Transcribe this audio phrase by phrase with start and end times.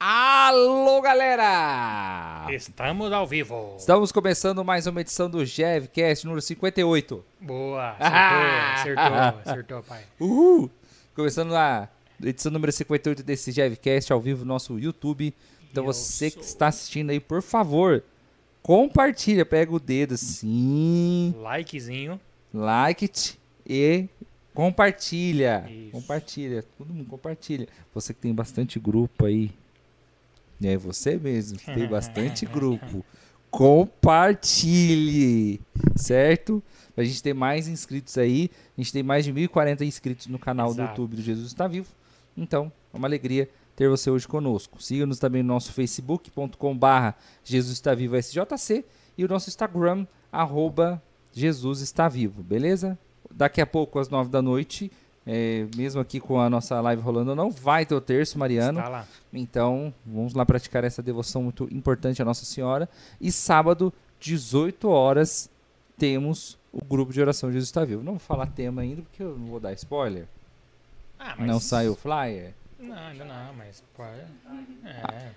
[0.00, 2.46] Alô, galera!
[2.52, 3.74] Estamos ao vivo.
[3.76, 7.24] Estamos começando mais uma edição do GevCast número 58.
[7.40, 10.04] Boa, acertou, acertou, acertou, pai.
[10.20, 10.70] Uhul!
[11.16, 11.88] Começando a
[12.22, 15.34] edição número 58 desse GevCast ao vivo no nosso YouTube.
[15.68, 16.44] Então Eu você que sou.
[16.44, 18.04] está assistindo aí, por favor,
[18.62, 22.20] compartilha, pega o dedo assim, Likezinho.
[22.54, 23.36] like it
[23.68, 24.06] e
[24.54, 25.64] compartilha.
[25.68, 25.90] Isso.
[25.90, 27.66] Compartilha, todo mundo compartilha.
[27.92, 29.50] Você que tem bastante grupo aí,
[30.62, 33.04] é você mesmo, tem bastante grupo.
[33.50, 35.60] Compartilhe,
[35.96, 36.62] certo?
[36.94, 38.50] Pra gente ter mais inscritos aí.
[38.76, 40.90] A gente tem mais de 1.040 inscritos no canal do Exato.
[40.90, 41.88] YouTube do Jesus Está Vivo.
[42.36, 44.82] Então, é uma alegria ter você hoje conosco.
[44.82, 48.84] Siga-nos também no nosso facebook.com barra Jesus Está Vivo SJC
[49.16, 51.02] e o nosso Instagram, arroba
[51.32, 52.98] Jesus Está Vivo, beleza?
[53.32, 54.90] Daqui a pouco, às nove da noite,
[55.30, 58.78] é, mesmo aqui com a nossa live rolando, não vai ter o terço, Mariano.
[58.78, 59.06] Está lá.
[59.30, 62.88] Então, vamos lá praticar essa devoção muito importante à Nossa Senhora.
[63.20, 65.50] E sábado, 18 horas,
[65.98, 68.02] temos o grupo de oração Jesus está vivo.
[68.02, 70.26] Não vou falar tema ainda, porque eu não vou dar spoiler.
[71.18, 72.54] Ah, Não saiu o flyer.
[72.78, 73.84] Não, ainda não, mas.
[74.82, 75.30] É.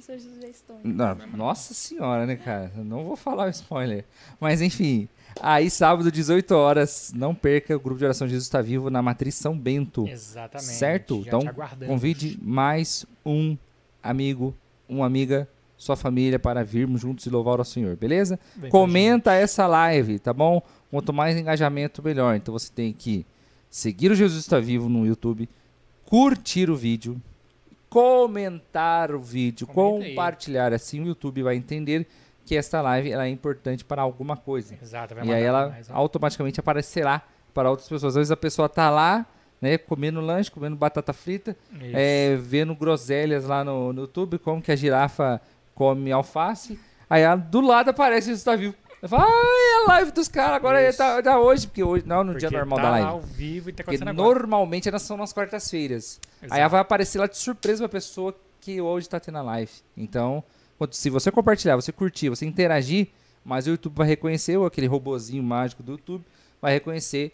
[0.00, 0.80] Sugestões.
[0.82, 2.72] Não, nossa senhora, né, cara?
[2.76, 4.04] Eu Não vou falar o spoiler.
[4.40, 5.08] Mas enfim,
[5.40, 9.34] aí sábado, 18 horas, não perca o grupo de oração Jesus está vivo na Matriz
[9.34, 10.06] São Bento.
[10.06, 10.70] Exatamente.
[10.70, 11.22] Certo?
[11.22, 11.42] Já Então.
[11.86, 13.56] Convide mais um
[14.02, 14.54] amigo,
[14.88, 18.38] uma amiga, sua família para virmos juntos e louvar ao Senhor, beleza?
[18.62, 20.62] A Comenta essa live, tá bom?
[20.90, 22.34] Quanto mais engajamento, melhor.
[22.36, 23.26] Então você tem que
[23.68, 25.48] seguir o Jesus Está Vivo no YouTube,
[26.06, 27.20] curtir o vídeo,
[27.96, 30.10] comentar o vídeo, Comenta aí.
[30.10, 30.72] compartilhar.
[30.72, 32.06] Assim o YouTube vai entender
[32.44, 34.76] que esta live ela é importante para alguma coisa.
[34.80, 35.94] Exato, vai E aí ela mais, ó.
[35.94, 37.22] automaticamente aparecerá
[37.54, 38.12] para outras pessoas.
[38.12, 39.26] Às vezes a pessoa tá lá,
[39.60, 41.56] né, comendo lanche, comendo batata frita,
[41.92, 45.40] é, vendo groselhas lá no, no YouTube, como que a girafa
[45.74, 46.78] come alface.
[47.08, 48.74] Aí ela, do lado aparece isso tá vivo.
[49.02, 52.04] Eu falo, ah, é a live dos caras, agora é, tá, tá hoje, porque hoje,
[52.06, 53.08] não, no dia Porque normal tá da live.
[53.08, 54.38] ao vivo e tá Porque acontecendo agora.
[54.40, 56.18] normalmente elas são nas quartas-feiras.
[56.50, 59.70] Aí ela vai aparecer lá de surpresa pra pessoa que hoje tá tendo a live.
[59.96, 60.42] Então,
[60.90, 63.08] se você compartilhar, você curtir, você interagir,
[63.44, 66.24] mas o YouTube vai reconhecer, ou aquele robozinho mágico do YouTube,
[66.60, 67.32] vai reconhecer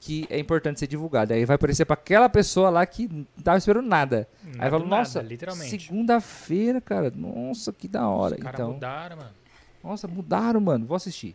[0.00, 1.32] que é importante ser divulgado.
[1.32, 4.26] Aí vai aparecer pra aquela pessoa lá que não tava esperando nada.
[4.42, 5.24] Nada Aí fala, nossa,
[5.68, 8.34] segunda-feira, cara, nossa, que da hora.
[8.34, 9.41] Os Então, mudaram, mano.
[9.82, 11.34] Nossa, mudaram, mano, vou assistir.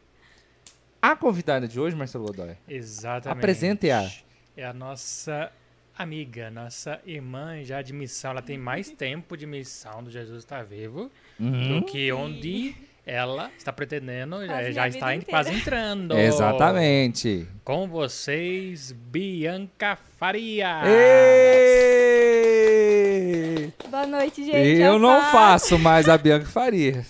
[1.02, 3.38] A convidada de hoje, Marcelo Godoy, Exatamente.
[3.40, 4.09] Apresente-a.
[4.56, 5.52] É a nossa
[5.97, 8.31] amiga, nossa irmã já de missão.
[8.31, 11.80] Ela tem mais tempo de missão do Jesus está vivo Uhum.
[11.81, 12.75] do que onde
[13.06, 14.41] ela está pretendendo.
[14.46, 16.18] Já, Quase já minha está en- quase entrando.
[16.18, 17.47] Exatamente.
[17.64, 20.81] Com vocês, Bianca Faria.
[22.38, 23.69] Ê!
[23.90, 24.81] Boa noite, gente.
[24.81, 25.31] Eu a não paz.
[25.31, 27.06] faço mais a Bianca Faria.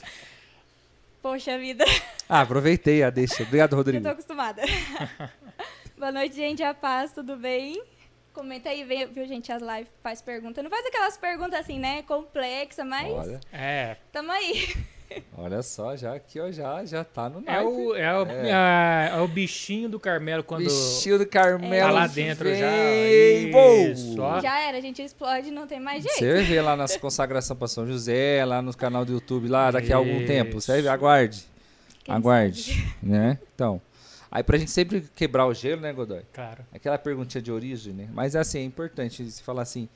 [1.21, 1.83] Poxa vida,
[2.29, 3.43] Ah, aproveitei a deixa.
[3.43, 4.03] Obrigado, eu Rodrigo.
[4.03, 4.61] tô acostumada.
[5.97, 6.63] Boa noite, gente.
[6.63, 7.81] A paz, tudo bem?
[8.33, 10.61] Comenta aí, vem- viu, gente, as lives, faz pergunta.
[10.61, 14.75] Não faz aquelas perguntas assim, né, complexa, mas Olha, É, tamo aí.
[15.37, 17.65] Olha só, já aqui, ó, já, já tá no é naipe.
[17.69, 18.49] o, é, o, É.
[19.13, 21.87] é- é o bichinho do Carmelo quando Bichinho do Carmelo.
[21.87, 22.69] tá lá dentro já.
[22.69, 23.49] vem.
[23.91, 24.21] Isso, Uou!
[24.27, 24.39] ó.
[24.41, 26.17] Já era, a gente explode, não tem mais jeito.
[26.17, 29.93] Você ver lá nas consagração para São José, lá no canal do YouTube, lá daqui
[29.93, 30.27] a algum Isso.
[30.27, 30.59] tempo.
[30.59, 31.45] Você ver, aguarde.
[32.03, 32.85] Quem aguarde.
[33.01, 33.37] Né?
[33.55, 33.81] Então.
[34.29, 36.21] Aí pra gente sempre quebrar o gelo, né, Godoy?
[36.33, 36.65] Claro.
[36.73, 38.09] Aquela perguntinha de origem, né?
[38.13, 39.87] Mas assim, é importante se falar assim,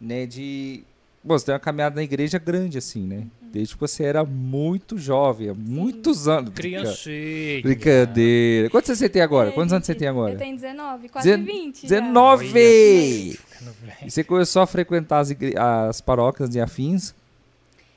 [0.00, 0.84] né, de...
[1.22, 3.26] Bom, você tem uma caminhada na igreja grande, assim, né?
[3.42, 6.54] Desde que você era muito jovem, há muitos anos.
[6.54, 7.60] Criancinha.
[7.62, 8.70] Brincadeira.
[8.70, 9.50] Quantos você tem agora?
[9.50, 10.32] É, Quantos anos você tem agora?
[10.34, 11.82] Eu tenho 19, quase Dezen- 20.
[11.82, 11.88] já.
[11.88, 12.46] 19!
[13.36, 13.96] Ficando velho.
[14.06, 15.30] E você começou a frequentar as,
[15.88, 17.14] as paróquias de afins?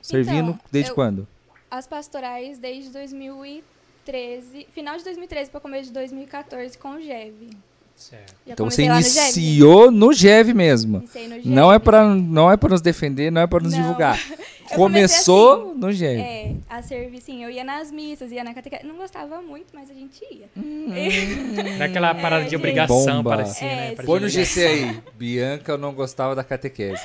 [0.02, 1.26] Servindo Então, desde eu- quando?
[1.70, 7.50] As pastorais desde 2013, final de 2013 para começo de 2014 com o GEV.
[7.96, 8.34] Certo.
[8.46, 11.00] Então você iniciou no GEV mesmo.
[11.00, 11.42] No GEV.
[11.48, 13.80] Não é para não é para nos defender, não é para nos Não.
[13.80, 14.18] divulgar.
[14.70, 16.20] Eu Começou comecei no GEV.
[16.20, 17.44] É, a servir, sim.
[17.44, 18.84] Eu ia nas missas, ia na catequese.
[18.84, 20.46] Não gostava muito, mas a gente ia.
[21.78, 22.56] Daquela parada de gente.
[22.56, 23.36] obrigação, Bomba.
[23.36, 23.74] parecia, né?
[23.74, 24.62] É, Parecia Põe no obrigação.
[24.62, 24.98] GC aí.
[25.18, 27.02] Bianca, eu não gostava da catequese.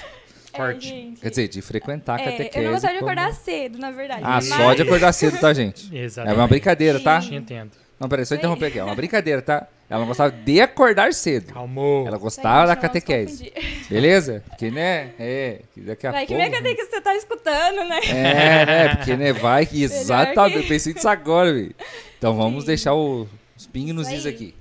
[0.54, 0.92] Corte.
[1.18, 1.22] É.
[1.22, 2.58] Quer dizer, de frequentar a É, catequese.
[2.58, 4.22] eu não gostava de como- acordar cedo, na verdade.
[4.24, 4.48] Ah, mas...
[4.48, 5.90] só de acordar cedo, tá, gente?
[5.96, 6.40] É Exatamente.
[6.40, 7.22] uma brincadeira, tá?
[7.22, 7.36] Sim.
[7.36, 7.72] Entendo.
[8.00, 8.80] Não, peraí, só interromper aqui.
[8.80, 9.68] É uma brincadeira, tá?
[9.90, 11.52] Ela não gostava de acordar cedo.
[11.54, 12.08] Calmou.
[12.08, 13.52] Ela gostava da catequese.
[13.90, 14.44] Beleza?
[14.48, 15.12] Porque, né?
[15.20, 16.48] É, que daqui a Vai que pouco...
[16.50, 18.00] minha catequese você tá escutando, né?
[18.08, 18.96] É, né?
[18.96, 19.34] Porque, né?
[19.34, 20.54] Vai que exatamente.
[20.54, 21.76] que- Eu pensei nisso agora, velho.
[22.18, 22.68] Então vamos Sim.
[22.68, 24.54] deixar o- os pingos nos is aqui.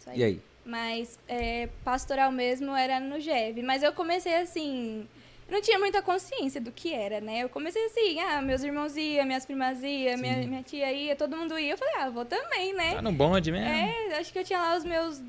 [0.00, 0.18] Isso aí.
[0.20, 0.40] E aí?
[0.64, 3.62] Mas é, pastoral mesmo era no GEV.
[3.62, 5.06] Mas eu comecei assim.
[5.48, 7.44] Eu não tinha muita consciência do que era, né?
[7.44, 11.36] Eu comecei assim, ah, meus irmãos iam, minhas primas iam, minha, minha tia ia, todo
[11.36, 11.72] mundo ia.
[11.72, 12.94] Eu falei, ah, vou também, né?
[12.94, 13.68] Tá no bonde mesmo.
[13.68, 15.22] É, acho que eu tinha lá os meus.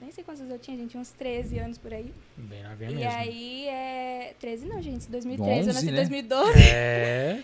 [0.00, 2.12] Nem sei quantos eu tinha, gente, uns 13 anos por aí.
[2.36, 3.10] Bem novinha e mesmo.
[3.10, 4.34] aí é.
[4.38, 5.96] 13 não, gente, 2013, eu 11, nasci em né?
[5.96, 6.62] 2012.
[6.62, 7.42] É, É,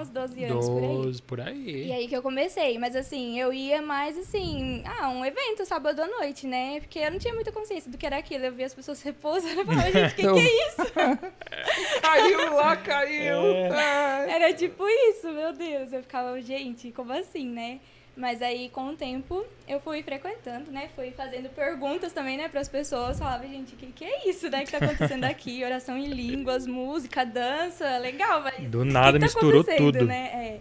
[0.00, 0.88] 11, Uns 11, 12 anos por aí.
[1.02, 1.86] 12, por aí.
[1.88, 6.00] E aí que eu comecei, mas assim, eu ia mais assim, ah, um evento sábado
[6.00, 6.80] à noite, né?
[6.80, 8.44] Porque eu não tinha muita consciência do que era aquilo.
[8.44, 10.92] Eu via as pessoas repousando e falava, gente, o que, Então- que é isso?
[12.02, 13.40] Caiu lá, caiu.
[13.74, 14.30] É.
[14.30, 15.92] Era tipo isso, meu Deus.
[15.92, 17.80] Eu ficava, gente, como assim, né?
[18.16, 20.88] Mas aí, com o tempo, eu fui frequentando, né?
[20.96, 23.18] Fui fazendo perguntas também, né, pras pessoas.
[23.18, 25.62] Falava, gente, o que, que é isso, né, que tá acontecendo aqui?
[25.62, 28.70] Oração em línguas, música, dança, legal, mas.
[28.70, 30.06] Do o que nada que tá misturou tudo.
[30.06, 30.30] Né?
[30.32, 30.60] É.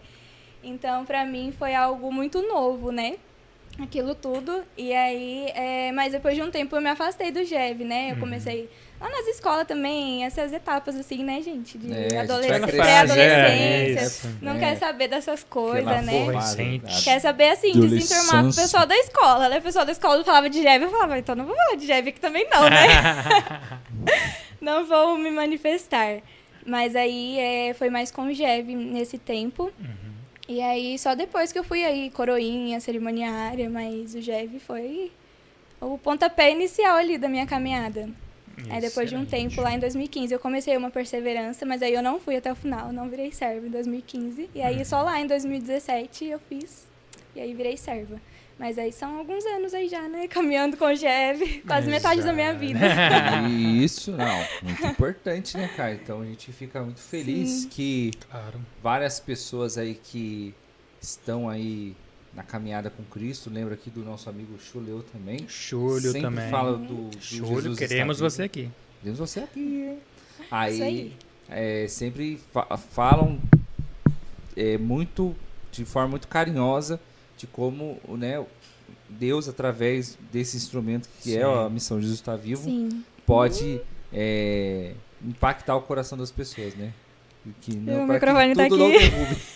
[0.61, 3.15] Então, pra mim, foi algo muito novo, né?
[3.79, 4.63] Aquilo tudo.
[4.77, 8.07] E aí, é, mas depois de um tempo eu me afastei do GEV, né?
[8.07, 8.09] Uhum.
[8.09, 8.69] Eu comecei
[8.99, 11.77] lá nas escolas também, essas etapas assim, né, gente?
[11.77, 14.27] De É, adolescência, crescendo, pré-adolescência.
[14.29, 14.31] é.
[14.41, 14.59] Não É.
[14.59, 16.25] quer saber dessas coisas, né?
[16.31, 17.03] Recente.
[17.03, 18.63] Quer saber, assim, desinformar pro Adolescência.
[18.63, 19.57] pessoal da escola, né?
[19.59, 22.09] O pessoal da escola falava de GEV, eu falava, então não vou falar de GEV
[22.09, 22.85] aqui também não, né?
[24.61, 26.19] não vou me manifestar.
[26.65, 29.71] Mas aí é, foi mais com o GEV nesse tempo.
[30.47, 35.11] E aí, só depois que eu fui aí, coroinha, cerimoniária, mas o GEV foi
[35.81, 38.07] o pontapé inicial ali da minha caminhada.
[38.69, 42.01] Aí depois de um tempo, lá em 2015, eu comecei uma perseverança, mas aí eu
[42.01, 44.49] não fui até o final, não virei serva em 2015.
[44.55, 46.87] E aí só lá em 2017 eu fiz,
[47.35, 48.19] e aí virei serva.
[48.57, 50.29] Mas aí são alguns anos aí já, né?
[50.29, 52.79] Caminhando com o GEV, quase metade da minha vida.
[53.83, 54.45] Isso, não.
[54.63, 55.93] Muito importante, né, cara?
[55.93, 57.67] Então a gente fica muito feliz Sim.
[57.69, 58.61] que Claro.
[58.81, 60.53] várias pessoas aí que
[61.01, 61.93] estão aí
[62.35, 65.45] na caminhada com Cristo, lembra aqui do nosso amigo Chuleu também.
[65.47, 66.49] Júlio Sempre também.
[66.49, 68.69] fala do, do Júlio, Jesus queremos você aqui.
[68.99, 69.99] Queremos você aqui, hein?
[70.41, 71.13] Isso Aí, aí.
[71.49, 73.39] é, sempre fa- falam
[74.55, 75.33] é, muito,
[75.71, 76.99] de forma muito carinhosa,
[77.37, 78.43] de como né,
[79.09, 81.65] Deus, através desse instrumento que é Sim.
[81.65, 83.03] a missão Jesus está vivo, Sim.
[83.25, 83.79] pode
[84.11, 84.93] é,
[85.23, 86.91] impactar o coração das pessoas, né?
[87.61, 89.45] Que O pra que microfone tá aqui.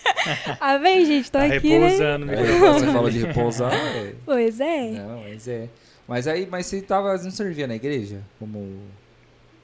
[0.60, 1.86] Ah, bem, gente, tô Tá aqui, né?
[1.88, 2.26] repousando.
[2.26, 2.36] né?
[2.36, 4.90] Você fala de repousar, é, Pois é.
[4.90, 5.68] não, mas é.
[6.06, 8.20] Mas aí, mas você tava, não servia na igreja?
[8.38, 8.80] Como.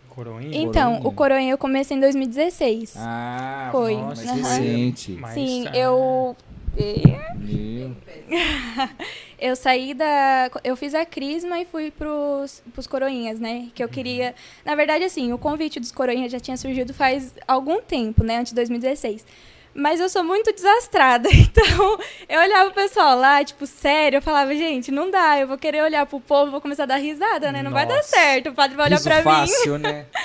[0.09, 0.57] Coroinha.
[0.57, 1.09] Então, Coroinha.
[1.09, 2.95] o Coroinha eu comecei em 2016.
[2.97, 4.35] Ah, Foi, mais aham.
[4.37, 5.19] recente.
[5.35, 6.35] Sim, ah, eu.
[9.39, 10.51] Eu saí da.
[10.65, 13.69] Eu fiz a Crisma e fui pros, pros Coroinhas, né?
[13.75, 14.35] Que eu queria.
[14.65, 18.39] Na verdade, assim, o convite dos Coroinhas já tinha surgido faz algum tempo, né?
[18.39, 19.27] Antes de 2016.
[19.75, 21.29] Mas eu sou muito desastrada.
[21.37, 25.59] Então, eu olhava o pessoal lá, tipo, sério, eu falava, gente, não dá, eu vou
[25.59, 27.63] querer olhar pro povo, vou começar a dar risada, né?
[27.63, 28.09] Não vai dar Nossa.
[28.09, 28.51] certo.
[28.51, 29.23] O padre vai olhar pra mim.
[29.23, 30.07] fácil, né?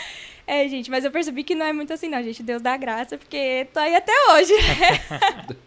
[0.47, 2.43] É, gente, mas eu percebi que não é muito assim, não, gente.
[2.43, 5.57] Deus dá graça, porque tô aí até hoje, né?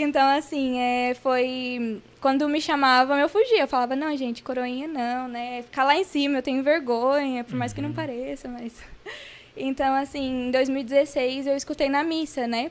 [0.00, 2.00] Então, assim, é, foi.
[2.20, 3.60] Quando me chamavam, eu fugia.
[3.60, 5.62] Eu falava, não, gente, coroinha não, né?
[5.62, 8.74] Ficar lá em cima, eu tenho vergonha, por mais que não pareça, mas.
[9.60, 12.70] Então, assim, em 2016 eu escutei na missa, né?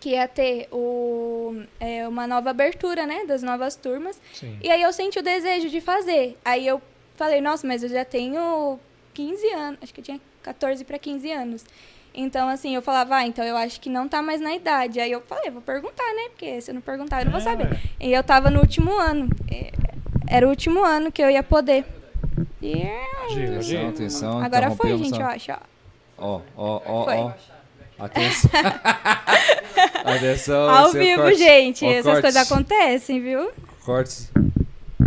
[0.00, 3.24] Que ia ter o, é, uma nova abertura, né?
[3.26, 4.20] Das novas turmas.
[4.34, 4.58] Sim.
[4.60, 6.36] E aí eu senti o desejo de fazer.
[6.44, 6.82] Aí eu
[7.14, 8.76] falei, nossa, mas eu já tenho
[9.14, 11.64] 15 anos, acho que eu tinha 14 para 15 anos.
[12.16, 14.98] Então, assim, eu falava, ah, então eu acho que não tá mais na idade.
[14.98, 16.30] Aí eu falei, vou perguntar, né?
[16.30, 17.78] Porque se eu não perguntar, eu não vou É, saber.
[18.00, 19.28] E eu tava no último ano.
[19.50, 19.70] É,
[20.28, 21.84] Era o último ano que eu ia poder.
[22.62, 22.82] E
[23.24, 23.88] Atenção, Gil.
[23.88, 24.38] atenção.
[24.42, 25.58] agora foi, gente, eu acho, ó.
[26.18, 26.80] Ó, ó,
[27.26, 27.32] ó.
[27.98, 28.50] Atenção.
[30.04, 30.68] Atenção.
[30.70, 31.38] Ao é o vivo, corte.
[31.38, 31.84] gente.
[31.84, 32.20] Ó, essas cortes.
[32.22, 33.50] coisas acontecem, viu?
[33.84, 34.30] Cortes.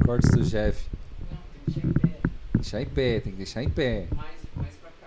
[0.05, 0.79] Cortes do Jeff.
[2.55, 4.05] Deixar em pé, tem que deixar em pé.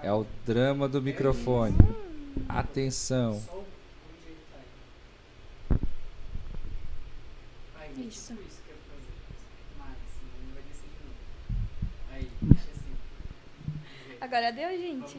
[0.03, 1.77] É o drama do microfone.
[2.49, 3.41] Atenção.
[7.99, 8.35] Isso.
[14.21, 15.17] Agora deu, gente.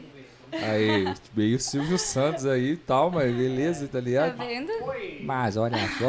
[0.52, 4.36] Aí, meio Silvio Santos aí e tal, mas beleza, tá Tá ligado?
[4.38, 4.72] vendo?
[5.22, 6.08] Mas olha só.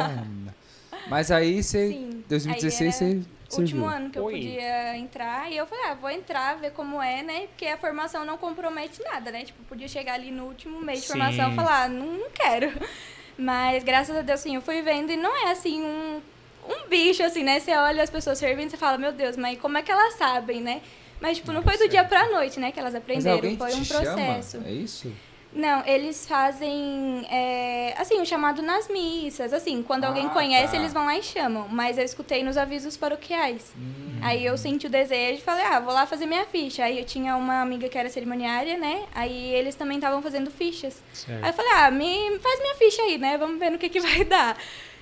[1.09, 1.89] Mas aí você.
[1.89, 2.23] Sim.
[2.27, 3.97] 2016 Aí você último serviu.
[3.97, 4.33] ano que eu Oi.
[4.33, 5.51] podia entrar.
[5.51, 7.47] E eu falei, ah, vou entrar, ver como é, né?
[7.47, 9.45] Porque a formação não compromete nada, né?
[9.45, 11.13] Tipo, podia chegar ali no último mês de Sim.
[11.13, 12.71] formação e falar, ah, não, não quero.
[13.37, 16.21] Mas graças a Deus, assim, eu fui vendo e não é assim um,
[16.69, 17.59] um bicho, assim, né?
[17.59, 20.13] Você olha as pessoas servindo e você fala, meu Deus, mas como é que elas
[20.13, 20.81] sabem, né?
[21.19, 22.71] Mas, tipo, não foi do dia pra noite, né?
[22.71, 23.57] Que elas aprenderam.
[23.57, 24.03] Foi te um chama?
[24.03, 24.61] processo.
[24.65, 25.11] É isso?
[25.55, 29.53] Não, eles fazem, é, assim, o chamado nas missas.
[29.53, 30.77] Assim, quando alguém Ah, conhece, tá.
[30.77, 31.65] eles vão lá e chamam.
[31.69, 33.73] Mas eu escutei nos avisos paroquiais.
[33.77, 34.19] Hum.
[34.21, 36.83] Aí eu senti o desejo e falei, ah, vou lá fazer minha ficha.
[36.83, 39.05] Aí eu tinha uma amiga que era cerimoniária, né?
[39.15, 41.01] Aí eles também estavam fazendo fichas.
[41.27, 41.55] Aí eu Certo.
[41.55, 43.37] falei, ah, me faz minha ficha aí, né?
[43.37, 44.57] Vamos ver no que, que vai dar.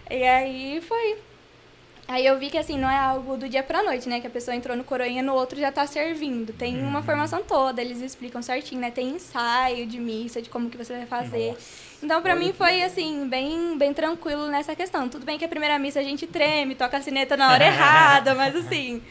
[0.10, 1.18] E aí foi.
[2.08, 4.20] Aí eu vi que assim, não é algo do dia pra noite, né?
[4.20, 6.52] Que a pessoa entrou no coroinha, no outro já tá servindo.
[6.54, 8.92] Tem uma formação toda, eles explicam certinho, né?
[8.92, 11.56] Tem ensaio de missa, de como que você vai fazer.
[12.02, 15.08] Então, pra Olha mim foi assim, bem, bem tranquilo nessa questão.
[15.08, 18.36] Tudo bem que a primeira missa a gente treme, toca a sineta na hora errada,
[18.36, 19.02] mas assim,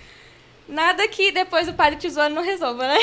[0.69, 2.99] nada que depois o padre te zoando não resolva, né?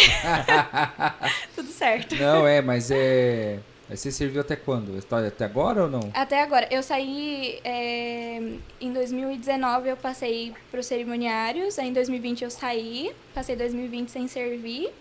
[1.56, 2.16] Tudo certo.
[2.16, 3.60] Não, é, mas é.
[3.90, 4.96] Mas você serviu até quando?
[4.98, 6.12] Está Até agora ou não?
[6.14, 8.40] Até agora, eu saí é,
[8.80, 14.28] em 2019, eu passei para os cerimoniários, aí em 2020 eu saí, passei 2020 sem
[14.28, 14.92] servir,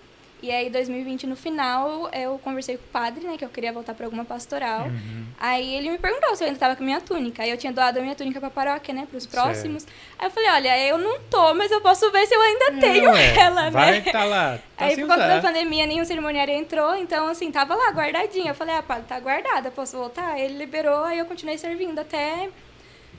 [0.43, 3.95] e aí 2020 no final eu conversei com o padre, né, que eu queria voltar
[3.95, 4.87] para alguma pastoral.
[4.87, 5.25] Uhum.
[5.39, 7.43] Aí ele me perguntou se eu ainda tava com a minha túnica.
[7.43, 9.07] Aí eu tinha doado a minha túnica pra paróquia, né?
[9.11, 9.35] Pros Certo.
[9.35, 9.87] próximos.
[10.19, 13.11] Aí eu falei, olha, eu não tô, mas eu posso ver se eu ainda tenho
[13.11, 14.13] Ué, ela, Vai né?
[14.13, 14.59] tá lá.
[14.77, 18.51] Tá Aí por conta da pandemia, nenhum cerimoniário entrou, então assim, tava lá guardadinha.
[18.51, 20.33] Eu falei, ah, padre, tá guardada, posso voltar?
[20.33, 22.49] Aí Ele liberou, aí eu continuei servindo até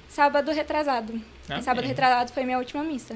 [0.07, 1.13] sábado retrasado.
[1.47, 1.59] Amém.
[1.59, 3.15] E sábado retrasado foi minha última missa.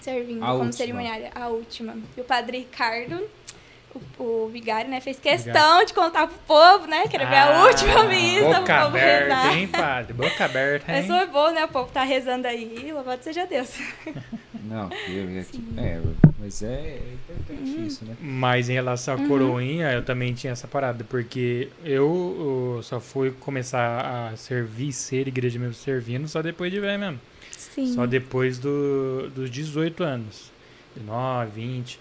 [0.00, 0.72] Servindo A como última.
[0.72, 1.96] cerimoniária, a última.
[2.16, 3.22] E o padre Ricardo,
[4.18, 5.86] o, o vigário, né, fez questão Vigário.
[5.86, 9.38] de contar pro povo, né, que era Ah, última missa, pro Boca povo rezar.
[9.40, 10.12] aberta, hein, padre?
[10.14, 11.02] Boca aberta, hein?
[11.02, 11.64] Isso é bom, né?
[11.64, 12.90] O povo tá rezando aí.
[12.92, 13.70] Louvado seja Deus.
[14.62, 15.44] Não, eu, é,
[15.82, 16.00] é,
[16.38, 18.14] mas é, é importante isso, né?
[18.20, 19.26] Mas em relação à Uhum.
[19.26, 22.06] coroinha, eu também tinha essa parada, porque eu,
[22.78, 27.20] uh, só fui começar a servir, ser igreja mesmo servindo, só depois de velho mesmo.
[27.74, 27.92] Sim.
[27.94, 30.50] Só depois do, dos 18 anos.
[30.96, 31.98] 19, 20.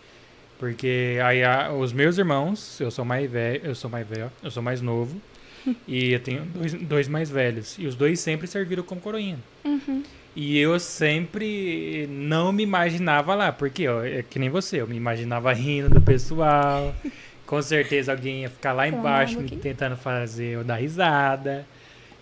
[0.58, 4.52] Porque aí a- os meus irmãos, eu sou mais velho, eu sou mais velho, eu
[4.52, 5.20] sou mais novo.
[5.88, 7.78] e eu tenho dois, dois mais velhos.
[7.78, 9.38] E os dois sempre serviram como coroinha.
[9.64, 10.04] Uhum.
[10.36, 14.96] E eu sempre não me imaginava lá, porque ó, é que nem você, eu me
[14.96, 16.94] imaginava rindo do pessoal.
[17.46, 21.66] Com certeza alguém ia ficar lá embaixo me tentando fazer eu dar risada.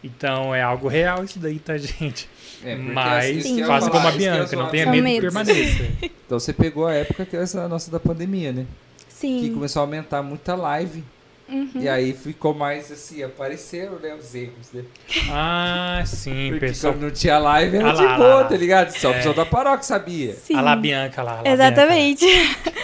[0.03, 2.29] Então é algo real isso daí, tá, gente?
[2.63, 5.33] É, Mas que ia faça como a que Bianca, não tenha medo que medos.
[5.33, 5.83] permaneça.
[6.27, 8.65] Então você pegou a época que é essa nossa da pandemia, né?
[9.07, 9.53] Que Sim.
[9.53, 11.01] começou a aumentar muita live.
[11.47, 11.69] Uhum.
[11.75, 14.83] E aí ficou mais assim, apareceram, né, os erros, né?
[15.31, 16.91] Ah, sim, Porque pessoal.
[16.93, 18.43] quando não tinha live era Ah de lá, boa, lá, lá.
[18.43, 18.91] tá ligado?
[18.91, 19.13] Só o É.
[19.15, 20.33] pessoal da paróquia sabia.
[20.33, 20.55] Sim.
[20.55, 21.39] A lá Bianca lá.
[21.39, 22.25] a lá Exatamente.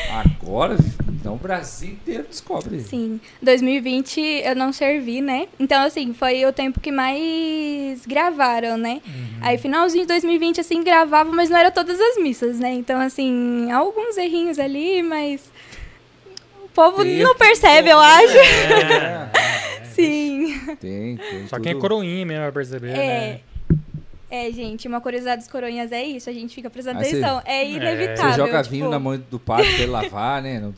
[0.09, 0.77] Agora,
[1.23, 2.81] então o Brasil inteiro descobre.
[2.81, 3.17] Sim.
[3.41, 5.47] 2020 eu não servi, né?
[5.57, 9.01] Então, assim, foi o tempo que mais gravaram, né?
[9.07, 9.37] Uhum.
[9.39, 12.73] Aí, finalzinho de 2020, assim, gravava, mas não era todas as missas, né?
[12.73, 15.49] Então, assim, alguns errinhos ali, mas.
[16.65, 18.37] O povo Tempo, não percebe, eu tempo, acho.
[19.83, 20.59] É, Sim.
[20.81, 21.47] tem, tem.
[21.47, 21.81] Só quem é tudo.
[21.81, 22.95] coroinha mesmo vai perceber, É.
[22.97, 23.39] né?
[24.35, 27.39] É, gente, uma curiosidade dos coronhas é isso, a gente fica prestando Aí atenção.
[27.45, 28.31] É inevitável.
[28.31, 30.59] Você joga tipo, vinho na mão do padre pra ele lavar, né?
[30.59, 30.73] Não,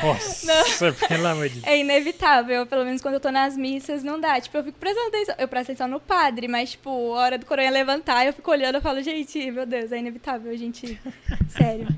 [0.00, 1.66] Nossa, pelo amor de Deus.
[1.66, 4.40] É inevitável, pelo menos quando eu tô nas missas, não dá.
[4.40, 5.34] Tipo, eu fico prestando atenção.
[5.40, 8.78] Eu presto atenção no padre, mas, tipo, a hora do coronha levantar, eu fico olhando
[8.78, 10.96] e falo, gente, meu Deus, é inevitável, gente.
[11.50, 11.88] Sério.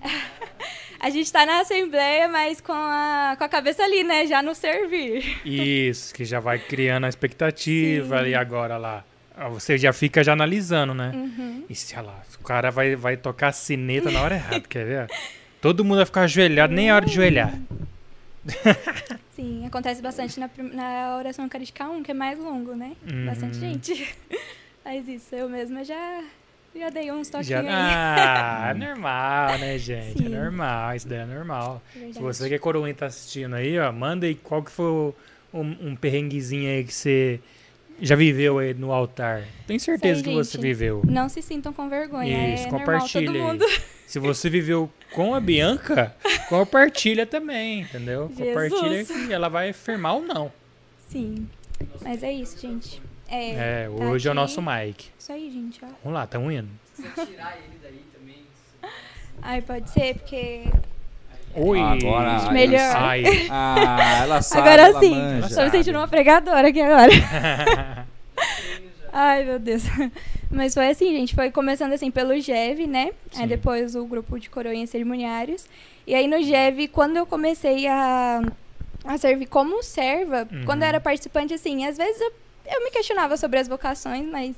[1.00, 4.24] a gente tá na assembleia, mas com a, com a cabeça ali, né?
[4.28, 5.40] Já no servir.
[5.44, 8.20] Isso, que já vai criando a expectativa Sim.
[8.22, 9.04] ali agora lá.
[9.36, 11.12] Ah, Você já fica já analisando, né?
[11.14, 11.64] Uhum.
[11.68, 14.84] E se olha lá, o cara vai, vai tocar a sineta na hora errada, quer
[14.86, 15.10] ver?
[15.60, 17.52] Todo mundo vai ficar ajoelhado, nem a hora de ajoelhar.
[19.34, 22.92] Sim, acontece bastante na, na oração eucarística 1, que é mais longo, né?
[23.10, 23.26] Uhum.
[23.26, 24.14] Bastante gente
[24.82, 25.34] faz isso.
[25.34, 26.22] Eu mesma já,
[26.74, 27.66] já dei uns toquinhos Já, aí.
[27.68, 30.18] ah, é normal, né, gente?
[30.18, 30.26] Sim.
[30.26, 31.82] É normal, isso daí é normal.
[31.92, 32.20] Se Verdade.
[32.20, 35.12] você que é coroinha tá assistindo aí, ó, manda aí qual que foi
[35.52, 37.40] um, um perrenguezinho aí que você
[38.00, 39.44] já viveu aí no altar.
[39.66, 40.62] Tenho certeza aí, que você gente.
[40.62, 41.02] viveu.
[41.06, 42.54] Não se sintam com vergonha.
[42.54, 43.58] Isso, é compartilha normal, aí.
[43.58, 43.82] todo mundo.
[44.06, 46.14] Se você viveu com a Bianca,
[46.48, 48.30] compartilha também, entendeu?
[48.36, 48.72] Jesus.
[48.72, 50.52] Compartilha que ela vai afirmar ou não.
[51.08, 51.48] Sim.
[52.02, 53.02] Mas é isso, gente.
[53.28, 55.08] É, É, tá hoje é o nosso Mike.
[55.18, 55.88] Isso aí, gente, ó.
[56.04, 56.68] Vamos lá, tamo indo.
[56.94, 58.44] Se você tirar ele daí também.
[59.42, 60.64] Ai, pode ser, porque.
[61.56, 61.80] Oi!
[61.80, 62.96] Agora, Melhor.
[62.96, 63.22] Ai.
[63.50, 65.14] Ah, ela sabe, agora ela sim.
[65.14, 65.54] manja.
[65.54, 67.10] Tô me sentindo uma pregadora aqui agora.
[69.12, 69.82] Ai, meu Deus.
[70.50, 71.34] Mas foi assim, gente.
[71.34, 73.10] Foi começando assim pelo GEV, né?
[73.32, 73.42] Sim.
[73.42, 75.66] Aí depois o grupo de coroinhas cerimoniários.
[76.06, 78.42] E aí no GEV, quando eu comecei a,
[79.04, 80.64] a servir como serva, Uhum.
[80.64, 82.32] quando eu era participante, assim, às vezes eu,
[82.74, 84.54] eu me questionava sobre as vocações, mas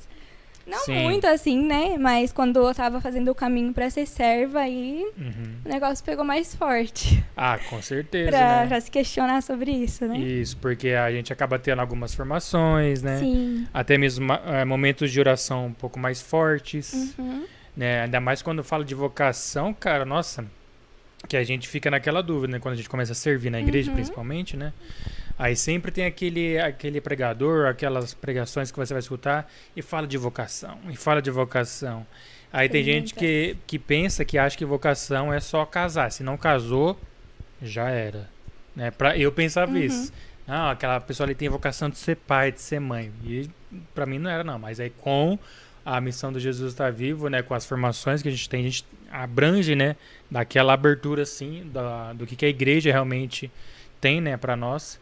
[0.69, 1.03] Não Sim.
[1.03, 1.97] muito assim, né?
[1.99, 5.55] Mas quando eu tava fazendo o caminho pra ser serva, aí Uhum.
[5.65, 7.25] o negócio pegou mais forte.
[7.37, 8.67] Ah, com certeza, Pra, né?
[8.67, 10.19] pra se questionar sobre isso, né?
[10.19, 13.19] Isso, porque a gente acaba tendo algumas formações, né?
[13.19, 13.67] Sim.
[13.73, 17.47] Até mesmo eh, momentos de oração um pouco mais fortes, Uhum.
[17.77, 18.03] né?
[18.03, 20.45] Ainda mais quando fala de vocação, cara, nossa,
[21.27, 22.59] que a gente fica naquela dúvida, né?
[22.59, 23.97] Quando a gente começa a servir na igreja, Uhum.
[23.97, 24.73] principalmente, né?
[25.39, 30.19] Aí sempre tem aquele, aquele pregador, aquelas pregações que você vai escutar e fala de
[30.19, 32.05] vocação, e fala de vocação.
[32.53, 36.11] Aí tem Tem gente que, que pensa, que acha que vocação é só casar.
[36.11, 36.99] Se não casou,
[37.63, 38.29] já era.
[38.75, 38.91] Né?
[38.91, 39.79] Pra, eu pensava Uhum.
[39.79, 40.13] isso.
[40.47, 43.13] Não, aquela pessoa ali tem vocação de ser pai, de ser mãe.
[43.23, 43.51] E
[43.95, 44.59] pra mim não era, não.
[44.59, 45.39] Mas aí com
[45.85, 47.43] a missão do Jesus estar vivo, né?
[47.43, 49.95] Com as formações que a gente tem, a gente abrange, né?
[50.31, 53.51] Daquela abertura, assim, da, do que, que a igreja realmente
[54.01, 54.37] tem, né?
[54.39, 54.99] Pra nós.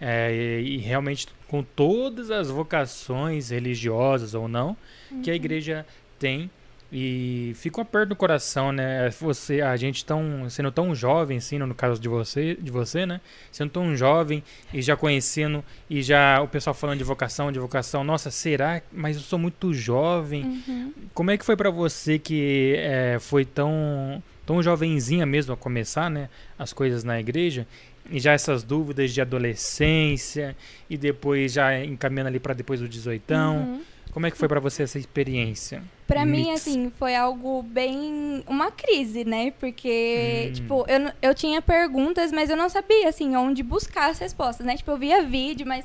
[0.00, 4.76] É, e, e realmente com todas as vocações religiosas ou não
[5.22, 5.84] que a igreja
[6.18, 6.50] tem
[6.92, 9.08] e fica um aperto no coração, né?
[9.20, 13.20] Você, a gente tão sendo tão jovem, assim, no caso de você, de você, né?
[13.52, 14.42] Sendo tão jovem
[14.74, 18.02] e já conhecendo e já o pessoal falando de vocação, de vocação.
[18.02, 18.82] Nossa, será?
[18.92, 20.44] Mas eu sou muito jovem.
[20.66, 20.92] Uhum.
[21.14, 26.10] Como é que foi pra você que é, foi tão tão jovenzinha mesmo a começar,
[26.10, 26.28] né?
[26.58, 27.68] As coisas na igreja
[28.08, 30.56] e já essas dúvidas de adolescência
[30.88, 33.32] e depois já encaminhando ali pra depois do 18.
[33.34, 33.80] Uhum.
[34.12, 35.82] Como é que foi pra você essa experiência?
[36.08, 38.42] Pra mim, assim, foi algo bem.
[38.48, 39.52] uma crise, né?
[39.52, 40.52] Porque, Hum.
[40.52, 44.76] tipo, eu, eu tinha perguntas, mas eu não sabia, assim, onde buscar as respostas, né?
[44.76, 45.84] Tipo, eu via vídeo, mas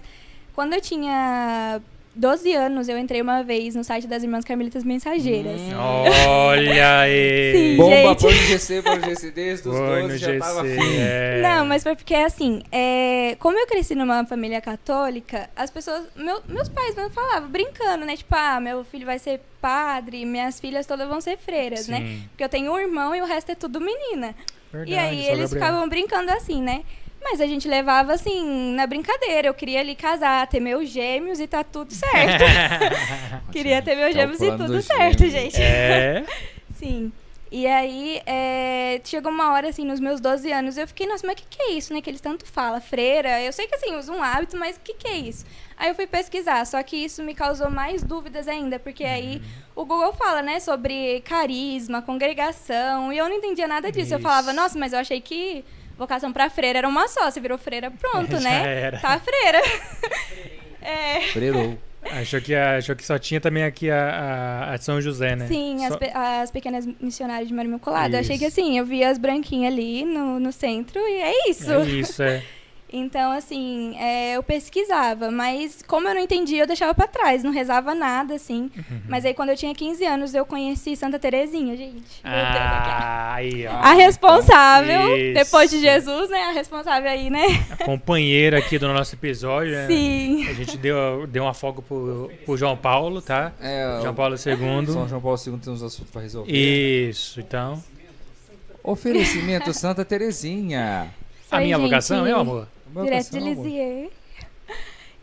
[0.56, 1.80] quando eu tinha
[2.16, 5.60] 12 anos, eu entrei uma vez no site das Irmãs Carmelitas Mensageiras.
[5.60, 5.74] Hum.
[5.78, 7.52] Olha aí!
[7.54, 7.78] Sim.
[7.78, 8.22] Bomba, gente.
[8.22, 10.98] põe no GC, põe no GC desde os Foi 12 no já tava GC, afim.
[11.00, 11.42] é.
[11.42, 16.04] Não, mas foi porque, assim, é, como eu cresci numa família católica, as pessoas.
[16.16, 18.16] meu- meus pais mesmo falavam, brincando, né?
[18.16, 21.98] Tipo, ah, meu filho vai ser padre, minhas filhas todas vão ser freiras, né?
[22.00, 24.34] Sim, Porque eu tenho um irmão e o resto é tudo menina.
[24.72, 25.50] verdade, e aí eles Gabriel.
[25.50, 26.84] ficavam brincando assim, né?
[27.28, 29.48] Mas a gente levava assim, na brincadeira.
[29.48, 32.44] Eu queria ali casar, ter meus gêmeos e tá tudo certo.
[33.52, 35.34] queria ter meus o gêmeos e tudo certo, gêmeos.
[35.54, 35.62] gente.
[35.62, 36.24] É,
[36.78, 37.12] Sim.
[37.52, 41.34] E aí, é, chegou uma hora, assim, nos meus 12 anos, eu fiquei, nossa, mas
[41.34, 42.02] o que, que é isso, né?
[42.02, 43.42] Que eles tanto falam, freira.
[43.42, 45.46] Eu sei que, assim, usa um hábito, mas o que, que é isso?
[45.78, 49.84] Aí eu fui pesquisar, só que isso me causou mais dúvidas ainda, porque aí Uhum.
[49.84, 54.14] o Google fala, né, sobre carisma, congregação, e eu não entendia nada disso.
[54.14, 54.60] Eu falava, Isso.
[54.60, 55.64] nossa, mas eu achei que
[55.98, 58.82] vocação pra freira era uma só, você virou freira, pronto, Já né?
[58.82, 59.00] era.
[59.00, 59.62] Tá freira.
[60.82, 61.22] é.
[61.32, 61.78] Freirou.
[62.12, 64.10] achou que, achou que só tinha também aqui a,
[64.70, 65.48] a, a de São José, né?
[65.48, 68.16] Sim, as, Só- pe- as pequenas missionárias de Maria Imaculada.
[68.18, 71.72] Eu achei que assim, eu via as branquinhas ali no, no centro e é isso.
[71.72, 72.44] É isso, é.
[72.98, 77.52] Então, assim, é, eu pesquisava, mas como eu não entendia, eu deixava pra trás, não
[77.52, 78.72] rezava nada, assim.
[78.76, 79.02] Uhum.
[79.10, 82.22] Mas aí, quando eu tinha 15 anos, eu conheci Santa Terezinha, gente.
[82.24, 83.72] Ah, aí, ó.
[83.72, 85.34] A responsável, Isso.
[85.34, 86.44] depois de Jesus, né?
[86.44, 87.44] A responsável aí, né?
[87.70, 89.88] A companheira aqui do nosso episódio, né?
[89.88, 90.48] Sim.
[90.48, 93.52] A gente deu, deu uma folga pro, pro João Paulo, tá?
[93.60, 94.88] É, João Paulo II.
[94.88, 96.50] São João Paulo II tem uns assuntos pra resolver.
[96.50, 97.84] Isso, então.
[98.82, 101.14] Oferecimento Santa Terezinha.
[101.52, 101.86] A minha gente.
[101.86, 102.68] vocação, meu amor.
[102.88, 103.40] Direto de.
[103.40, 104.10] Lisieux.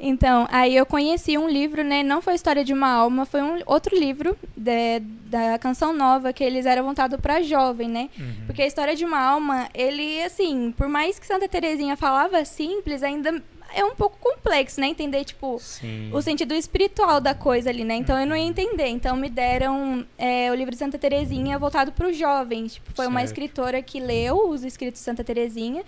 [0.05, 2.03] Então, aí eu conheci um livro, né?
[2.03, 6.43] Não foi História de uma Alma, foi um outro livro de- da Canção Nova, que
[6.43, 8.11] eles eram voltados pra jovem, né?
[8.19, 8.35] Uhum.
[8.47, 13.05] Porque a História de uma Alma, ele, assim, por mais que Santa Terezinha falava simples,
[13.05, 13.41] ainda
[13.75, 14.89] é um pouco complexo, né?
[14.89, 16.11] Entender, tipo, Sim.
[16.13, 17.95] o sentido espiritual da coisa ali, né?
[17.95, 18.89] Então eu não ia entender.
[18.89, 22.75] Então me deram é, o livro de Santa Terezinha voltado para os jovens.
[22.75, 23.29] Tipo, foi uma Certo.
[23.31, 25.85] escritora que leu os escritos de Santa Terezinha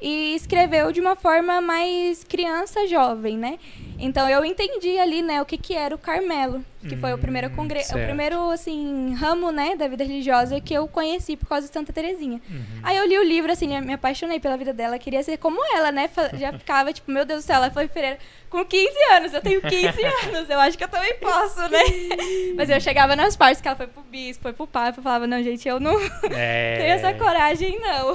[0.00, 3.58] e escreveu de uma forma mais criança jovem, né?
[4.00, 7.48] Então eu entendi ali, né, o que que era o Carmelo, que foi o primeiro
[7.48, 7.80] Hum, congre...
[7.80, 8.04] o certo.
[8.06, 12.40] primeiro assim ramo, né, da vida religiosa que eu conheci por causa de Santa Terezinha.
[12.48, 12.64] Uhum.
[12.84, 15.90] Aí eu li o livro, assim, me apaixonei pela vida dela, queria ser como ela,
[15.90, 16.08] né?
[16.34, 19.60] Já ficava, tipo, meu Deus do céu, ela foi freira com 15 anos, eu tenho
[19.60, 19.86] 15
[20.28, 21.80] anos, eu acho que eu também posso, né?
[22.56, 25.26] Mas eu chegava nas partes que ela foi pro bispo, foi pro papa, eu falava,
[25.26, 25.98] não, gente, eu não
[26.30, 26.76] É...
[26.78, 28.14] tenho essa coragem, não.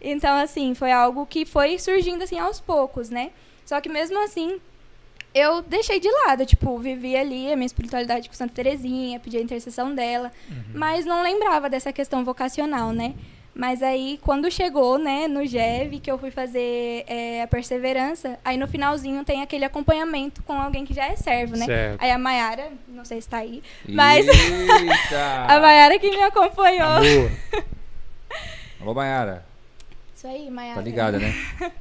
[0.00, 3.30] Então, assim, foi algo que foi surgindo, assim, aos poucos, né?
[3.66, 4.60] Só que mesmo assim,
[5.34, 9.40] eu deixei de lado, tipo, vivi ali a minha espiritualidade com Santa Terezinha, pedi a
[9.42, 10.62] intercessão dela, Uhum.
[10.74, 13.14] mas não lembrava dessa questão vocacional, né?
[13.54, 18.56] Mas aí, quando chegou, né, no GEV, que eu fui fazer é, a perseverança, aí
[18.56, 21.66] no finalzinho tem aquele acompanhamento com alguém que já é servo, né?
[21.66, 22.00] Certo.
[22.00, 25.44] Aí a Mayara, não sei se tá aí, mas Eita!
[25.48, 26.86] a Mayara que me acompanhou.
[26.88, 27.30] Amor.
[28.80, 29.44] Alô, Mayara.
[30.18, 30.74] Isso aí, Mayara.
[30.74, 31.32] Tá ligada, né?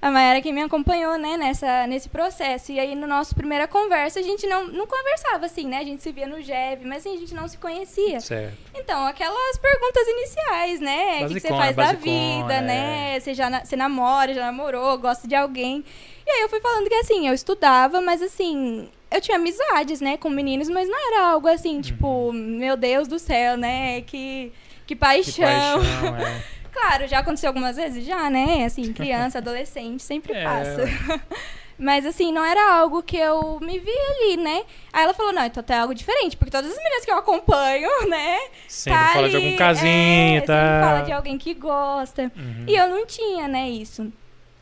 [0.00, 2.72] a Mayara que me acompanhou, né, nessa, nesse processo.
[2.72, 5.80] E aí, no nosso primeira conversa, a gente não, não conversava assim, né?
[5.80, 8.20] A gente se via no GEV, mas assim, a gente não se conhecia.
[8.20, 8.56] Certo.
[8.74, 11.24] Então, aquelas perguntas iniciais, né?
[11.24, 12.60] O que, que você Basicona, faz da vida, é.
[12.62, 13.20] né?
[13.20, 15.84] Você já na- você namora, já namorou, gosta de alguém.
[16.26, 20.16] E aí eu fui falando que assim, eu estudava, mas assim, eu tinha amizades, né,
[20.16, 24.00] com meninos, mas não era algo assim, tipo, meu Deus do céu, né?
[24.00, 24.50] Que,
[24.86, 25.44] que Que paixão.
[25.44, 26.44] paixão, é.
[26.74, 28.64] Claro, já aconteceu algumas vezes, já, né?
[28.64, 30.84] Assim, criança, adolescente, sempre É, passa.
[31.78, 34.62] Mas assim, não era algo que eu me via ali, né?
[34.92, 37.88] Aí ela falou, não, então tem algo diferente, porque todas as meninas que eu acompanho,
[38.08, 38.38] né?
[38.68, 42.30] Sempre tá fala de ali, algum casinho é, e sempre fala de alguém que gosta.
[42.36, 42.64] Uhum.
[42.68, 44.12] E eu não tinha, né, isso.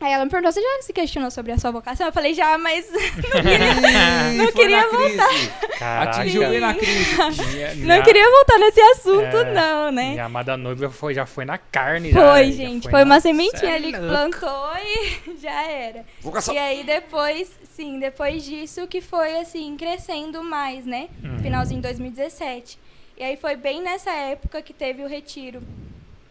[0.03, 2.07] Aí ela me perguntou, você já se questionou sobre a sua vocação?
[2.07, 2.87] Eu falei, já, mas
[4.37, 5.51] não foi queria na crise.
[5.79, 6.21] Caraca.
[6.21, 7.17] Atingiu na crise.
[7.55, 10.11] Minha- não minha- queria voltar nesse assunto, É, não, né?
[10.11, 12.11] Minha amada noiva foi, já foi na carne.
[12.11, 12.83] já, Foi, já gente.
[12.83, 16.05] foi Foi na- uma sementinha é ali que plantou e já era.
[16.21, 16.55] Vocação.
[16.55, 21.09] E aí depois, sim, depois disso que foi assim, crescendo mais, né?
[21.23, 21.39] Uhum.
[21.39, 22.79] Finalzinho de 2017.
[23.17, 25.63] E aí foi bem nessa época que teve o retiro.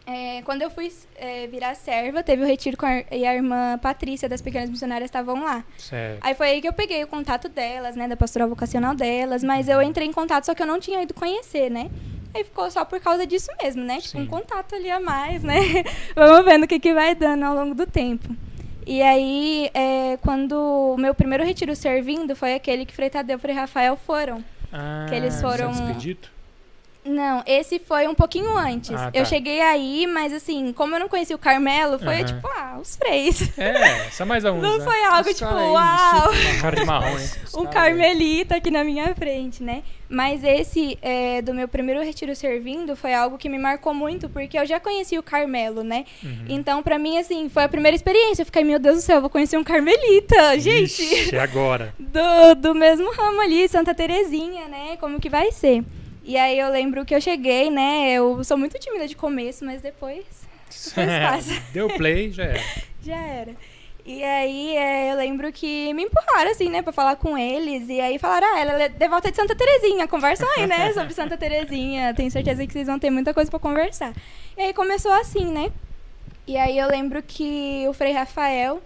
[0.06, 3.78] É, quando eu fui é, virar serva, teve o retiro com a, e a irmã
[3.78, 5.64] Patrícia das Pequenas Missionárias estavam lá.
[5.78, 6.20] Certo.
[6.22, 9.70] Aí foi aí que eu peguei o contato delas, né, da pastoral vocacional delas, mas
[9.70, 11.90] eu entrei em contato, só que eu não tinha ido conhecer, né?
[12.34, 14.00] Aí ficou só por causa disso mesmo, né?
[14.00, 15.56] Tipo, um contato ali a mais, né?
[16.16, 18.34] Vamos vendo o que, que vai dando ao longo do tempo.
[18.88, 23.40] E aí, é, quando o meu primeiro retiro servindo foi aquele que Frei Tadeu e
[23.40, 24.44] Frei Rafael foram.
[24.74, 26.32] Ah, que eles foram- Expedito?
[27.04, 28.92] Não, esse foi um pouquinho antes.
[28.92, 29.30] Ah, Eu tá.
[29.30, 32.26] cheguei aí, mas assim, como eu não conhecia o Carmelo, foi Aham.
[32.26, 33.58] tipo, ah, os freis.
[33.58, 34.60] É, só mais um.
[34.62, 34.84] Não né?
[34.86, 36.30] foi algo Os tipo, uau.
[36.62, 37.30] Cara de marrom, né?
[37.46, 39.82] Os um carmelita aqui na minha frente, né?
[40.08, 44.60] Mas esse é, do meu primeiro retiro servindo foi algo que me marcou muito, porque
[44.60, 46.06] eu já conheci o Carmelo, né?
[46.22, 46.46] Uhum.
[46.50, 48.42] Então, pra mim, assim, foi a primeira experiência.
[48.42, 51.02] Eu fiquei, meu Deus do céu, eu vou conhecer um carmelita, gente!
[51.02, 51.96] Ixi, agora.
[51.98, 54.98] Do, do mesmo ramo ali, Santa Terezinha, né?
[55.00, 55.82] Como que vai ser?
[56.32, 58.10] E aí eu lembro que eu cheguei, né?
[58.14, 60.24] Eu sou muito tímida de começo, mas depois
[60.70, 61.62] fácil.
[61.74, 62.64] Deu play, já era.
[63.04, 63.56] já era.
[64.06, 67.90] E aí é, eu lembro que me empurraram, assim, né, pra falar com eles.
[67.90, 70.08] E aí falaram, ah, ela é devota de Santa Terezinha.
[70.08, 72.14] Conversa aí, né, sobre Santa Terezinha.
[72.14, 74.14] Tenho certeza que vocês vão ter muita coisa pra conversar.
[74.58, 75.70] E aí começou assim, né?
[76.48, 78.82] E aí eu lembro que o Frei Rafael,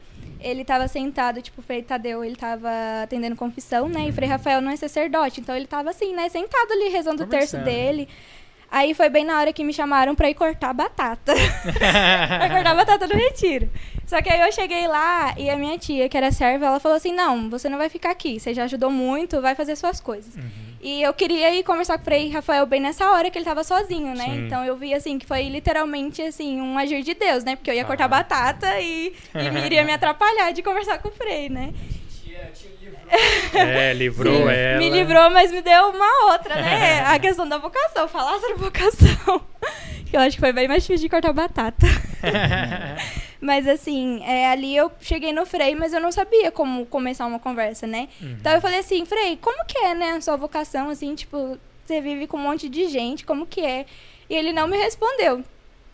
[0.45, 2.69] ele tava sentado, tipo, o Frei Tadeu, ele tava
[3.03, 4.05] atendendo confissão, né?
[4.05, 7.23] E o Frei Rafael não é sacerdote, então ele tava assim, né, sentado ali rezando
[7.23, 8.08] o terço dele.
[8.75, 11.31] Aí foi bem na hora que me chamaram pra ir cortar batata.
[11.79, 13.69] pra cortar batata no retiro.
[14.05, 16.97] Só que aí eu cheguei lá e a minha tia, que era serva, ela falou
[16.97, 20.35] assim: Não, você não vai ficar aqui, você já ajudou muito, vai fazer suas coisas.
[20.35, 20.43] Uhum.
[20.81, 23.63] E eu queria ir conversar com o Frei Rafael bem nessa hora que ele tava
[23.63, 24.25] sozinho, né?
[24.25, 24.45] Sim.
[24.45, 27.55] Então eu vi assim que foi literalmente assim um agir de Deus, né?
[27.55, 28.09] Porque eu ia cortar Ah.
[28.09, 31.73] batata e, e me iria me atrapalhar de conversar com o Frei, né?
[33.53, 34.79] É, livrou Sim, ela.
[34.79, 37.01] Me livrou, mas me deu uma outra, né?
[37.07, 39.41] A questão da vocação, falar sobre vocação.
[40.07, 41.87] Que eu acho que foi bem mais difícil de cortar batata.
[43.41, 47.39] Mas assim, é, ali eu cheguei no Frei, mas eu não sabia como começar uma
[47.39, 48.07] conversa, né?
[48.21, 48.37] Uhum.
[48.39, 52.01] Então eu falei assim, Frei, como que é, né, a sua vocação, assim, tipo, você
[52.01, 53.85] vive com um monte de gente, como que é?
[54.29, 55.43] E ele não me respondeu.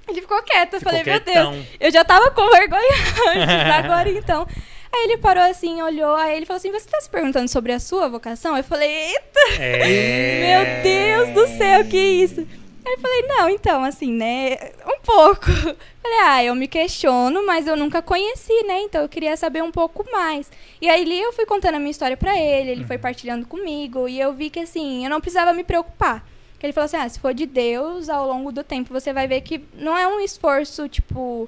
[0.08, 1.52] Ele ficou quieto, eu Ficou falei, meu quietão.
[1.52, 2.96] Deus, eu já tava com vergonha
[3.30, 4.48] antes, agora então.
[4.94, 7.80] Aí ele parou assim, olhou, aí ele falou assim, você tá se perguntando sobre a
[7.80, 8.58] sua vocação?
[8.58, 10.84] Eu falei, eita, É...
[10.84, 12.42] meu Deus do céu, que isso?
[12.84, 15.46] Aí eu falei, não, então, assim, né, um pouco.
[16.02, 19.72] Falei, ah, eu me questiono, mas eu nunca conheci, né, então eu queria saber um
[19.72, 20.52] pouco mais.
[20.82, 24.10] E aí ali eu fui contando a minha história pra ele, ele foi partilhando comigo,
[24.10, 26.26] e eu vi que, assim, eu não precisava me preocupar.
[26.60, 29.28] Que ele falou assim, ah, se for de Deus, ao longo do tempo você vai
[29.28, 31.48] ver que não é um esforço, tipo,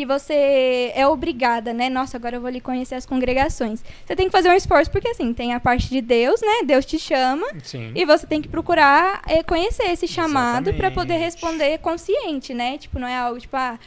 [0.00, 1.90] que você é obrigada, né?
[1.90, 3.84] Nossa, agora eu vou ali conhecer as congregações.
[4.06, 6.62] Você tem que fazer um esforço, porque assim, tem a parte de Deus, né?
[6.64, 7.92] Deus te chama, Sim.
[7.94, 12.78] e você tem que procurar eh, conhecer esse chamado para poder responder consciente, né?
[12.78, 13.78] Tipo, não é algo tipo, ah,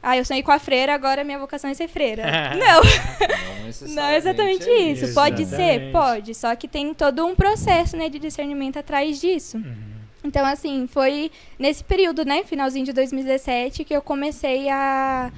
[0.00, 2.22] ah, eu sonhei com a freira, agora minha vocação é ser freira.
[2.54, 2.82] não,
[3.88, 5.12] Não, não é exatamente é isso.
[5.12, 5.54] Pode ser?
[5.54, 5.92] Exatamente.
[5.92, 6.34] Pode.
[6.36, 9.56] Só que tem todo um processo, né, de discernimento atrás disso.
[9.56, 9.96] Uhum.
[10.26, 15.30] Então, assim, foi nesse período, né, finalzinho de 2017, que eu comecei a,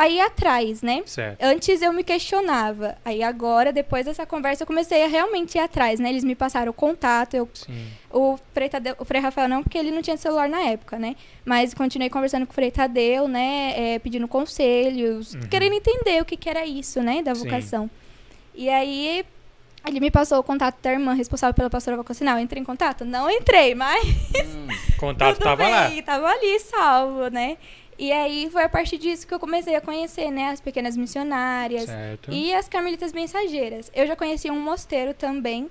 [0.00, 1.02] a ir atrás, né?
[1.04, 1.42] Certo.
[1.42, 2.96] Antes eu me questionava.
[3.04, 6.08] Aí agora, depois dessa conversa, eu comecei a realmente ir atrás, né?
[6.08, 7.88] Eles me passaram o contato, eu Sim.
[8.12, 11.16] o Frei, Tadeu, o Frei Rafael não, porque ele não tinha celular na época, né?
[11.44, 13.74] Mas continuei conversando com o Frei Tadeu, né?
[13.76, 15.40] é, pedindo conselhos, Uhum.
[15.50, 17.20] querendo entender o que, que era isso, né?
[17.20, 17.44] Da Sim.
[17.44, 17.90] vocação.
[18.54, 19.24] E aí,
[19.86, 22.38] ele me passou o contato da irmã responsável pela pastora vocacional.
[22.38, 23.04] Entrei em contato?
[23.04, 24.04] Não entrei, mas
[24.98, 25.88] Contato tudo tava lá.
[25.88, 27.56] bem, tava ali salvo, né?
[27.98, 31.86] E aí foi a partir disso que eu comecei a conhecer, né, as pequenas missionárias
[31.86, 32.30] Certo.
[32.30, 33.90] e as carmelitas mensageiras.
[33.92, 35.68] Eu já conhecia um mosteiro também,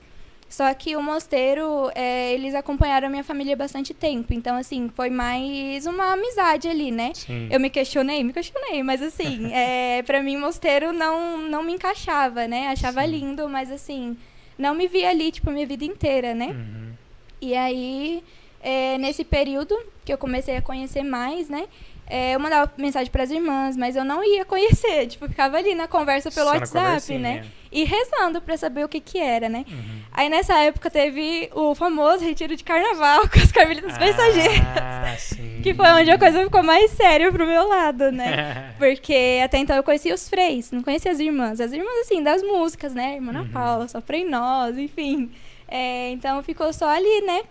[0.49, 4.33] só que o mosteiro, é, eles acompanharam a minha família bastante tempo.
[4.33, 7.11] Então, assim, foi mais uma amizade ali, né?
[7.13, 7.47] Sim.
[7.49, 12.45] Eu me questionei, me questionei, mas assim, é, para mim mosteiro não, não me encaixava,
[12.47, 12.67] né?
[12.67, 13.07] Achava Sim.
[13.11, 14.17] lindo, mas assim,
[14.57, 16.47] não me via ali, tipo, a minha vida inteira, né?
[16.47, 16.93] Uhum.
[17.41, 18.23] E aí,
[18.61, 21.67] é, nesse período que eu comecei a conhecer mais, né?
[22.09, 25.75] É, eu mandava mensagem para as irmãs, mas eu não ia conhecer, tipo, ficava ali
[25.75, 27.45] na conversa pelo Só WhatsApp, né?
[27.69, 29.65] E rezando para saber o que que era, né?
[29.67, 29.99] Uhum.
[30.13, 34.65] Aí nessa época teve o famoso retiro de carnaval com as carmelitas mensageiras.
[34.77, 35.59] Ah, sim.
[35.61, 38.73] Que foi onde a coisa ficou mais séria pro meu lado, né?
[38.79, 41.59] Porque até então eu conhecia os freis, não conhecia as irmãs.
[41.59, 43.15] As irmãs, assim, das músicas, né?
[43.15, 43.49] Irmã Ana Uhum.
[43.49, 45.29] Paula, Só em Nós, enfim.
[45.67, 47.41] É, então ficou só ali, né?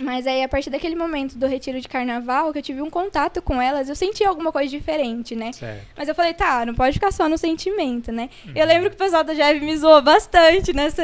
[0.00, 3.42] Mas aí, a partir daquele momento do retiro de carnaval, que eu tive um contato
[3.42, 5.52] com elas, eu senti alguma coisa diferente, né?
[5.52, 5.86] Certo.
[5.96, 8.30] Mas eu falei, tá, não pode ficar só no sentimento, né?
[8.46, 8.52] Uhum.
[8.54, 11.02] Eu lembro que o pessoal da Jev me zoou bastante nessa,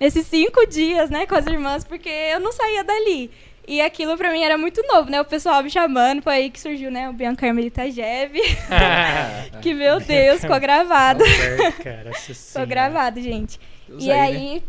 [0.00, 3.30] nesses cinco dias, né, com as irmãs, porque eu não saía dali.
[3.66, 5.20] E aquilo pra mim era muito novo, né?
[5.20, 8.32] O pessoal me chamando, foi aí que surgiu, né, o Bianca Carmelita Jev,
[9.60, 11.22] que, meu Deus, ficou gravado.
[11.82, 12.66] Cara, nossa Ficou senhora.
[12.66, 13.60] gravado, gente.
[13.86, 14.62] Deus E aí, né?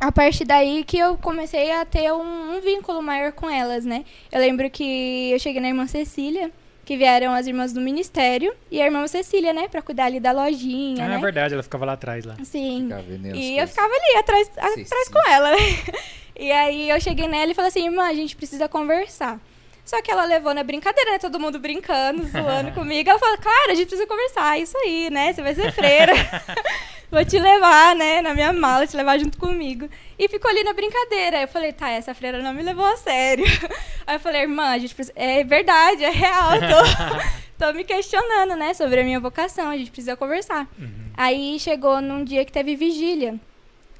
[0.00, 4.04] A partir daí que eu comecei a ter um, um vínculo maior com elas, né?
[4.30, 6.50] Eu lembro que eu cheguei na irmã Cecília,
[6.84, 10.30] que vieram as irmãs do ministério, e a irmã Cecília, né, pra cuidar ali da
[10.32, 11.16] lojinha, Ah, né?
[11.16, 12.36] é verdade, ela ficava lá atrás lá.
[12.44, 12.88] Sim.
[12.92, 13.04] As
[13.36, 15.56] E eu ficava ali atrás, atrás com ela, né?
[16.38, 19.40] E aí eu cheguei nela e falei assim, irmã, a gente precisa conversar.
[19.86, 21.18] Só que ela levou na brincadeira, né?
[21.18, 23.08] Todo mundo brincando, zoando comigo.
[23.08, 25.32] Ela falou, claro, a gente precisa conversar, isso aí, né?
[25.32, 26.12] Você vai ser freira.
[27.10, 29.88] Vou te levar, né, na minha mala, te levar junto comigo.
[30.18, 31.38] E ficou ali na brincadeira.
[31.38, 33.44] Aí eu falei, tá, essa freira não me levou a sério.
[34.06, 35.12] Aí eu falei, irmã, a gente precisa...
[35.16, 36.52] É verdade, é real.
[36.58, 39.70] Tô, tô me questionando, né, sobre a minha vocação.
[39.70, 40.68] A gente precisa conversar.
[40.78, 41.10] Uhum.
[41.16, 43.38] Aí chegou num dia que teve vigília.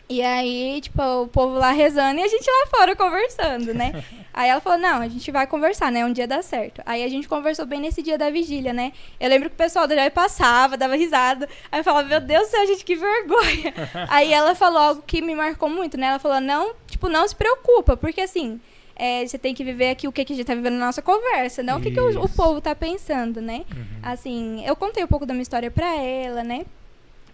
[0.08, 4.04] E aí, tipo, o povo lá rezando e a gente lá fora conversando, né?
[4.32, 6.04] Aí ela falou, não, a gente vai conversar, né?
[6.04, 6.82] Um dia dá certo.
[6.84, 8.92] Aí a gente conversou bem nesse dia da vigília, né?
[9.18, 11.48] Eu lembro que o pessoal da Joy passava, dava risada.
[11.72, 13.72] Aí eu falava, meu Deus do céu, gente, que vergonha.
[14.10, 16.08] aí ela falou algo que me marcou muito, né?
[16.08, 18.60] Ela falou, não, tipo, não se preocupa, porque assim,
[18.94, 21.00] é, você tem que viver aqui o que, que a gente tá vivendo na nossa
[21.00, 22.36] conversa, não o que, que o, o Isso.
[22.36, 23.64] povo tá pensando, né?
[23.74, 23.84] Uhum.
[24.02, 26.66] Assim, eu contei um pouco da minha história pra ela, né?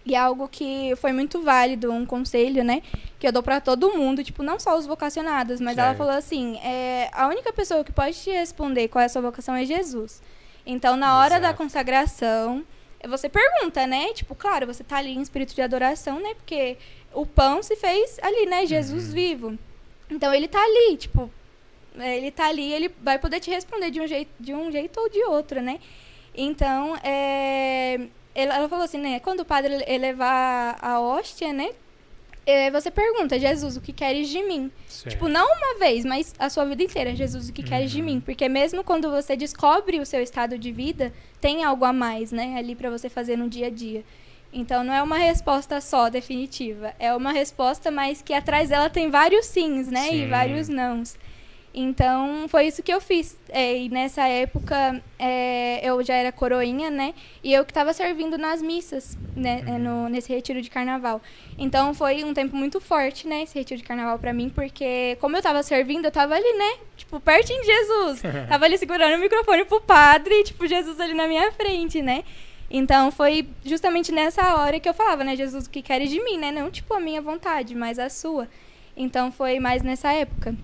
[0.05, 2.81] E é algo que foi muito válido, um conselho, né?
[3.17, 5.97] Que eu dou pra todo mundo, tipo, não só os vocacionados, mas ela Certo.
[5.99, 9.55] falou assim: é, a única pessoa que pode te responder qual é a sua vocação
[9.55, 10.21] é Jesus.
[10.65, 11.57] Então, na hora da Exato.
[11.57, 12.65] consagração,
[13.07, 14.11] você pergunta, né?
[14.13, 16.33] Tipo, claro, você tá ali em espírito de adoração, né?
[16.35, 16.77] Porque
[17.13, 18.65] o pão se fez ali, né?
[18.65, 19.13] Jesus Uhum.
[19.13, 19.59] vivo.
[20.09, 21.31] Então, ele tá ali, tipo,
[21.97, 24.99] é, ele tá ali, ele vai poder te responder de um jeito, de um jeito
[24.99, 25.79] ou de outro, né?
[26.35, 27.99] Então, é,
[28.35, 29.19] ela, ela falou assim, né?
[29.19, 31.69] Quando o padre elevar a hóstia, né?
[32.45, 34.69] é, você pergunta, Jesus, o que queres de mim?
[34.87, 35.13] Certo.
[35.15, 37.15] Tipo, não uma vez, mas a sua vida inteira.
[37.15, 38.05] Jesus, o que queres de Uhum.
[38.05, 38.19] mim?
[38.19, 42.55] Porque mesmo quando você descobre o seu estado de vida, tem algo a mais, né?
[42.57, 44.03] Ali pra você fazer no dia a dia.
[44.51, 46.93] Então, não é uma resposta só definitiva.
[46.99, 50.07] É uma resposta, mas que atrás dela tem vários sims, né?
[50.13, 50.29] E Sim.
[50.29, 51.17] vários nãos.
[51.73, 53.35] Então, foi isso que eu fiz.
[53.49, 57.15] É, e nessa época, é, eu já era coroinha, né?
[57.43, 59.63] E eu que estava servindo nas missas, né?
[59.65, 61.19] é, no, nesse retiro de carnaval.
[61.57, 63.41] Então, foi um tempo muito forte, né?
[63.41, 66.77] Esse retiro de carnaval pra mim, porque como eu tava servindo, eu tava ali, né?
[66.95, 68.21] Tipo, pertinho de Jesus.
[68.47, 72.23] tava ali segurando o microfone pro padre, e, tipo, Jesus ali na minha frente, né?
[72.69, 75.35] Então, foi justamente nessa hora que eu falava, né?
[75.35, 76.51] Jesus, o que queres de mim, né?
[76.51, 78.47] Não, tipo, a minha vontade, mas a sua.
[78.95, 80.55] Então, foi mais nessa época.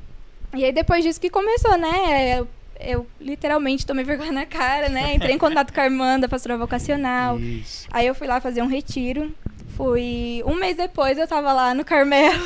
[0.55, 2.39] E aí, depois disso que começou, né?
[2.39, 2.47] Eu,
[2.79, 5.13] eu literalmente tomei vergonha na cara, né?
[5.15, 7.39] Entrei em contato com a irmã da pastora vocacional.
[7.39, 7.87] Isso.
[7.91, 9.33] Aí eu fui lá fazer um retiro.
[9.77, 10.43] Fui.
[10.45, 12.43] Um mês depois eu tava lá no Carmelo.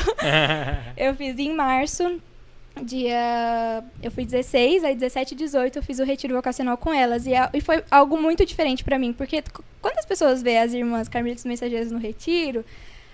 [0.96, 2.20] Eu fiz em março.
[2.82, 3.84] Dia.
[4.02, 7.26] Eu fui 16, aí 17 e 18 eu fiz o retiro vocacional com elas.
[7.28, 9.44] E, a- e foi algo muito diferente pra mim, porque
[9.82, 12.66] quando as pessoas veem as irmãs carmelitas mensageiras no retiro,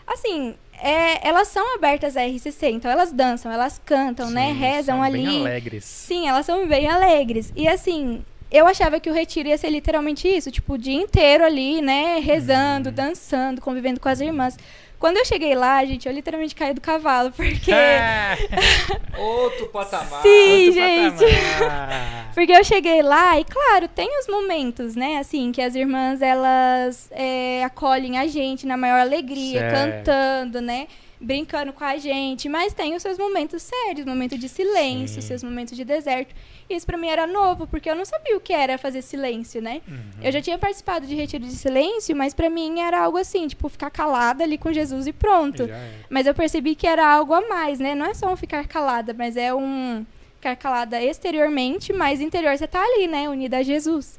[0.09, 4.47] assim, é, elas são abertas a RCC, então elas dançam, elas cantam, né?
[4.53, 5.23] Sim, Rezam são ali.
[5.25, 5.85] Bem alegres.
[5.85, 7.51] Sim, elas são bem alegres.
[7.55, 11.43] E assim, eu achava que o retiro ia ser literalmente isso, tipo, o dia inteiro
[11.43, 12.95] ali, né, rezando, Uhum.
[12.95, 14.57] dançando, convivendo com as irmãs.
[14.97, 18.35] Quando eu cheguei lá, gente, eu literalmente caí do cavalo, porque Ah,
[19.17, 20.21] Outro patamar.
[20.21, 21.25] Sim, outro gente.
[21.25, 22.18] patamar.
[22.33, 25.17] Porque eu cheguei lá e, claro, tem os momentos, né?
[25.17, 30.05] Assim, que as irmãs, elas é, acolhem a gente na maior alegria, Certo.
[30.05, 30.87] cantando, né?
[31.19, 35.27] brincando com a gente, mas tem os seus momentos sérios, momentos de silêncio, Sim.
[35.27, 36.33] seus momentos de deserto.
[36.69, 39.61] E isso pra mim era novo, porque eu não sabia o que era fazer silêncio,
[39.61, 39.81] né?
[39.87, 39.97] Uhum.
[40.23, 43.67] Eu já tinha participado de retiro de silêncio, mas pra mim era algo assim, tipo,
[43.67, 45.63] ficar calada ali com Jesus e pronto.
[45.63, 45.91] Era.
[46.09, 47.95] Mas eu percebi que era algo a mais, né?
[47.95, 50.05] Não é só um ficar calada, mas é um
[50.39, 53.29] ficar calada exteriormente, mas interior você tá ali, né?
[53.29, 54.17] Unida a Jesus.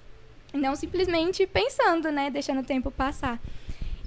[0.52, 2.30] Não simplesmente pensando, né?
[2.30, 3.40] Deixando o tempo passar.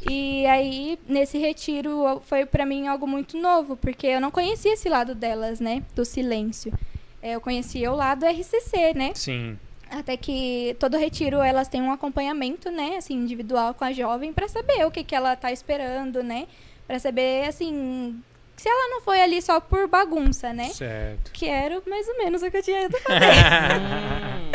[0.10, 4.90] E aí, nesse retiro, foi pra mim algo muito novo, porque eu não conhecia esse
[4.90, 5.82] lado delas, né?
[5.96, 6.72] Do silêncio.
[7.22, 9.12] É, Eu conhecia o lado RCC, né?
[9.16, 9.58] Sim.
[9.90, 14.48] Até que todo retiro elas têm um acompanhamento, né, assim, individual com a jovem pra
[14.48, 16.48] saber o que que ela tá esperando, né?
[16.88, 18.20] Pra saber assim,
[18.64, 20.70] se ela não foi ali só por bagunça, né?
[20.70, 21.34] Certo.
[21.34, 22.96] Que era mais ou menos o que eu tinha ido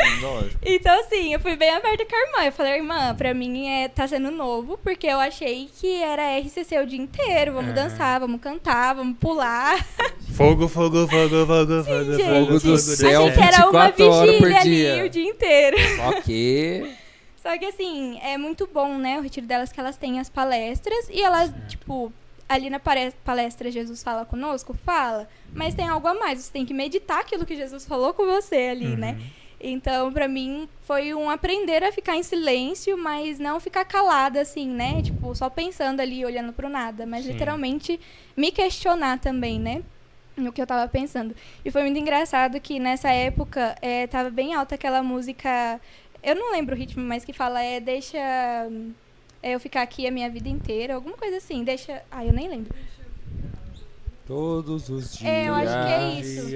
[0.01, 0.59] Hum, lógico.
[0.65, 2.45] Então, assim, eu fui bem aberta com a irmã.
[2.45, 6.79] Eu falei, irmã, pra mim é, tá sendo novo, porque eu achei que era RCC
[6.79, 7.53] o dia inteiro.
[7.53, 7.87] Vamos Aham.
[7.87, 9.85] dançar, vamos cantar, vamos pular.
[10.33, 12.23] Fogo, fogo, fogo, fogo, fogo, gente.
[12.23, 14.93] Fogo do Achei céu, que era uma 24 horas por vigília dia.
[14.93, 15.77] ali o dia inteiro.
[15.97, 16.95] Só que.
[17.35, 19.19] Só que assim, é muito bom, né?
[19.19, 22.11] O retiro delas que elas têm as palestras e elas, tipo,
[22.49, 26.73] ali na palestra Jesus fala conosco, fala, mas tem algo a mais, você tem que
[26.73, 29.11] meditar aquilo que Jesus falou com você ali, né?
[29.11, 29.39] Uhum.
[29.61, 34.67] Então, pra mim, foi um aprender a ficar em silêncio, mas não ficar calada, assim,
[34.67, 35.01] né?
[35.01, 37.05] Tipo, só pensando ali, olhando pro nada.
[37.05, 37.33] Mas Sim.
[37.33, 37.99] literalmente
[38.37, 39.83] me questionar também, né?
[40.37, 41.35] No que eu tava pensando.
[41.65, 45.79] E foi muito engraçado que nessa época é, tava bem alta aquela música.
[46.23, 48.17] Eu não lembro o ritmo, mas que fala é deixa
[49.41, 51.63] eu ficar aqui a minha vida inteira, alguma coisa assim.
[51.63, 52.01] Deixa.
[52.11, 52.73] Ah, eu nem lembro.
[54.29, 55.27] Todos os dias.
[55.27, 56.47] É, eu acho que é isso.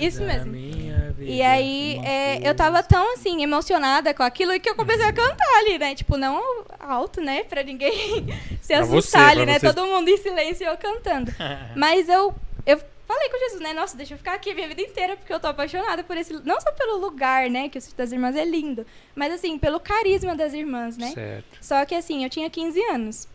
[0.00, 0.50] Isso mesmo.
[0.50, 5.06] minha vida, E aí, é, eu tava tão, assim, emocionada com aquilo que eu comecei
[5.06, 5.94] a cantar ali, né?
[5.94, 6.42] Tipo, não
[6.80, 7.44] alto, né?
[7.44, 8.26] Pra ninguém
[8.60, 9.60] se Pra você, assustar ali, né?
[9.60, 9.72] você.
[9.72, 11.32] Todo mundo em silêncio e eu cantando.
[11.76, 12.34] Mas eu,
[12.66, 12.80] eu
[13.12, 13.72] falei com Jesus, né?
[13.72, 16.32] Nossa, deixa eu ficar aqui a minha vida inteira, porque eu tô apaixonada por esse...
[16.44, 17.68] Não só pelo lugar, né?
[17.68, 18.86] Que o Sítio das Irmãs é lindo.
[19.14, 21.12] Mas, assim, pelo carisma das irmãs, né?
[21.12, 21.58] Certo.
[21.60, 23.28] Só que, assim, eu tinha 15 anos.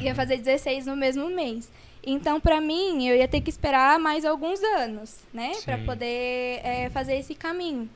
[0.00, 1.70] Ia fazer 16 no mesmo mês.
[2.04, 5.52] Então, pra mim, eu ia ter que esperar mais alguns anos, né?
[5.64, 5.84] Pra Sim.
[5.84, 7.88] poder é, fazer esse caminho.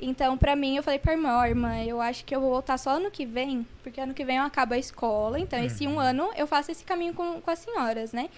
[0.00, 2.76] Então, pra mim, eu falei pra irmã, ó, irmã, eu acho que eu vou voltar
[2.76, 5.38] só ano que vem, porque ano que vem eu acabo a escola.
[5.40, 8.28] Então, esse um ano eu faço esse caminho com, com as senhoras, né?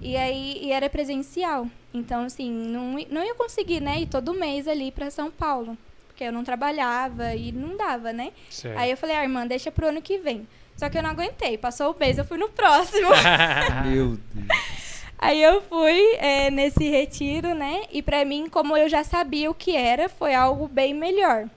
[0.00, 1.68] E aí, e era presencial.
[1.92, 4.00] Então, assim, não, não ia conseguir, né?
[4.00, 5.78] Ir todo mês ali pra São Paulo.
[6.08, 8.32] Porque eu não trabalhava e não dava, né?
[8.50, 8.78] certo.
[8.78, 10.46] Aí eu falei, ah, irmã, deixa pro ano que vem.
[10.76, 11.56] Só que eu não aguentei.
[11.56, 13.08] Passou o mês, eu fui no próximo.
[13.86, 14.48] Meu Deus.
[15.24, 17.84] Aí eu fui é, nesse retiro, né?
[17.90, 21.48] E pra mim, como eu já sabia o que era, foi algo bem melhor.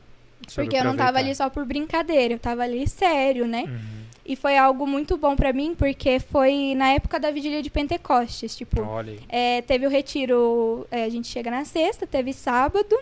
[0.56, 3.66] Porque eu não tava ali só por brincadeira, eu tava ali sério, né?
[3.68, 3.98] Uhum.
[4.26, 8.56] E foi algo muito bom pra mim, porque foi na época da vigília de Pentecostes.
[8.56, 8.82] Tipo,
[9.28, 12.98] é, teve o retiro, é, a gente chega na sexta, teve sábado.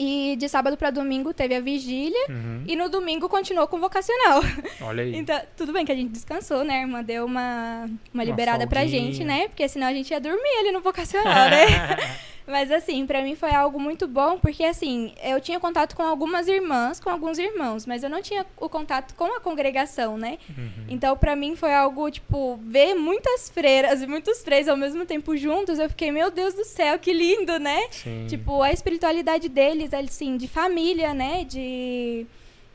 [0.00, 2.26] E de sábado pra domingo teve a vigília.
[2.28, 2.62] Uhum.
[2.66, 4.40] E no domingo continuou com o vocacional.
[4.82, 5.14] Olha aí.
[5.18, 6.78] Então, tudo bem que a gente descansou, né?
[6.78, 9.02] A irmã deu uma, uma liberada pra folguinha.
[9.12, 9.48] gente, né?
[9.48, 11.66] Porque senão a gente ia dormir ali no vocacional, né?
[12.48, 16.48] Mas assim, pra mim foi algo muito bom, porque assim, eu tinha contato com algumas
[16.48, 20.38] irmãs, com alguns irmãos, mas eu não tinha o contato com a congregação, né?
[20.48, 20.86] Uhum.
[20.88, 25.36] Então, pra mim foi algo, tipo, ver muitas freiras e muitos freios ao mesmo tempo
[25.36, 27.86] juntos, eu fiquei, meu Deus do céu, que lindo, né?
[27.90, 28.26] Sim.
[28.26, 31.44] Tipo, a espiritualidade deles, assim, de família, né?
[31.44, 32.26] De.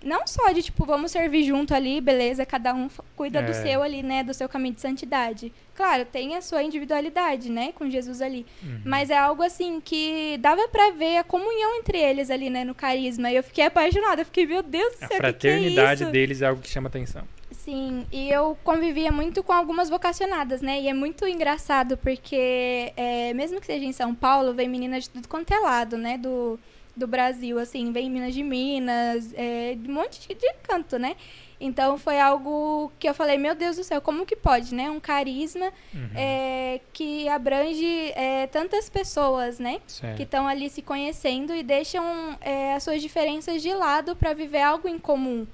[0.04, 3.54] Não só de, tipo, vamos servir junto ali, beleza, cada um cuida do É.
[3.54, 4.22] seu ali, né?
[4.24, 5.52] Do seu caminho de santidade.
[5.76, 7.72] Claro, tem a sua individualidade, né?
[7.74, 8.46] Com Jesus ali.
[8.62, 8.82] Uhum.
[8.86, 12.64] Mas é algo, assim, que dava pra ver a comunhão entre eles ali, né?
[12.64, 13.32] No carisma.
[13.32, 14.22] E eu fiquei apaixonada.
[14.22, 16.12] Eu fiquei, meu Deus do A céu, que que é fraternidade isso?
[16.12, 17.24] deles é algo que chama atenção.
[17.52, 20.82] Sim, e eu convivia muito com algumas vocacionadas, né?
[20.82, 25.12] E é muito engraçado porque, é, mesmo que seja em São Paulo, vem meninas de
[25.12, 26.18] tudo quanto é lado, né?
[26.18, 26.60] Do,
[26.96, 31.16] do Brasil, assim, vem meninas de Minas, é, de um monte de, de canto, né?
[31.60, 34.90] Então foi algo que eu falei, meu Deus do céu, como que pode, né?
[34.90, 36.10] Um carisma Uhum.
[36.16, 39.80] é, que abrange é, tantas pessoas, né?
[39.88, 40.18] Certo.
[40.18, 44.62] que estão ali se conhecendo e deixam é, as suas diferenças de lado para viver
[44.62, 45.48] algo em comum.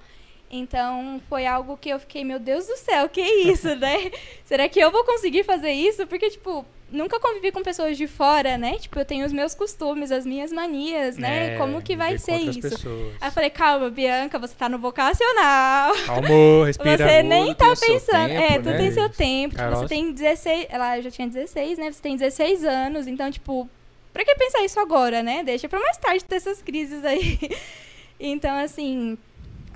[0.51, 4.11] Então, foi algo que eu fiquei, meu Deus do céu, que isso, né?
[4.43, 6.07] Será que eu vou conseguir fazer isso?
[6.07, 8.77] Porque, tipo, nunca convivi com pessoas de fora, né?
[8.77, 11.55] Tipo, eu tenho os meus costumes, as minhas manias, né?
[11.55, 12.61] É, Como que vai ser isso?
[12.61, 13.13] Pessoas.
[13.21, 15.93] Aí eu falei, calma, Bianca, você tá no vocacional.
[16.05, 16.27] Calma,
[16.65, 16.97] respira.
[16.97, 18.27] Você nem Tudo tá pensando.
[18.29, 18.77] tempo, é, tudo né?
[18.77, 19.55] tem seu tempo.
[19.55, 20.67] Tipo, você tem 16.
[20.69, 21.91] Ela já tinha 16, né?
[21.91, 23.07] Você tem 16 anos.
[23.07, 23.69] Então, tipo,
[24.13, 25.43] pra que pensar isso agora, né?
[25.43, 27.39] Deixa pra mais tarde ter essas crises aí.
[28.19, 29.17] então, assim.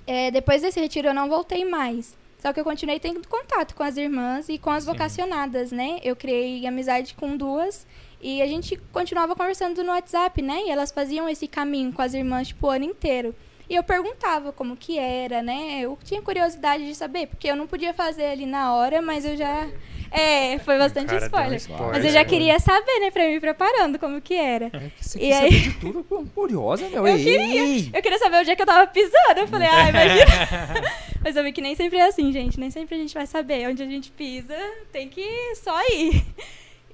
[0.06, 2.16] é, depois desse retiro eu não voltei mais.
[2.44, 4.92] Só que eu continuei tendo contato com as irmãs e com as Sim.
[4.92, 6.00] vocacionadas, né?
[6.04, 7.88] Eu criei amizade com duas
[8.22, 10.64] e a gente continuava conversando no WhatsApp, né?
[10.66, 13.34] E elas faziam esse caminho com as irmãs, tipo, o ano inteiro.
[13.70, 15.80] E eu perguntava como que era, né?
[15.82, 19.36] Eu tinha curiosidade de saber, porque eu não podia fazer ali na hora, mas eu
[19.38, 19.68] já...
[20.16, 21.58] É, foi bastante Cara, deu um spoiler.
[21.58, 21.88] spoiler.
[21.92, 24.70] Mas eu já queria saber, né, pra ir me preparando como que era.
[25.02, 26.04] Você E aí- saber de tudo,
[26.36, 27.02] curiosa, meu.
[27.08, 27.90] Eu Ei, queria.
[27.98, 29.40] Eu queria saber onde é que eu tava pisando.
[29.40, 30.26] Eu falei, ah, imagina.
[31.24, 32.60] Mas eu vi que nem sempre é assim, gente.
[32.60, 34.56] Nem sempre a gente vai saber onde a gente pisa.
[34.92, 36.24] Tem que só ir.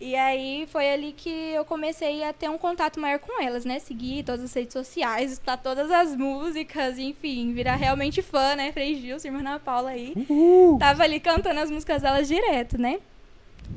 [0.01, 3.79] E aí foi ali que eu comecei a ter um contato maior com elas, né?
[3.79, 8.71] Seguir todas as redes sociais, escutar todas as músicas, enfim, virar realmente fã, né?
[8.71, 10.13] Frei Gilson, irmã Ana Paula aí.
[10.15, 10.77] Uhul.
[10.79, 12.99] Tava ali cantando as músicas delas direto, né?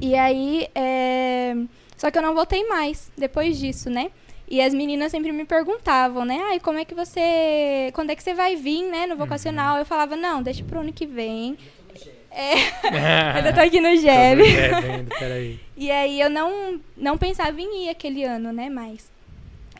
[0.01, 1.57] E aí, é...
[1.97, 4.13] só que eu não voltei mais depois disso, né?
[4.49, 6.39] E as meninas sempre me perguntavam, né?
[6.51, 7.91] Ai, como é que você.
[7.95, 9.07] Quando é que você vai vir, né?
[9.07, 9.79] No vocacional?
[9.79, 11.57] Eu falava, não, deixa pro ano que vem.
[12.35, 12.55] É,
[13.37, 14.43] ainda tô aqui no GEB.
[14.43, 15.61] Vendo, peraí.
[15.77, 19.12] E aí eu não, não pensava em ir aquele ano, né, mais.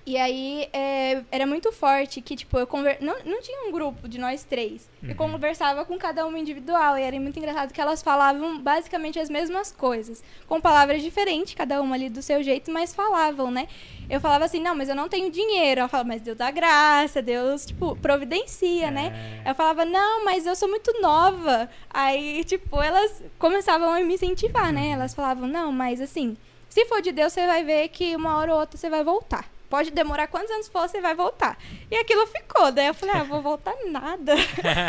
[0.05, 2.99] E aí é, era muito forte que, tipo, eu conver...
[3.01, 4.91] não, não tinha um grupo de nós três.
[5.01, 5.15] Eu Uhum.
[5.15, 6.99] conversava com cada uma individual.
[6.99, 10.23] E era muito engraçado que elas falavam basicamente as mesmas coisas.
[10.49, 13.69] Com palavras diferentes, cada uma ali do seu jeito, mas falavam, né?
[14.11, 15.81] Eu falava assim, não, mas eu não tenho dinheiro.
[15.81, 19.41] Ela falava, mas Deus dá graça, Deus, tipo, providencia, né?
[19.45, 19.51] É.
[19.51, 21.71] Eu falava, não, mas eu sou muito nova.
[21.89, 24.91] Aí, tipo, elas começavam a me incentivar, né?
[24.91, 26.37] Elas falavam, não, mas assim,
[26.69, 29.49] se for de Deus, você vai ver que uma hora ou outra você vai voltar.
[29.73, 31.57] Pode demorar quantos anos for, você vai voltar.
[31.91, 32.71] E aquilo ficou.
[32.71, 34.35] Daí eu falei, ah, vou voltar nada.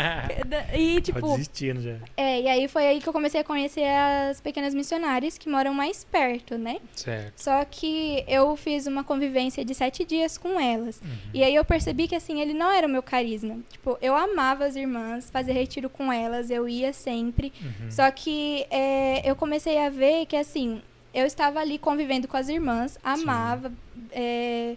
[0.76, 1.96] e, Tô tipo, desistindo já.
[2.14, 5.72] é, e aí foi aí que eu comecei a conhecer as pequenas missionárias que moram
[5.72, 6.80] mais perto, né?
[6.94, 7.32] Certo.
[7.34, 11.00] Só que eu fiz uma convivência de sete dias com elas.
[11.00, 11.30] Uhum.
[11.32, 13.60] E aí eu percebi que, assim, ele não era o meu carisma.
[13.70, 17.54] Tipo, eu amava as irmãs, fazer retiro com elas, eu ia sempre.
[17.58, 17.90] Uhum.
[17.90, 20.82] Só que é, eu comecei a ver que, assim,
[21.14, 23.72] eu estava ali convivendo com as irmãs, amava,
[24.10, 24.76] é,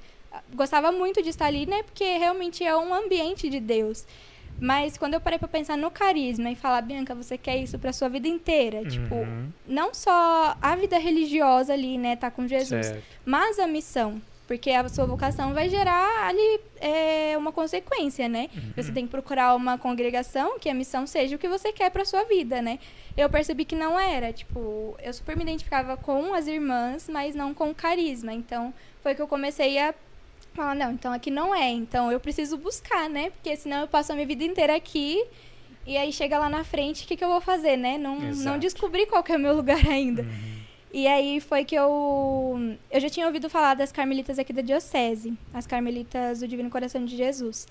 [0.54, 1.84] gostava muito de estar ali, né?
[1.84, 4.06] Porque realmente é um ambiente de Deus.
[4.60, 7.94] Mas quando eu parei pra pensar no carisma e falar, Bianca, você quer isso pra
[7.94, 8.84] sua vida inteira?
[8.86, 9.50] Tipo, Uhum.
[9.68, 13.04] não só a vida religiosa ali, né, tá com Jesus, Certo.
[13.26, 14.20] mas a missão.
[14.48, 18.50] Porque a sua vocação vai gerar ali é, uma consequência, né?
[18.56, 18.72] Uhum.
[18.78, 22.06] Você tem que procurar uma congregação que a missão seja o que você quer pra
[22.06, 22.80] sua vida, né?
[23.18, 24.32] Eu percebi que não era.
[24.32, 28.34] Tipo, eu super me identificava com as irmãs, mas não com o carisma.
[28.34, 28.74] Então,
[29.04, 29.94] foi que eu comecei a
[30.54, 31.70] falar, não, então aqui não é.
[31.70, 33.32] Então, eu preciso buscar, né?
[33.32, 35.24] Porque senão eu passo a minha vida inteira aqui
[35.86, 37.98] e aí chega lá na frente, o que, que eu vou fazer, né?
[37.98, 40.22] Não, não descobri qual que é o meu lugar ainda.
[40.22, 40.57] Uhum.
[40.98, 42.76] E aí foi que eu.
[42.90, 47.06] Eu já tinha ouvido falar das carmelitas aqui da Diocese, as carmelitas do Divino Coração
[47.06, 47.68] de Jesus.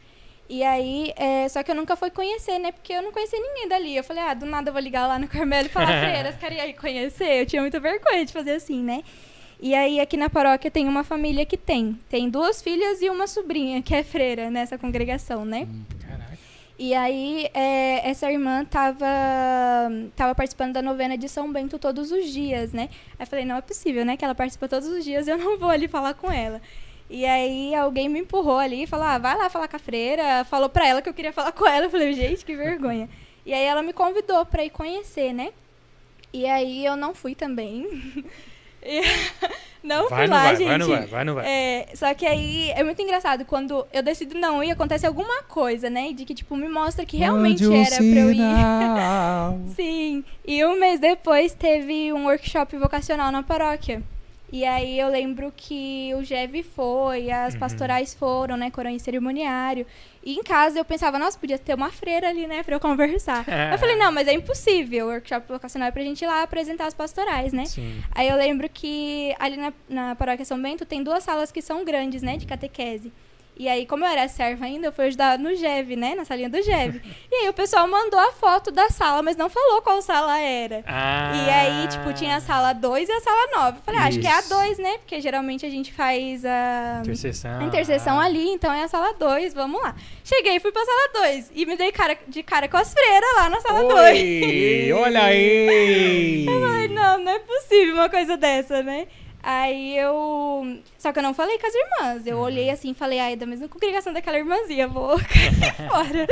[0.48, 2.70] E aí, é, só que eu nunca fui conhecer, né?
[2.70, 3.96] Porque eu não conhecia ninguém dali.
[3.96, 6.60] Eu falei, ah, do nada eu vou ligar lá no Carmelo e falar, freiras, querem
[6.60, 7.40] aí conhecer?
[7.40, 9.02] Eu tinha muita vergonha de fazer assim, né?
[9.60, 11.98] E aí, aqui na paróquia tem uma família que tem.
[12.08, 15.66] Tem duas filhas e uma sobrinha, que é freira nessa congregação, né?
[15.98, 16.05] Caraca.
[16.78, 19.06] E aí, é, essa irmã tava,
[20.14, 22.90] tava participando da novena de São Bento todos os dias, né?
[23.18, 24.16] Aí eu falei, não é possível, né?
[24.16, 26.60] Que ela participa todos os dias, eu não vou ali falar com ela.
[27.08, 30.44] E aí, alguém me empurrou ali e falou, ah, vai lá falar com a freira.
[30.44, 31.86] Falou pra ela que eu queria falar com ela.
[31.86, 33.08] Eu falei, gente, que vergonha.
[33.46, 35.52] E aí, ela me convidou pra ir conhecer, né?
[36.32, 37.86] E aí, eu não fui também.
[38.88, 39.02] E-
[39.86, 40.66] não Vai, fui não lá, vai, gente.
[40.68, 41.46] vai, não vai, vai, não vai.
[41.46, 45.88] É, só que aí é muito engraçado quando eu decido não ir, acontece alguma coisa,
[45.88, 46.12] né?
[46.12, 48.36] De que, tipo, me mostra que realmente um era pra eu ir.
[48.36, 49.60] sinal.
[49.74, 50.24] Sim.
[50.46, 54.02] E um mês depois teve um workshop vocacional na paróquia.
[54.52, 57.60] E aí eu lembro que o Jev foi, as Uhum.
[57.60, 58.70] pastorais foram, né?
[58.70, 59.84] Coroa em cerimoniário.
[60.24, 62.62] E em casa eu pensava, nossa, podia ter uma freira ali, né?
[62.62, 63.44] Pra eu conversar.
[63.72, 65.06] eu falei, não, mas é impossível.
[65.06, 67.64] O workshop vocacional é pra gente ir lá apresentar as pastorais, né?
[67.64, 68.00] Sim.
[68.12, 71.84] Aí eu lembro que ali na, na paróquia São Bento tem duas salas que são
[71.84, 73.12] grandes, né, de catequese.
[73.58, 76.48] E aí, como eu era serva ainda, eu fui ajudar no GEV, né, na salinha
[76.50, 77.00] do GEV.
[77.32, 80.84] e aí o pessoal mandou a foto da sala, mas não falou qual sala era.
[80.86, 81.32] Ah.
[81.34, 83.78] E aí, tipo, tinha a sala 2 e a sala 9.
[83.78, 84.48] Eu falei, ah, acho que é a Isso.
[84.50, 84.98] 2, né?
[84.98, 86.98] Porque geralmente a gente faz a...
[87.00, 87.60] Interseção.
[87.60, 88.24] A interseção Ah.
[88.24, 89.94] ali, então é a sala 2, vamos lá.
[90.22, 93.48] Cheguei, fui pra sala 2 e me dei cara, de cara com as freiras lá
[93.48, 93.94] na sala 2.
[94.22, 96.46] Oi, olha aí!
[96.76, 99.06] Ai, não, não é possível uma coisa dessa, né?
[99.48, 100.80] Aí eu.
[100.98, 102.26] Só que eu não falei com as irmãs.
[102.26, 106.26] Eu olhei assim e falei, ai, é da mesma congregação daquela irmãzinha, vou cair fora.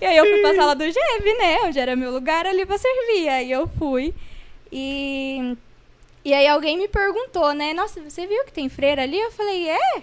[0.00, 1.58] E aí eu fui pra sala do GEV, né?
[1.64, 3.28] Onde era meu lugar ali pra servir.
[3.28, 4.14] Aí eu fui.
[4.70, 5.56] E.
[6.24, 7.74] E aí alguém me perguntou, né?
[7.74, 9.18] Nossa, você viu que tem freira ali?
[9.18, 10.02] Eu falei, é?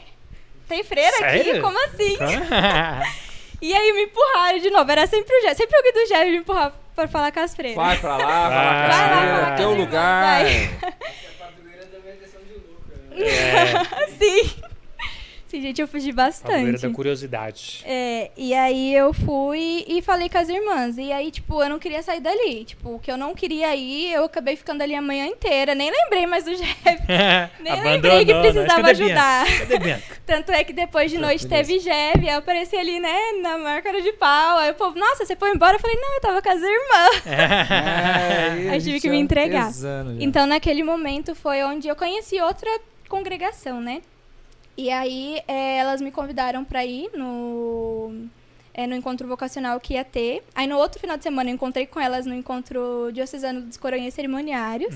[0.67, 1.43] Tem freira aqui?
[1.45, 1.61] Sério?
[1.61, 2.17] Como assim?
[3.61, 4.89] E aí me empurraram de novo.
[4.89, 5.55] Era sempre o Jeff.
[5.55, 7.75] Sempre alguém do Jeff me empurrava pra falar com as freiras.
[7.75, 10.45] Vai pra lá, vai lá, Vai lá, caçadeira, vai lá, teu vai lá, lugar.
[10.45, 13.08] A padroeira também é questão de lucro, né?
[13.23, 14.69] É, Sim.
[15.49, 16.79] Sim, gente, eu fugi bastante.
[16.79, 17.81] da curiosidade.
[17.83, 20.95] É, e aí eu fui e falei com as irmãs.
[20.95, 22.65] E aí, tipo, eu não queria sair dali.
[22.65, 25.73] Tipo, o que eu não queria ir, eu acabei ficando ali a manhã inteira.
[25.73, 26.85] Nem lembrei mais do Jeff.
[27.59, 28.51] Nem lembrei que Abandonou, né?
[28.51, 29.45] precisava ajudar.
[30.23, 33.91] Tanto é que depois de noite teve Jeff, aí eu apareci ali, né, na marca
[33.99, 34.59] de pau.
[34.59, 35.77] Aí o povo, nossa, você foi embora?
[35.77, 37.23] Eu falei, não, eu tava com as irmãs.
[38.79, 39.67] A tive que me entregar.
[40.23, 42.69] Então, naquele momento foi onde eu conheci outra
[43.07, 44.01] congregação, né?
[44.77, 48.13] E aí é, elas me convidaram pra ir no,
[48.73, 50.43] é, no encontro vocacional que ia ter.
[50.55, 54.13] Aí no outro final de semana eu encontrei com elas no encontro diocesano dos coroinhas
[54.13, 54.95] cerimoniários.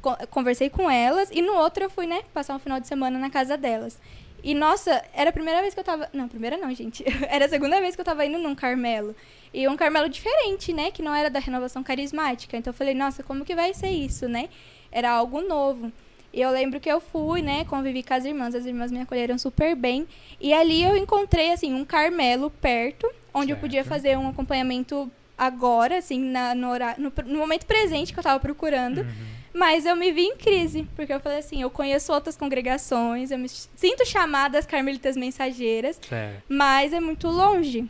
[0.00, 1.30] Co- conversei com elas.
[1.32, 3.98] E no outro eu fui, né, passar um final de semana na casa delas.
[4.44, 6.06] E, nossa, era a primeira vez que eu tava...
[6.12, 7.02] Não, primeira não, gente.
[7.30, 9.16] era a segunda vez que eu tava indo num Carmelo.
[9.54, 10.90] E um Carmelo diferente, né?
[10.90, 12.54] Que não era da renovação carismática.
[12.56, 14.50] Então eu falei, nossa, como que vai ser isso, né?
[14.92, 15.90] Era algo novo.
[16.30, 17.64] E eu lembro que eu fui, né?
[17.64, 18.54] Convivi com as irmãs.
[18.54, 20.06] As irmãs me acolheram super bem.
[20.38, 23.10] E ali eu encontrei, assim, um Carmelo perto.
[23.32, 23.88] Onde eu podia Certo.
[23.94, 28.38] fazer um acompanhamento agora, assim, na- no, horário, no, no momento presente que eu tava
[28.40, 28.98] procurando.
[28.98, 29.34] Uhum.
[29.54, 33.38] Mas eu me vi em crise, porque eu falei assim, eu conheço outras congregações, eu
[33.38, 36.42] me sinto chamada às carmelitas mensageiras, Certo.
[36.48, 37.88] mas é muito longe.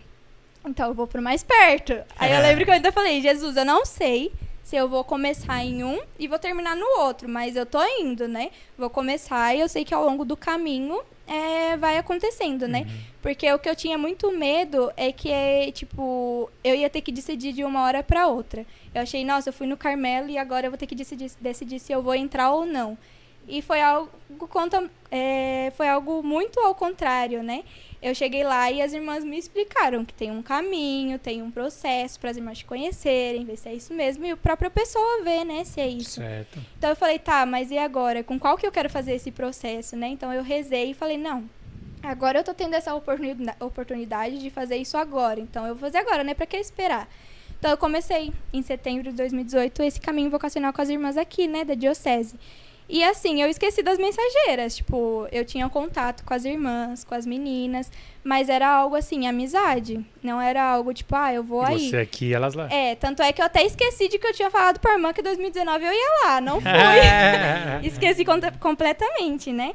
[0.66, 1.94] Então eu vou pro mais perto.
[2.18, 4.30] Aí eu lembro que eu ainda falei, Jesus, eu não sei
[4.62, 8.28] se eu vou começar em um e vou terminar no outro, mas eu tô indo,
[8.28, 8.50] né?
[8.76, 12.86] Vou começar e eu sei que ao longo do caminho é, vai acontecendo, né?
[13.22, 17.10] Porque o que eu tinha muito medo é que, é, tipo, eu ia ter que
[17.10, 18.66] decidir de uma hora pra outra.
[18.94, 21.78] Eu achei, nossa, eu fui no Carmelo e agora eu vou ter que decidir, decidir
[21.78, 22.98] se eu vou entrar ou não.
[23.46, 24.10] E foi algo,
[24.48, 27.64] conta, é, foi algo muito ao contrário, né?
[28.04, 32.20] Eu cheguei lá e as irmãs me explicaram que tem um caminho, tem um processo
[32.20, 35.42] para as irmãs te conhecerem, ver se é isso mesmo, e a própria pessoa ver,
[35.42, 36.20] né, se é isso.
[36.20, 36.58] Certo.
[36.76, 38.22] Então eu falei, tá, mas e agora?
[38.22, 40.08] Com qual que eu quero fazer esse processo, né?
[40.08, 41.48] Então eu rezei e falei, não,
[42.02, 45.40] agora eu tô tendo essa oportunida- oportunidade de fazer isso agora.
[45.40, 46.34] Então eu vou fazer agora, né?
[46.34, 47.08] Pra que esperar?
[47.58, 51.64] Então eu comecei em setembro de 2018 esse caminho vocacional com as irmãs aqui, né,
[51.64, 52.36] da diocese.
[52.88, 57.24] E assim, eu esqueci das mensageiras, tipo, eu tinha contato com as irmãs, com as
[57.24, 57.90] meninas,
[58.22, 61.88] mas era algo assim, amizade, não era algo tipo, ah, eu vou aí.
[61.88, 62.68] Você aqui, elas lá.
[62.70, 65.20] É, tanto é que eu até esqueci de que eu tinha falado pra irmã que
[65.20, 66.70] em 2019 eu ia lá, não fui.
[67.88, 68.22] Esqueci
[68.60, 69.74] completamente, né?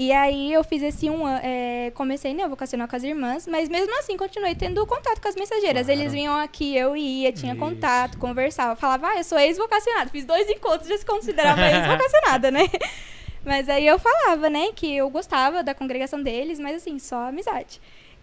[0.00, 3.68] E aí eu fiz esse um ano, é, comecei né, vocacional com as irmãs, mas
[3.68, 5.84] mesmo assim continuei tendo contato com as mensageiras.
[5.84, 6.00] Claro.
[6.00, 7.60] Eles vinham aqui, eu ia, tinha Isso.
[7.60, 10.08] contato, conversava, falava, ah, eu sou ex-vocacionada.
[10.08, 12.60] Fiz dois encontros, já se considerava ex-vocacionada, né?
[13.44, 17.78] Mas aí eu falava, né, que eu gostava da congregação deles, mas assim, só amizade.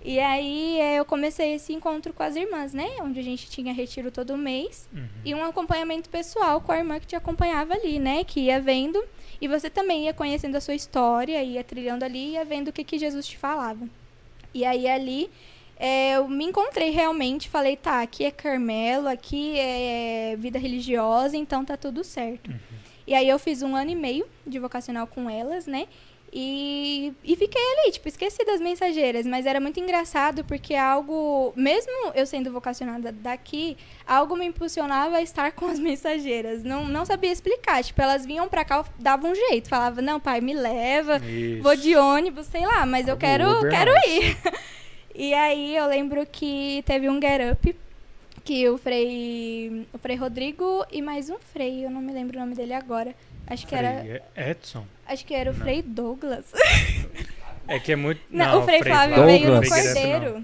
[0.08, 2.88] E aí é, eu comecei esse encontro com as irmãs, né?
[3.02, 4.88] Onde a gente tinha retiro todo mês.
[4.94, 5.06] Uhum.
[5.26, 8.24] E um acompanhamento pessoal com a irmã que te acompanhava ali, né?
[8.24, 9.04] Que ia vendo.
[9.42, 12.86] E você também ia conhecendo a sua história, ia trilhando ali, ia vendo o que,
[12.86, 13.86] que Jesus te falava.
[14.54, 15.30] E aí ali
[15.78, 21.66] é, eu me encontrei realmente, falei, tá, aqui é Carmelo, aqui é vida religiosa, então
[21.66, 22.50] tá tudo certo.
[23.06, 25.86] E aí eu fiz um ano e meio de vocacional com elas, né?
[26.32, 32.12] E, e fiquei ali, tipo, esqueci das mensageiras, mas era muito engraçado porque algo, mesmo
[32.14, 36.64] eu sendo vocacionada daqui, algo me impulsionava a estar com as mensageiras.
[36.64, 40.42] Não, não sabia explicar, tipo, elas vinham pra cá, davam um jeito, falava, não, pai,
[40.42, 41.64] me leva, Isso.
[41.64, 44.38] vou de ônibus, sei lá, mas eu quero, Uber, quero ir.
[45.20, 47.76] E aí eu lembro que teve um get up
[48.44, 52.40] que o Frei, o Frei Rodrigo e mais um Frei, eu não me lembro o
[52.40, 53.16] nome dele agora.
[53.48, 54.22] Acho que era, Frei
[54.52, 54.86] Edson.
[55.08, 55.62] acho que era o Não.
[55.62, 56.46] Frei Douglas.
[57.68, 58.22] É que é muito.
[58.30, 59.26] Não, o Frei Flávio Flávio.
[59.40, 59.68] veio no.
[59.70, 60.44] Cordeiro.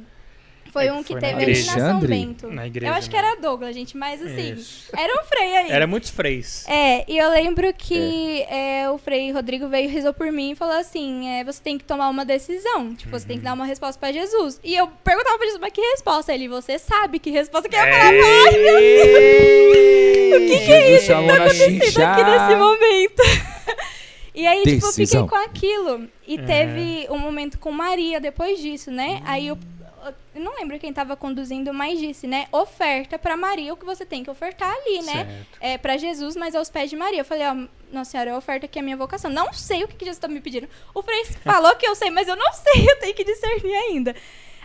[0.74, 1.80] Foi É um que que foi teve na ali na igreja.
[1.80, 2.00] São?
[2.00, 2.48] Bento.
[2.52, 4.90] Na igreja, eu acho que era Douglas, gente, mas assim, Isso.
[4.98, 5.72] era um Frei aí.
[5.72, 6.66] Era muitos freis.
[6.68, 10.56] É, e eu lembro que é, o Frei Rodrigo veio e rezou por mim e
[10.56, 12.96] falou assim: é, você tem que tomar uma decisão.
[12.96, 13.42] Tipo, você tem Uhum.
[13.42, 14.60] que dar uma resposta pra Jesus.
[14.64, 16.34] E eu perguntava pra Jesus, mas que resposta?
[16.34, 17.86] Ele, você sabe que resposta que eu É.
[17.86, 22.56] ia falar, ai meu Deus, O que que é isso que tá acontecendo aqui nesse
[22.56, 23.24] momento?
[24.36, 25.28] E aí, tipo, eu fiquei Decisão.
[25.28, 26.10] com aquilo.
[26.26, 26.46] E Uhum.
[26.48, 29.22] teve um momento com Maria depois disso, né?
[29.26, 29.56] Aí eu,
[30.34, 32.48] eu não lembro quem tava conduzindo, mas disse, né?
[32.52, 35.14] Oferta pra Maria o que você tem que ofertar ali, né?
[35.14, 35.48] Certo.
[35.62, 37.20] é, para Jesus, mas aos pés de Maria.
[37.22, 37.54] Eu falei, ó,
[37.92, 39.30] Nossa Senhora, eu oferto aqui a minha vocação.
[39.30, 40.68] Não sei o que, que Jesus tá me pedindo.
[40.96, 44.16] O Frei falou que eu sei, mas eu não sei, eu tenho que discernir ainda.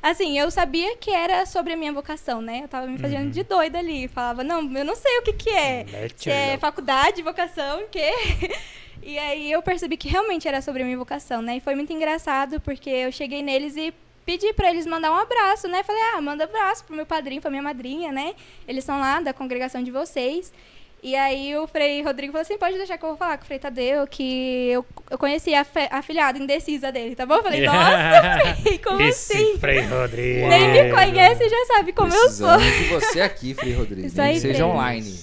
[0.03, 2.61] Assim, eu sabia que era sobre a minha vocação, né?
[2.64, 3.30] Eu tava me fazendo Uhum.
[3.30, 4.09] de doida ali.
[4.09, 5.84] Falava, não, eu não sei o que que é.
[5.90, 8.11] Mete Se é faculdade, vocação, o quê?
[9.01, 11.57] E aí eu percebi que realmente era sobre a minha vocação, né?
[11.57, 13.94] E foi muito engraçado, porque eu cheguei neles e
[14.26, 15.82] pedi pra eles mandar um abraço, né?
[15.84, 18.34] Falei, ah, manda abraço pro meu padrinho, pra minha madrinha, né?
[18.66, 20.53] Eles são lá da congregação de vocês.
[21.01, 23.46] E aí o Frei Rodrigo falou assim, pode deixar que eu vou falar com o
[23.46, 27.34] Frei Tadeu, que eu, eu conheci a, fe- a filhada indecisa dele, tá bom?
[27.36, 29.59] Eu falei, nossa, Frei, como Esse assim?
[29.59, 30.49] Frei Rodrigo.
[30.49, 32.49] Nem me conhece e já sabe como eu sou.
[32.59, 34.12] Precisamos de você aqui, Frei Rodrigues.
[34.12, 34.62] Isso aí, seja Frei.
[34.66, 35.14] online.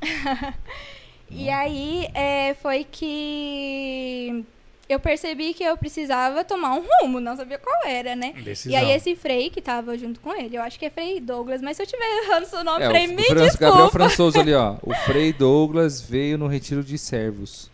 [1.32, 4.44] E aí é, foi que
[4.92, 8.32] eu percebi que eu precisava tomar um rumo, não sabia qual era, né?
[8.42, 8.72] Decisão.
[8.72, 11.62] E aí esse Frei que tava junto com ele, eu acho que é Frei Douglas,
[11.62, 13.90] mas se eu tiver errando seu nome, É, Frei, o, me o Gabriel.
[13.90, 14.76] Françoso ali, ó.
[14.82, 17.70] O Frei Douglas veio no retiro de servos.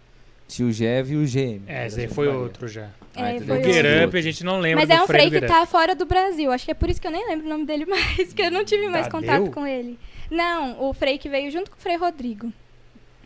[0.49, 1.63] Tio Jev e o GM.
[1.67, 2.91] É, esse aí foi outro já.
[3.17, 3.65] Ah, É, outro.
[3.65, 6.07] Get Up a gente não lembra Mas do é um Frei que tá fora do
[6.07, 6.53] Brasil.
[6.53, 8.51] Acho que é por isso que eu nem lembro o nome dele mais, que eu
[8.51, 9.21] não tive mais Tadeu?
[9.21, 9.99] contato com ele.
[10.31, 12.53] Não, o Frei que veio junto com o Frei Rodrigo.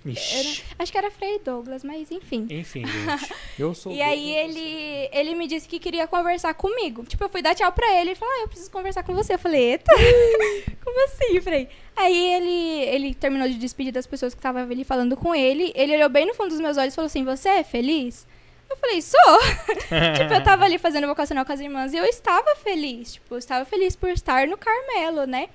[0.05, 0.65] Ixi.
[0.79, 2.47] Acho que era Frei Douglas, mas enfim.
[2.51, 3.35] Enfim, gente.
[3.59, 7.05] Eu sou E aí ele, ele me disse que queria conversar comigo.
[7.05, 8.11] Tipo, eu fui dar tchau pra ele.
[8.11, 9.35] Ele falou, ah, eu preciso conversar com você.
[9.35, 9.93] Eu falei, eita,
[10.83, 11.69] como assim, Frei?
[11.95, 15.73] Aí ele, ele terminou de despedir das pessoas que estavam ali falando com ele.
[15.75, 18.27] Ele olhou bem no fundo dos meus olhos e falou assim, você é feliz?
[18.71, 19.39] Eu falei, sou.
[20.17, 23.15] tipo, eu tava ali fazendo vocacional com as irmãs e eu estava feliz.
[23.15, 25.49] Tipo, eu estava feliz por estar no Carmelo, né?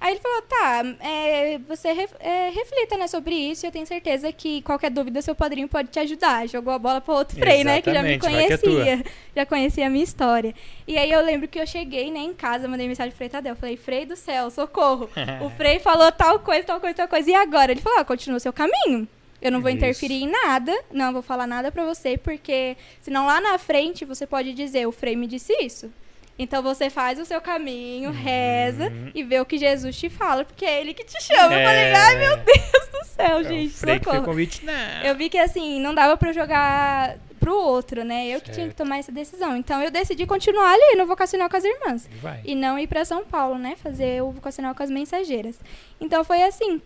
[0.00, 4.32] Aí ele falou, tá, é, você ref- é, reflita né, sobre isso eu tenho certeza
[4.32, 6.48] que qualquer dúvida seu padrinho pode te ajudar.
[6.48, 7.82] Jogou a bola para outro Frei, né?
[7.82, 9.04] Que já me é conhecia.
[9.36, 10.54] Já conhecia a minha história.
[10.88, 13.54] E aí eu lembro que eu cheguei né, em casa, mandei mensagem pro Tadeu.
[13.54, 15.10] Falei, Frei do céu, socorro.
[15.44, 17.30] o Frei falou tal coisa, tal coisa, tal coisa.
[17.30, 17.70] E agora?
[17.70, 19.06] Ele falou, ah, continua o seu caminho.
[19.42, 19.78] Eu não vou Isso.
[19.78, 24.26] interferir em nada, não vou falar nada pra você, porque senão lá na frente você
[24.26, 25.90] pode dizer, o Frei me disse isso.
[26.42, 29.10] Então você faz o seu caminho, reza Uhum.
[29.14, 31.54] e vê o que Jesus te fala, porque é ele que te chama.
[31.54, 31.94] Eu falei, É.
[31.94, 34.22] ai meu Deus do céu, É, gente, socorro.
[34.24, 35.02] convite, não.
[35.04, 38.26] Eu vi que assim, não dava pra jogar pro outro, né?
[38.26, 38.76] Eu que tinha que Certo.
[38.78, 39.54] tomar essa decisão.
[39.54, 42.40] Então eu decidi continuar ali no vocacional com as irmãs Vai.
[42.44, 43.76] e não ir pra São Paulo, né?
[43.82, 45.58] Fazer o vocacional com as mensageiras.
[46.00, 46.80] Então foi assim.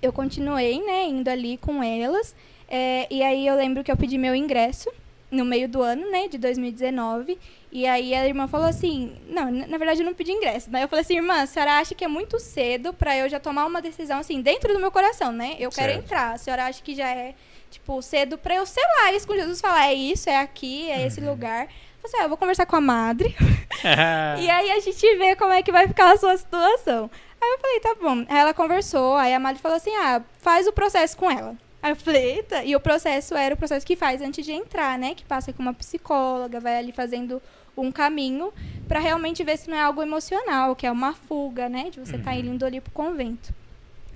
[0.00, 2.34] Eu continuei, né, indo ali com elas.
[2.68, 4.90] é, e aí eu lembro que eu pedi meu ingresso
[5.30, 7.38] no meio do ano, né, de 2019.
[7.74, 10.70] E aí a irmã falou assim: Não, na verdade eu não pedi ingresso.
[10.70, 13.40] Daí eu falei assim: Irmã, a senhora acha que é muito cedo pra eu já
[13.40, 15.56] tomar uma decisão assim, dentro do meu coração, né?
[15.58, 16.04] Eu quero Certo.
[16.04, 16.32] entrar.
[16.34, 17.34] A senhora acha que já é,
[17.72, 21.06] tipo, cedo pra eu selar isso com Jesus falar: É isso, é aqui, é Uhum.
[21.06, 21.64] esse lugar.
[21.64, 23.34] Eu falei assim, ah, eu vou conversar com a madre.
[24.40, 27.10] E aí a gente vê como é que vai ficar a sua situação.
[27.40, 28.24] Aí eu falei, tá bom.
[28.28, 31.56] Aí ela conversou, aí a Mari falou assim: ah, faz o processo com ela.
[31.82, 34.98] Aí eu falei, eita, e o processo era o processo que faz antes de entrar,
[34.98, 35.14] né?
[35.14, 37.42] Que passa com uma psicóloga, vai ali fazendo
[37.76, 38.52] um caminho
[38.86, 41.90] pra realmente ver se não é algo emocional, que é uma fuga, né?
[41.90, 43.54] De você estar tá indo ali pro convento.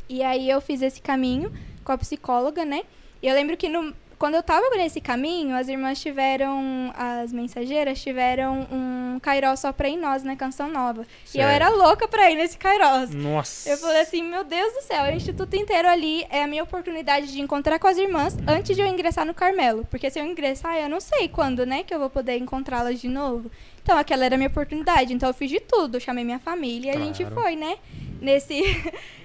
[0.08, 1.52] E aí eu fiz esse caminho
[1.84, 2.82] com a psicóloga, né?
[3.22, 8.00] E eu lembro que no, quando eu tava nesse caminho, as irmãs tiveram, as mensageiras
[8.02, 10.34] tiveram um Cairó só pra ir nós, né?
[10.36, 11.02] Canção nova.
[11.02, 11.50] E eu Certo.
[11.54, 13.10] era louca pra ir nesse Cairós.
[13.14, 13.68] Nossa.
[13.70, 17.30] Eu falei assim, meu Deus do céu, o instituto inteiro ali é a minha oportunidade
[17.32, 19.86] de encontrar com as irmãs antes de eu ingressar no Carmelo.
[19.90, 23.08] Porque se eu ingressar, eu não sei quando, né, que eu vou poder encontrá-las de
[23.08, 23.50] novo.
[23.82, 25.14] Então, aquela era a minha oportunidade.
[25.14, 25.98] Então, eu fiz de tudo.
[26.00, 27.40] Chamei minha família e a gente Claro.
[27.40, 27.76] foi, né?
[28.20, 28.60] Nesse.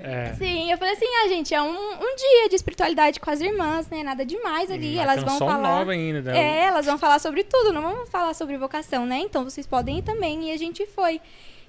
[0.00, 0.34] É.
[0.34, 3.88] Sim, eu falei assim, ah, gente, é um, um dia de espiritualidade com as irmãs,
[3.88, 4.02] né?
[4.02, 4.94] Nada demais ali.
[4.94, 5.58] Uma elas vão falar.
[5.78, 6.20] nova ainda.
[6.20, 6.38] né?
[6.38, 9.18] É, elas vão falar sobre tudo, não vamos falar sobre vocação, né?
[9.18, 10.48] Então vocês podem ir também.
[10.48, 11.20] E a gente foi.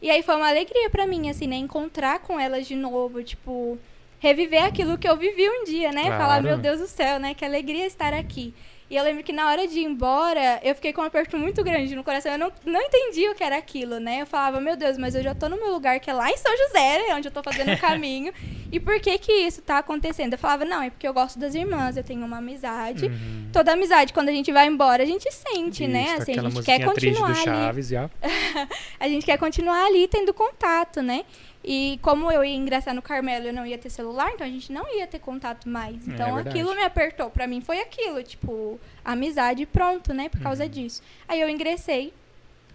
[0.01, 1.55] E aí foi uma alegria pra mim, assim, né?
[1.57, 3.77] Encontrar com elas de novo, tipo,
[4.19, 6.03] reviver aquilo que eu vivi um dia, né?
[6.03, 6.17] Claro.
[6.21, 7.33] Falar, meu Deus do céu, né?
[7.33, 8.53] Que alegria estar aqui.
[8.89, 11.63] E eu lembro que na hora de ir embora, eu fiquei com um aperto muito
[11.63, 12.31] grande no coração.
[12.31, 14.21] Eu não, não entendi o que era aquilo, né?
[14.21, 16.37] Eu falava, meu Deus, mas eu já tô no meu lugar, que é lá em
[16.37, 17.15] São José, né?
[17.15, 18.33] Onde eu tô fazendo o caminho.
[18.71, 20.33] e por que que isso tá acontecendo?
[20.33, 23.05] Eu falava, não, é porque eu gosto das irmãs, eu tenho uma amizade.
[23.05, 23.49] Uhum.
[23.53, 26.05] Toda amizade, quando a gente vai embora, a gente sente, né?
[26.05, 27.43] Isso, Assim, a gente quer continuar ali.
[27.43, 27.89] Chaves.
[28.99, 31.25] A gente quer continuar ali tendo contato, né?
[31.63, 34.71] E como eu ia ingressar no Carmelo, eu não ia ter celular, então a gente
[34.71, 36.07] não ia ter contato mais.
[36.07, 36.49] É Então verdade.
[36.57, 37.29] aquilo me apertou.
[37.29, 40.29] Pra mim foi aquilo, tipo, amizade pronto, né?
[40.29, 40.69] Por causa Uhum.
[40.69, 41.01] disso.
[41.27, 42.13] Aí eu ingressei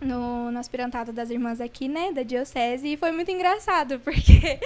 [0.00, 2.12] no, no aspirantado das irmãs aqui, né?
[2.12, 2.88] Da diocese.
[2.92, 4.60] E foi muito engraçado, porque.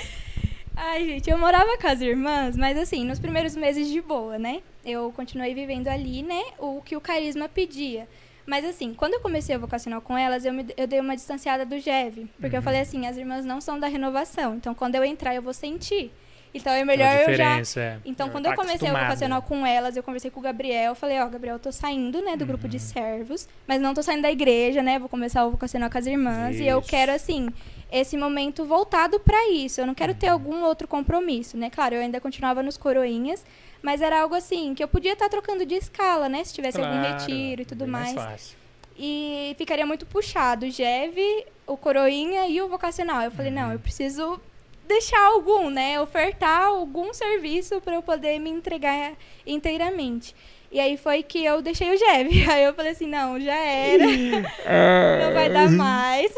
[0.77, 4.63] Ai, gente, eu morava com as irmãs, mas assim, nos primeiros meses de boa, né?
[4.85, 6.43] Eu continuei vivendo ali, né?
[6.59, 8.09] O que o carisma pedia.
[8.49, 11.67] Mas assim, quando eu comecei a vocacional com elas, eu, me, eu dei uma distanciada
[11.67, 12.27] do GEV.
[12.41, 12.65] Porque eu Uhum.
[12.65, 14.55] falei assim, as irmãs não são da renovação.
[14.55, 16.11] Então, quando eu entrar, eu vou sentir.
[16.55, 17.59] Então, é melhor eu já...
[17.59, 17.99] é.
[18.07, 19.05] Então, Já quando tá eu comecei a acostumado.
[19.05, 20.93] vocacional com elas, eu conversei com o Gabriel.
[20.93, 22.71] Eu falei, ó, Gabriel, eu tô saindo, né, do grupo Uhum.
[22.71, 23.47] de servos.
[23.67, 24.99] Mas não tô saindo da igreja, né?
[24.99, 26.59] Vou começar o vocacional com as irmãs.
[26.59, 26.89] E eu Isso.
[26.89, 27.51] quero, assim,
[27.93, 29.79] esse momento voltado pra isso.
[29.79, 31.69] Eu não quero ter algum outro compromisso, né?
[31.69, 33.45] Claro, eu ainda continuava nos coroinhas.
[33.83, 36.43] Mas era algo assim, que eu podia estar trocando de escala, né?
[36.45, 38.13] Se tivesse algum Claro, retiro e tudo bem mais.
[38.15, 38.57] fácil.
[38.99, 40.67] e ficaria muito puxado.
[40.67, 43.23] O GEV, o Coroinha e o vocacional.
[43.23, 44.41] Eu falei, não, eu preciso
[44.89, 46.01] deixar algum, né?
[46.01, 49.13] Ofertar algum serviço para eu poder me entregar
[49.47, 50.35] inteiramente.
[50.73, 52.45] E aí foi que eu deixei o GEV.
[52.51, 54.05] Aí eu falei assim, não, já era.
[54.05, 56.31] não vai dar mais.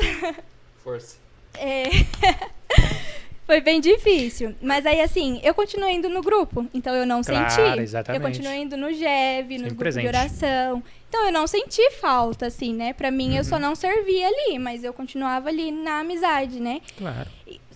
[0.85, 1.17] Força.
[1.59, 1.85] É.
[3.51, 4.55] Foi bem difícil.
[4.63, 6.65] Mas aí, assim, eu continuei indo no grupo.
[6.73, 7.81] Então eu não Claro, senti.
[7.81, 8.23] exatamente.
[8.23, 10.03] Eu continuei indo no GEV, no Sempre grupo presente.
[10.03, 10.83] de oração.
[11.09, 12.93] Então eu não senti falta, assim, né?
[12.93, 13.63] Pra mim, eu só Uhum.
[13.63, 16.81] não servia ali, mas eu continuava ali na amizade, né?
[16.97, 17.29] Claro.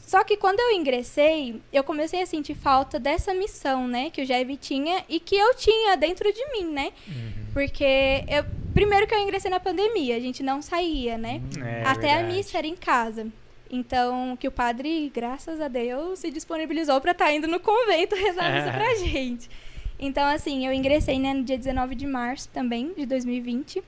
[0.06, 4.10] Só que quando eu ingressei, eu comecei a sentir falta dessa missão, né?
[4.10, 6.92] Que o GEV tinha e que eu tinha dentro de mim, né?
[7.08, 7.46] Uhum.
[7.52, 11.42] Porque eu, primeiro que eu ingressei na pandemia, a gente não saía, né?
[11.60, 12.36] É Até a verdade.
[12.36, 13.26] missa era em casa.
[13.74, 18.44] Então, que o padre, graças a Deus, se disponibilizou para estar indo no convento rezar
[18.44, 18.70] a É.
[18.70, 19.50] pra gente.
[19.98, 23.82] Então, assim, eu ingressei né, no dia 19 de março também, de 2020.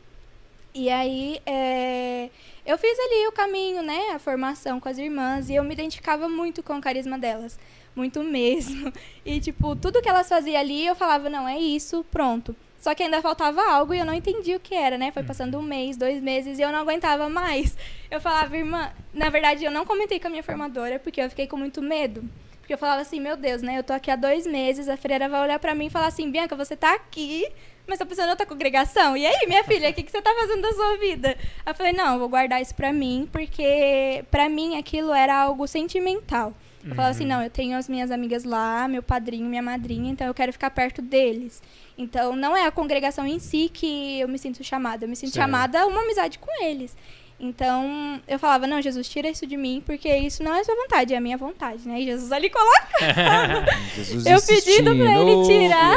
[0.74, 2.28] E aí, é,
[2.66, 6.28] eu fiz ali o caminho, né, a formação com as irmãs, e eu me identificava
[6.28, 7.56] muito com o carisma delas.
[7.94, 8.92] Muito mesmo.
[9.24, 12.54] E, tipo, tudo que elas faziam ali, eu falava, não, é isso, pronto.
[12.86, 15.10] Só que ainda faltava algo e eu não entendia o que era, né?
[15.10, 17.76] Foi passando um mês, dois meses e eu não aguentava mais.
[18.08, 21.48] Eu falava, irmã, na verdade eu não comentei com a minha formadora porque eu fiquei
[21.48, 22.22] com muito medo.
[22.60, 23.76] Porque eu falava assim, meu Deus, né?
[23.76, 26.30] Eu tô aqui há dois meses, a freira vai olhar pra mim e falar assim,
[26.30, 27.44] Bianca, você tá aqui,
[27.88, 29.16] mas tá pensando em outra congregação?
[29.16, 31.36] E aí, minha filha, o que, que você tá fazendo da sua vida?
[31.66, 35.66] Eu falei, não, eu vou guardar isso pra mim, porque pra mim aquilo era algo
[35.66, 36.54] sentimental.
[36.88, 40.26] Eu falava assim, não, eu tenho as minhas amigas lá, meu padrinho, minha madrinha, então
[40.26, 41.62] eu quero ficar perto deles.
[41.98, 45.32] Então, não é a congregação em si que eu me sinto chamada, eu me sinto
[45.32, 45.44] Certo.
[45.44, 46.96] chamada a uma amizade com eles.
[47.38, 51.12] Então, eu falava, não, Jesus, tira isso de mim, porque isso não é sua vontade,
[51.12, 52.00] é a minha vontade, né?
[52.00, 52.96] E Jesus ali coloca.
[53.94, 55.96] Jesus Eu pedindo pra ele tirar.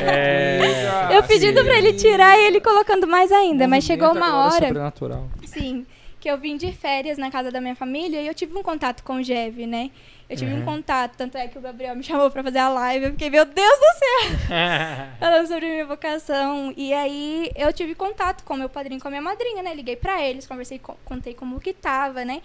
[0.00, 4.68] É, eu pedindo pra ele tirar e ele colocando mais ainda, mas chegou uma hora.
[4.68, 5.28] Sobrenatural.
[5.44, 5.84] Sim,
[6.20, 9.02] que eu vim de férias na casa da minha família e eu tive um contato
[9.02, 9.90] com o Jev, né?
[10.28, 10.64] Eu tive um Uhum.
[10.64, 13.04] contato, tanto é que o Gabriel me chamou pra fazer a live.
[13.06, 14.46] Eu fiquei, meu Deus do céu!
[15.20, 16.74] Falando sobre minha vocação.
[16.76, 19.72] E aí eu tive contato com meu padrinho e com a minha madrinha, né?
[19.72, 22.42] Liguei pra eles, conversei, co- contei como que tava, né?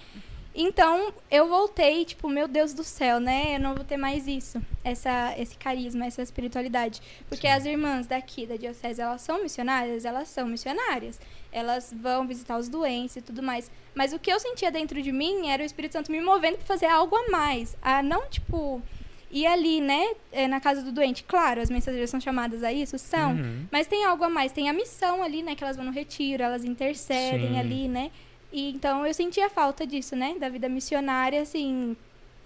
[0.53, 3.55] Então eu voltei, tipo, meu Deus do céu, né?
[3.55, 7.01] Eu não vou ter mais isso, essa, esse carisma, essa espiritualidade.
[7.29, 10.03] Porque as irmãs daqui da diocese, elas são missionárias?
[10.03, 11.19] Elas são missionárias.
[11.51, 13.71] Elas vão visitar os doentes e tudo mais.
[13.95, 16.65] Mas o que eu sentia dentro de mim era o Espírito Santo me movendo pra
[16.65, 17.75] fazer algo a mais.
[17.81, 18.81] A não, tipo,
[19.29, 20.15] ir ali, né?
[20.31, 21.23] é, na casa do doente.
[21.23, 23.33] Claro, as mensageiras são chamadas a isso, são.
[23.33, 23.65] Uhum.
[23.71, 25.55] Mas tem algo a mais, tem a missão ali, né?
[25.55, 27.59] Que elas vão no retiro, elas intercedem Sim.
[27.59, 28.11] ali, né?
[28.51, 30.35] E então eu sentia falta disso, né?
[30.39, 31.95] Da vida missionária, assim,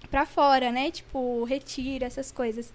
[0.09, 0.91] pra fora, né?
[0.91, 2.71] Tipo, retiro, essas coisas.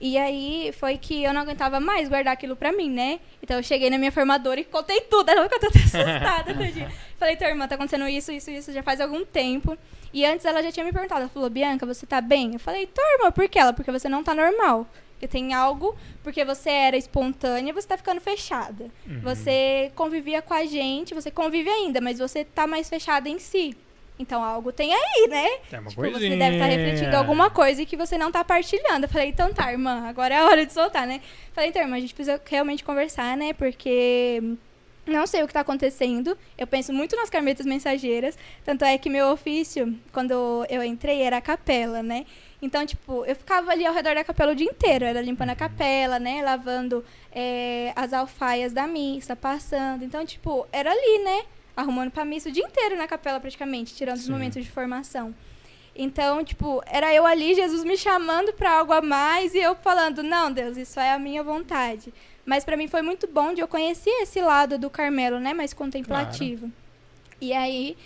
[0.00, 3.18] E aí foi que eu não aguentava mais guardar aquilo pra mim, né?
[3.42, 5.28] Então eu cheguei na minha formadora e contei tudo.
[5.30, 6.92] Ela ficou toda assustada, tadinha.
[7.18, 9.76] Falei, tua irmã, tá acontecendo isso, isso, isso já faz algum tempo.
[10.12, 12.54] E antes ela já tinha me perguntado, ela falou, Bianca, você tá bem?
[12.54, 13.72] Eu falei, tua irmã, por que ela?
[13.72, 14.86] Porque você não tá normal.
[15.16, 18.90] Porque tem algo, porque você era espontânea, você tá ficando fechada.
[19.08, 19.20] Uhum.
[19.22, 23.74] Você convivia com a gente, você convive ainda, mas você tá mais fechada em si.
[24.18, 25.46] Então algo tem aí, né?
[25.72, 26.30] É uma Tipo, coisinha.
[26.32, 29.06] você deve estar refletindo alguma coisa que você não tá partilhando.
[29.06, 31.20] Eu falei, então tá, irmã, agora é a hora de soltar, né?
[31.52, 33.52] Falei, então, irmã, a gente precisa realmente conversar, né?
[33.54, 34.42] Porque
[35.06, 36.36] não sei o que tá acontecendo.
[36.58, 38.36] Eu penso muito nas carmetas mensageiras.
[38.64, 42.24] Tanto é que meu ofício, quando eu entrei, era a capela, né?
[42.60, 45.04] Então, tipo, eu ficava ali ao redor da capela o dia inteiro.
[45.04, 46.42] Era limpando a capela, né?
[46.42, 50.04] Lavando eh, as alfaias da missa, passando.
[50.04, 51.44] Então, tipo, era ali, né?
[51.76, 54.32] Arrumando pra missa o dia inteiro na capela, praticamente, tirando os Sim.
[54.32, 55.34] momentos de formação.
[55.94, 60.22] Então, tipo, era eu ali, Jesus me chamando pra algo a mais e eu falando,
[60.22, 62.12] não, Deus, isso é a minha vontade.
[62.44, 65.72] Mas pra mim foi muito bom de eu conhecer esse lado do Carmelo, né, mais
[65.72, 66.70] contemplativo.
[67.40, 67.96] E aí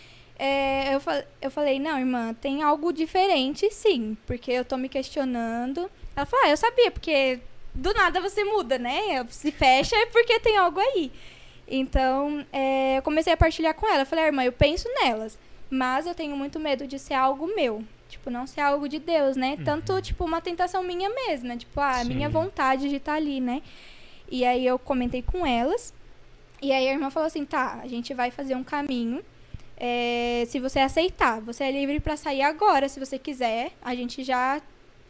[0.42, 4.88] é, eu, fa- eu falei, não, irmã, tem algo diferente sim, porque eu tô me
[4.88, 5.90] questionando.
[6.16, 7.38] Ela falou, ah, eu sabia, porque
[7.74, 9.24] do nada você muda, né?
[9.28, 11.12] Se fecha é porque tem algo aí.
[11.68, 14.02] Então, é, eu comecei a partilhar com ela.
[14.02, 15.38] Eu falei, ah, irmã, eu penso nelas,
[15.68, 17.84] mas eu tenho muito medo de ser algo meu.
[18.08, 19.56] Tipo, não ser algo de Deus, né?
[19.64, 21.56] Tanto, tipo, uma tentação minha mesma.
[21.56, 22.32] Tipo, ah, a minha Sim.
[22.32, 23.62] vontade de estar ali, né?
[24.28, 25.94] E aí eu comentei com elas.
[26.60, 29.22] E aí a irmã falou assim, tá, a gente vai fazer um caminho.
[29.82, 33.72] É, se você aceitar, você é livre pra sair agora, se você quiser.
[33.80, 34.60] A gente já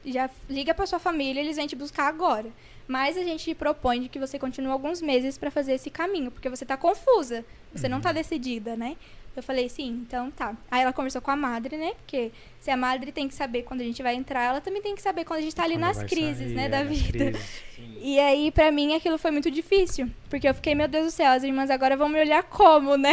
[0.02, 2.46] já liga pra sua família, eles vêm te buscar agora.
[2.88, 6.48] Mas a gente propõe de que você continue alguns meses pra fazer esse caminho, porque
[6.48, 7.44] você tá confusa,
[7.74, 8.96] você não tá decidida, né?
[9.36, 10.54] Eu falei, sim, então tá.
[10.70, 11.92] Aí ela conversou com a madre, né?
[11.98, 14.94] Porque se a madre tem que saber quando a gente vai entrar, ela também tem
[14.94, 17.30] que saber quando a gente tá ali Quando nas crises, sair, né, é, da vida.
[17.30, 17.70] crises.
[18.02, 20.10] E aí, pra mim, aquilo foi muito difícil.
[20.28, 23.12] Porque eu fiquei, meu Deus do céu, as irmãs agora vão me olhar como, né?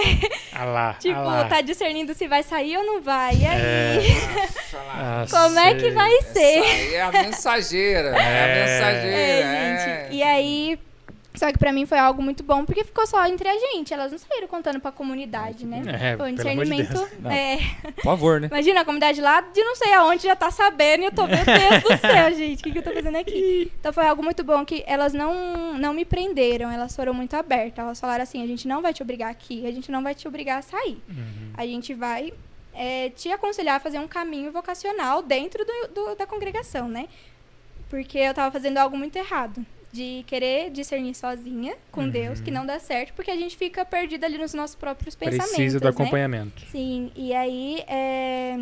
[0.52, 1.46] Ah lá, tipo, ah lá.
[1.48, 3.34] tá discernindo se vai sair ou não vai.
[3.36, 3.62] E aí?
[3.62, 4.50] É.
[5.20, 5.38] Nossa.
[5.44, 6.60] Como é que vai Essa ser?
[6.64, 8.10] aí é a mensageira.
[8.10, 8.14] É,
[8.44, 8.64] a É.
[8.66, 9.18] mensageira.
[9.18, 10.16] É, gente.
[10.18, 10.80] E aí.
[11.38, 13.94] Só que pra mim foi algo muito bom, porque ficou só entre a gente.
[13.94, 15.82] Elas não saíram contando pra comunidade, né?
[15.88, 17.10] É, Foi um pelo amor de discernimento.
[17.10, 17.20] Deus.
[17.24, 17.32] Não.
[17.32, 17.58] é,
[17.96, 18.48] Por favor, né?
[18.48, 21.38] Imagina a comunidade lá de não sei aonde já tá sabendo e eu tô, meu
[21.38, 23.72] Deus do céu, gente, o que, que eu tô fazendo aqui?
[23.80, 27.78] Então foi algo muito bom que elas não, não me prenderam, elas foram muito abertas.
[27.84, 30.28] Elas falaram assim: a gente não vai te obrigar aqui, a gente não vai te
[30.28, 31.02] obrigar a sair.
[31.08, 31.52] Uhum.
[31.56, 32.34] A gente vai
[32.74, 37.08] é, te aconselhar a fazer um caminho vocacional dentro do, do- da congregação, né?
[37.90, 39.66] Porque eu tava fazendo algo muito errado.
[39.98, 42.10] De querer discernir sozinha com Uhum.
[42.10, 45.50] Deus, que não dá certo, porque a gente fica perdida ali nos nossos próprios pensamentos.
[45.56, 45.90] Precisa do né?
[45.90, 46.62] acompanhamento.
[46.72, 48.58] Sim, e aí é...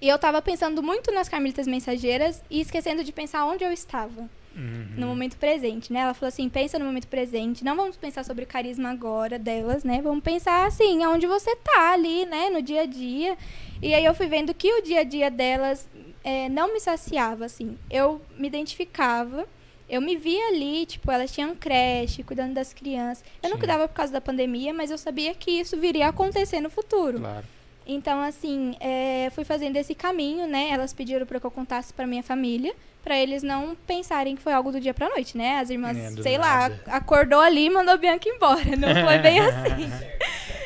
[0.00, 4.28] E eu tava pensando muito nas Carmelitas Mensageiras e esquecendo de pensar onde eu estava
[4.54, 4.86] Uhum.
[4.98, 6.00] no momento presente, né?
[6.00, 9.84] Ela falou assim, pensa no momento presente, não vamos pensar sobre o carisma agora delas,
[9.84, 10.00] né?
[10.02, 12.50] Vamos pensar assim, aonde você tá ali, né?
[12.50, 13.38] No dia a dia.
[13.80, 15.88] E aí eu fui vendo que o dia a dia delas
[16.24, 17.78] é, não me saciava, assim.
[17.88, 19.46] Eu me identificava,
[19.92, 23.22] eu me via ali, tipo, elas tinham creche, cuidando das crianças.
[23.42, 23.60] Eu não Sim.
[23.60, 27.18] cuidava por causa da pandemia, mas eu sabia que isso viria a acontecer no futuro.
[27.20, 27.44] Claro.
[27.86, 30.68] Então, assim, é, fui fazendo esse caminho, né?
[30.70, 32.72] Elas pediram para que eu contasse para minha família,
[33.02, 35.58] para eles não pensarem que foi algo do dia pra noite, né?
[35.58, 36.80] As irmãs, É, sei lá, nada.
[36.86, 38.76] acordou ali e mandou a Bianca embora.
[38.76, 39.90] Não foi bem assim.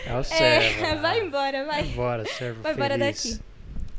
[0.06, 0.84] É o servo.
[0.86, 1.82] É, vai embora, vai.
[1.82, 3.24] Embora, servo Vai embora feliz.
[3.32, 3.40] daqui.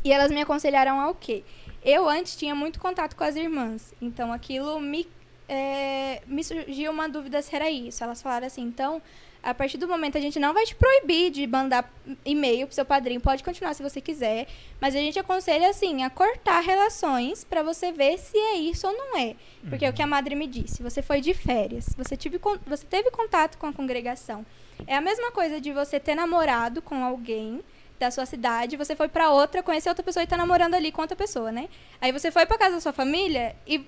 [0.05, 1.43] E elas me aconselharam ao quê?
[1.84, 5.07] Eu antes tinha muito contato com as irmãs, então aquilo me,
[5.48, 8.04] é, me surgiu uma dúvida se era isso.
[8.04, 9.02] Elas falaram assim, então,
[9.41, 11.89] a partir do momento a gente não vai te proibir de mandar
[12.26, 14.48] e-mail pro seu padrinho, pode continuar se você quiser,
[14.82, 18.93] mas a gente aconselha assim a cortar relações pra você ver se é isso ou
[18.93, 19.36] não é.
[19.70, 22.86] Porque é o que a madre me disse, você foi de férias, você, con- você
[22.86, 24.45] teve contato com a congregação.
[24.86, 27.62] É a mesma coisa de você ter namorado com alguém
[28.00, 31.02] da sua cidade, você foi pra outra, conhecer outra pessoa e tá namorando ali com
[31.02, 31.68] outra pessoa, né?
[32.00, 33.84] Aí você foi pra casa da sua família e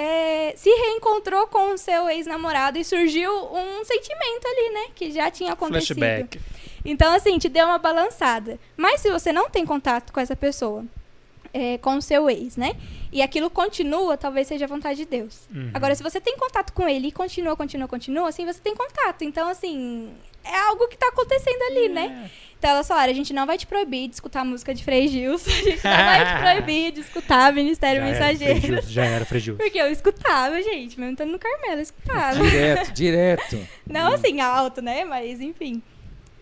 [0.00, 4.86] é, se reencontrou com o seu ex-namorado e surgiu um sentimento ali, né?
[4.94, 5.98] Que já tinha acontecido.
[5.98, 6.40] Flashback.
[6.84, 8.60] Então, assim, te deu uma balançada.
[8.76, 10.84] Mas se você não tem contato com essa pessoa,
[11.52, 12.76] é, com o seu ex, né?
[13.10, 15.48] E aquilo continua, talvez seja a vontade de Deus.
[15.54, 15.70] Uhum.
[15.72, 19.22] Agora, se você tem contato com ele e continua, continua, continua, assim, você tem contato.
[19.22, 20.10] Então, assim,
[20.44, 22.30] é algo que tá acontecendo ali, né?
[22.58, 25.06] Então, elas falaram, a gente não vai te proibir de escutar a música de Frei
[25.06, 28.60] Gilson, a gente não vai te proibir de escutar Ministério Já era, Mensageiro.
[28.60, 29.56] Frejus, Já era, Frejus.
[29.56, 32.42] Porque eu escutava, gente, mesmo estando no Carmelo, eu escutava.
[32.42, 33.68] Direto, direto.
[33.86, 35.04] Não assim alto, né?
[35.04, 35.82] Mas enfim.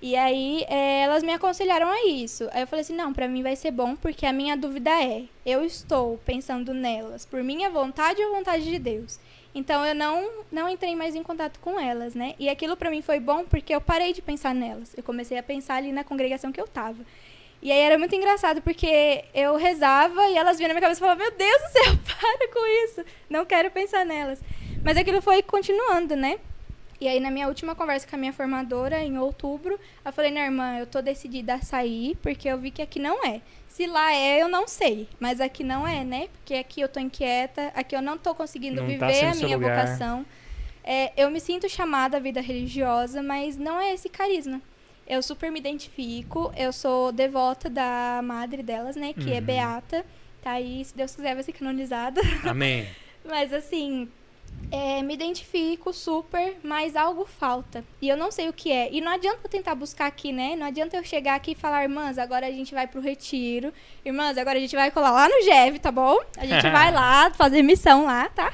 [0.01, 2.49] E aí é, elas me aconselharam a isso.
[2.53, 5.25] Aí eu falei assim, não, pra mim vai ser bom, porque a minha dúvida é,
[5.45, 9.19] eu estou pensando nelas por minha vontade ou vontade de Deus?
[9.55, 12.35] Então eu não, não entrei mais em contato com elas, né?
[12.39, 14.93] E aquilo pra mim foi bom porque eu parei de pensar nelas.
[14.95, 16.99] Eu comecei a pensar ali na congregação que eu tava.
[17.63, 21.05] E aí era muito engraçado porque eu rezava e elas vinham na minha cabeça e
[21.05, 23.05] falavam, meu Deus do céu, para com isso.
[23.31, 24.41] Não quero pensar nelas.
[24.85, 26.39] Mas aquilo foi continuando, né?
[27.01, 30.45] E aí, na minha última conversa com a minha formadora, em outubro, eu falei, né,
[30.47, 33.41] irmã, eu tô decidida a sair, porque eu vi que aqui não é.
[33.69, 35.07] Se lá é, eu não sei.
[35.21, 36.29] Mas aqui não é, né?
[36.29, 39.45] Porque aqui eu tô inquieta, aqui eu não tô conseguindo Não tá viver sendo a
[39.45, 39.85] minha lugar.
[39.87, 40.25] vocação.
[40.83, 44.63] É, eu me sinto chamada à vida religiosa, mas não é esse carisma.
[45.07, 49.13] Eu super me identifico, eu sou devota da madre delas, né?
[49.13, 49.43] Que é Uhum.
[49.45, 50.07] Beata.
[50.43, 52.21] Tá aí, se Deus quiser, vai ser canonizada.
[52.45, 52.89] Amém.
[53.29, 54.09] Mas assim,
[54.71, 57.85] é, me identifico super, mas algo falta.
[58.03, 58.93] E eu não sei o que é.
[58.93, 60.57] E não adianta eu tentar buscar aqui, né?
[60.57, 63.73] Não adianta eu chegar aqui e falar, irmãs, agora a gente vai pro retiro.
[64.05, 66.19] Irmãs, agora a gente vai colar lá no GEV, tá bom?
[66.37, 68.53] A gente vai lá fazer missão lá, tá?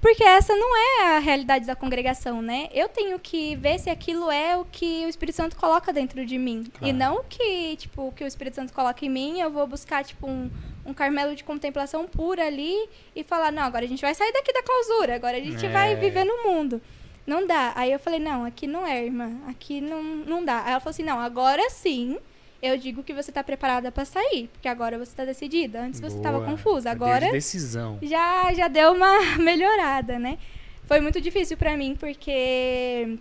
[0.00, 2.68] Porque essa não é a realidade da congregação, né?
[2.72, 6.38] Eu tenho que ver se aquilo é o que o Espírito Santo coloca dentro de
[6.38, 6.64] mim.
[6.66, 6.94] E Claro.
[6.96, 10.04] não o que, tipo, o que o Espírito Santo coloca em mim, eu vou buscar,
[10.04, 10.48] tipo, um,
[10.88, 12.74] um Carmelo de contemplação pura ali
[13.14, 15.68] e falar, não, agora a gente vai sair daqui da clausura, agora a gente É.
[15.68, 16.80] vai viver no mundo.
[17.26, 17.72] Não dá.
[17.76, 19.30] Aí eu falei, não, aqui não é, irmã.
[19.48, 20.62] Aqui não, não dá.
[20.64, 22.16] Aí ela falou assim, não, agora sim
[22.62, 24.48] eu digo que você tá preparada pra sair.
[24.52, 25.80] Porque agora você tá decidida.
[25.82, 26.50] Antes você tava Boa.
[26.50, 26.90] confusa.
[26.90, 27.98] Agora de decisão.
[28.02, 30.38] já, já deu uma melhorada, né?
[30.86, 33.18] Foi muito difícil pra mim, porque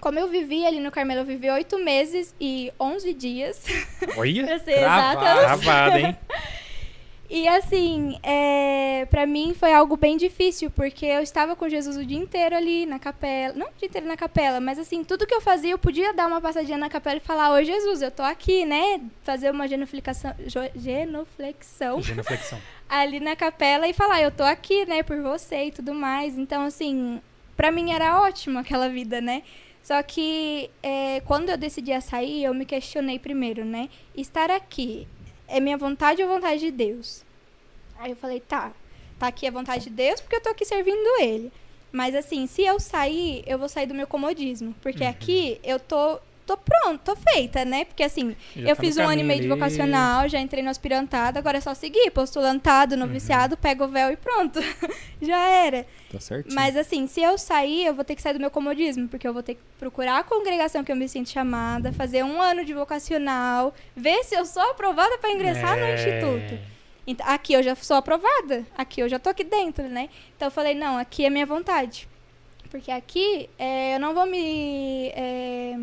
[0.00, 3.62] como eu vivi ali no Carmelo, eu vivi oito meses e 11 dias,
[4.16, 5.20] Olha, pra ser Travado.
[5.20, 5.44] exata.
[5.44, 6.16] travada, hein?
[7.34, 12.06] E assim, é, para mim foi algo bem difícil, porque eu estava com Jesus o
[12.06, 13.52] dia inteiro ali na capela.
[13.54, 16.28] Não o dia inteiro na capela, mas assim, tudo que eu fazia, eu podia dar
[16.28, 19.00] uma passadinha na capela e falar, oi Jesus, eu tô aqui, né?
[19.24, 20.32] Fazer uma genuflexão,
[20.76, 22.60] genuflexão Genuflexão.
[22.88, 26.38] ali na capela e falar, eu tô aqui, né, por você e tudo mais.
[26.38, 27.20] Então, assim,
[27.56, 29.42] pra mim era ótimo aquela vida, né?
[29.82, 33.88] Só que é, quando eu decidi a sair, eu me questionei primeiro, né?
[34.16, 35.08] Estar aqui
[35.48, 37.22] é minha vontade ou vontade de Deus?
[37.98, 38.72] Aí eu falei, tá,
[39.18, 41.52] tá aqui a vontade de Deus porque eu tô aqui servindo Ele.
[41.92, 44.74] Mas assim, se eu sair, eu vou sair do meu comodismo.
[44.82, 45.10] Porque Uhum.
[45.10, 47.84] aqui eu tô, tô pronto, tô feita, né?
[47.84, 50.62] Porque assim, Já eu tá no fiz um ano e meio de vocacional, já entrei
[50.62, 53.00] no aspirantado, agora é só seguir, postulantado, Uhum.
[53.00, 54.60] noviciado, pego o véu e pronto.
[55.22, 55.86] já era.
[56.10, 56.54] Tá certinho.
[56.54, 59.32] Mas assim, se eu sair, eu vou ter que sair do meu comodismo, porque eu
[59.32, 62.74] vou ter que procurar a congregação que eu me sinto chamada, fazer um ano de
[62.74, 65.94] vocacional, ver se eu sou aprovada para ingressar no É.
[65.94, 66.58] instituto.
[67.06, 70.08] Então, aqui eu já sou aprovada, aqui eu já tô aqui dentro, né?
[70.36, 72.08] Então eu falei, não, aqui é minha vontade.
[72.70, 75.08] Porque aqui é, eu não vou me.
[75.14, 75.76] é,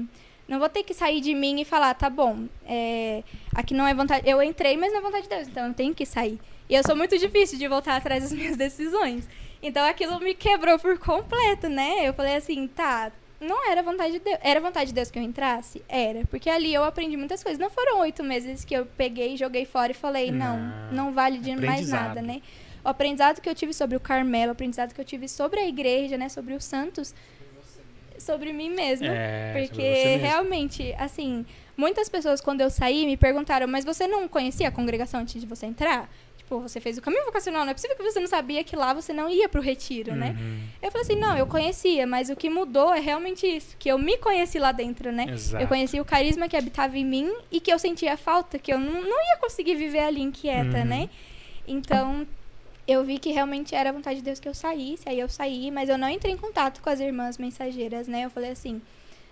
[0.52, 3.24] não vou ter que sair de mim e falar, tá bom, é,
[3.56, 4.30] aqui não é vontade.
[4.30, 6.38] Eu entrei, mas não é vontade de Deus, então eu tenho que sair.
[6.70, 9.30] E eu sou muito difícil de voltar atrás das minhas decisões.
[9.64, 12.06] Então aquilo me quebrou por completo, né?
[12.06, 14.38] Eu falei assim, tá, não era vontade de Deus.
[14.44, 15.82] Era vontade de Deus que eu entrasse?
[15.88, 16.26] Era.
[16.26, 17.58] Porque ali eu aprendi muitas coisas.
[17.58, 20.92] Não foram oito meses que eu peguei, joguei fora e falei, não, Não.
[20.92, 22.42] não vale de mais nada, né?
[22.84, 25.68] O aprendizado que eu tive sobre o Carmelo, o aprendizado que eu tive sobre a
[25.68, 26.28] igreja, né?
[26.28, 27.16] Sobre os santos,
[28.22, 29.08] sobre mim mesma.
[29.08, 31.46] É, Porque realmente, assim,
[31.76, 35.48] muitas pessoas quando eu saí me perguntaram, mas você não conhecia a congregação antes de
[35.48, 36.10] você entrar?
[36.38, 38.94] Tipo, você fez o caminho vocacional, não é possível que você não sabia que lá
[38.94, 40.36] você não ia pro retiro, né?
[40.38, 40.60] Uhum.
[40.82, 43.98] Eu falei assim, não, eu conhecia, mas o que mudou é realmente isso, que eu
[43.98, 45.28] me conheci lá dentro, né?
[45.30, 45.64] Exato.
[45.64, 48.78] Eu conheci o carisma que habitava em mim e que eu sentia falta, que eu
[48.78, 50.86] não, não ia conseguir viver ali inquieta, Uhum.
[50.86, 51.10] né?
[51.68, 52.28] Então,
[52.88, 55.72] eu vi que realmente era a vontade de Deus que eu saísse, aí eu saí,
[55.72, 58.26] mas eu não entrei em contato com as irmãs mensageiras, né?
[58.26, 58.82] Eu falei assim,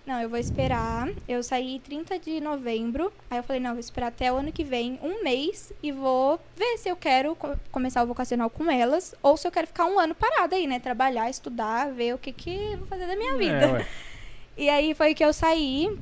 [0.06, 1.08] não, eu vou esperar.
[1.28, 4.50] Eu saí 30 de novembro, aí eu falei, não, eu vou esperar até o ano
[4.52, 8.70] que vem, um mês, e vou ver se eu quero co- começar o vocacional com
[8.70, 10.78] elas, ou se eu quero ficar um ano parada aí, né?
[10.80, 13.78] Trabalhar, estudar, ver o que que eu vou fazer da minha vida.
[13.80, 13.86] É.
[14.56, 15.96] E aí foi que eu saí.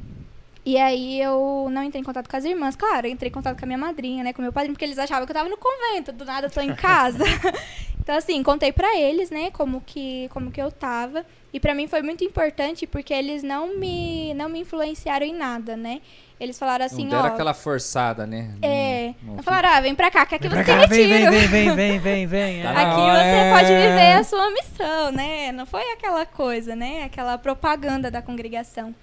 [0.68, 2.76] E aí eu não entrei em contato com as irmãs.
[2.76, 4.34] Claro, eu entrei em contato com a minha madrinha, né?
[4.34, 6.12] Com meu padrinho, porque eles achavam que eu tava no convento.
[6.12, 7.24] Do nada eu tô em casa.
[7.98, 9.50] então, assim, contei pra eles, né?
[9.50, 11.24] Como que, como que eu tava.
[11.54, 15.74] E pra mim foi muito importante porque eles não me, não me influenciaram em nada,
[15.74, 16.02] né?
[16.38, 17.26] Eles falaram assim, não deram ó...
[17.28, 18.54] aquela forçada, né?
[18.60, 21.30] É, não falaram, ah, vem pra cá, que aqui Vem você tem cá, vem, retiro.
[21.30, 22.62] vem, vem, vem, vem, vem, vem.
[22.62, 22.84] Tá é.
[22.84, 23.24] Aqui hora.
[23.24, 25.50] você pode viver a sua missão, né?
[25.50, 27.04] Não foi aquela coisa, né?
[27.04, 28.94] Aquela propaganda da congregação.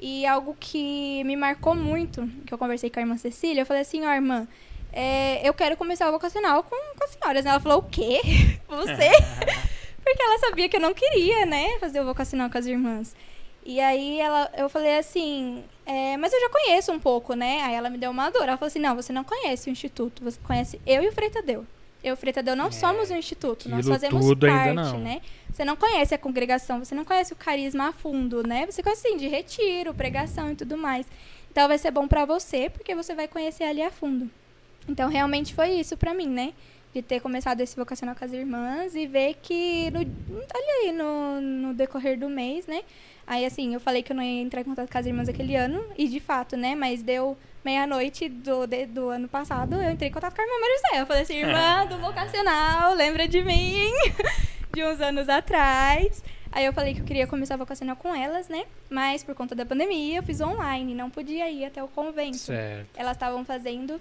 [0.00, 3.82] E algo que me marcou muito, que eu conversei com a irmã Cecília, eu falei
[3.82, 4.48] assim, ó, irmã,
[4.92, 7.44] é, eu quero começar o vocacional com, com as senhoras.
[7.44, 8.20] Ela falou, o quê?
[8.66, 9.10] Você?
[10.02, 13.14] Porque ela sabia que eu não queria, né, fazer o vocacional com as irmãs.
[13.64, 17.60] E aí ela, eu falei assim, é, mas eu já conheço um pouco, né?
[17.62, 18.44] Aí ela me deu uma dor.
[18.44, 21.28] Ela falou assim, não, você não conhece o Instituto, você conhece eu e o Frei
[21.28, 21.66] Tadeu.
[22.02, 25.20] Eu e Tadeu não É, somos um instituto, nós aquilo fazemos tudo parte, né?
[25.52, 28.66] Você não conhece a congregação, você não conhece o carisma a fundo, né?
[28.66, 31.06] Você conhece, assim, de retiro, pregação e tudo mais.
[31.50, 34.30] Então vai ser bom pra você, porque você vai conhecer ali a fundo.
[34.88, 36.54] Então realmente foi isso pra mim, né?
[36.92, 41.40] De ter começado esse vocacional com as irmãs e ver que no, ali aí no,
[41.40, 42.82] no decorrer do mês, né?
[43.26, 45.54] Aí assim, eu falei que eu não ia entrar em contato com as irmãs aquele
[45.54, 46.74] ano, e de fato, né?
[46.74, 50.56] Mas deu meia-noite do, de- do ano passado, eu entrei em contato com a irmã
[50.60, 51.00] Maria José.
[51.02, 53.92] Eu falei assim, irmã do vocacional, lembra de mim?
[54.74, 56.24] de uns anos atrás.
[56.52, 58.64] Aí eu falei que eu queria começar a vocacional com elas, né?
[58.88, 62.38] Mas por conta da pandemia, eu fiz online, não podia ir até o convento.
[62.38, 62.88] Certo.
[62.96, 64.00] Elas estavam fazendo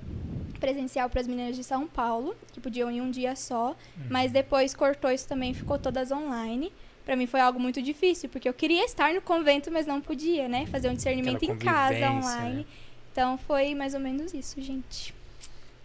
[0.60, 3.76] presencial para as meninas de São Paulo, que podiam ir um dia só,
[4.10, 6.72] mas depois cortou isso também, ficou todas online.
[7.06, 10.48] Pra mim foi algo muito difícil, porque eu queria estar no convento, mas não podia,
[10.48, 10.66] né?
[10.68, 12.58] Fazer um discernimento em casa, online.
[12.58, 12.66] né?
[13.12, 15.14] Então foi mais ou menos isso, gente.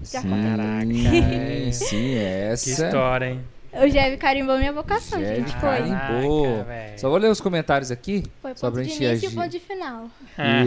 [0.03, 1.73] Já sim, contei.
[1.73, 2.65] sim, essa.
[2.65, 3.45] Que história, hein?
[3.83, 5.53] O Jev carimbou minha vocação, Jev gente.
[5.53, 5.61] Foi.
[5.61, 6.65] carimbou.
[6.65, 6.99] Caraca.
[6.99, 8.23] Só vou ler os comentários aqui.
[8.41, 9.35] Foi Só ponto pra de gente início e agir.
[9.37, 10.11] ponto de final.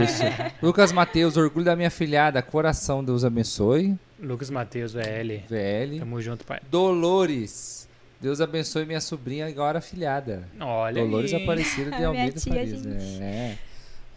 [0.04, 0.24] Isso.
[0.62, 3.96] Lucas Mateus, orgulho da minha filhada, coração, Deus abençoe.
[4.20, 5.44] Lucas Matheus, VL.
[5.48, 6.00] VL.
[6.00, 6.60] Tamo junto, pai.
[6.72, 7.88] Dolores,
[8.20, 10.44] Deus abençoe minha sobrinha agora afilhada.
[10.60, 11.44] Olha Dolores aí.
[11.44, 12.82] Aparecida de Minha Almeida tia, Farias.
[12.84, 13.22] gente.
[13.24, 13.56] É.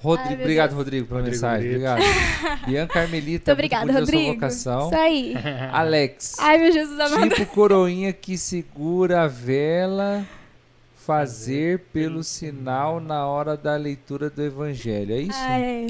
[0.03, 0.73] Rodrigo, Ai, obrigado.
[0.75, 1.71] Rodrigo, pela Rodrigo mensagem.
[1.71, 1.87] Brito.
[1.91, 2.65] Obrigado.
[2.67, 4.35] Bianca Carmelita, Muito muito obrigada, bonita a sua Rodrigo.
[4.35, 4.87] vocação.
[4.89, 5.35] Isso aí.
[5.73, 7.29] Alex, Ai, meu Jesus amado.
[7.29, 10.25] tipo coroinha que segura a vela,
[10.97, 15.13] fazer pelo sinal na hora da leitura do evangelho.
[15.15, 15.39] É isso?
[15.39, 15.87] Ah,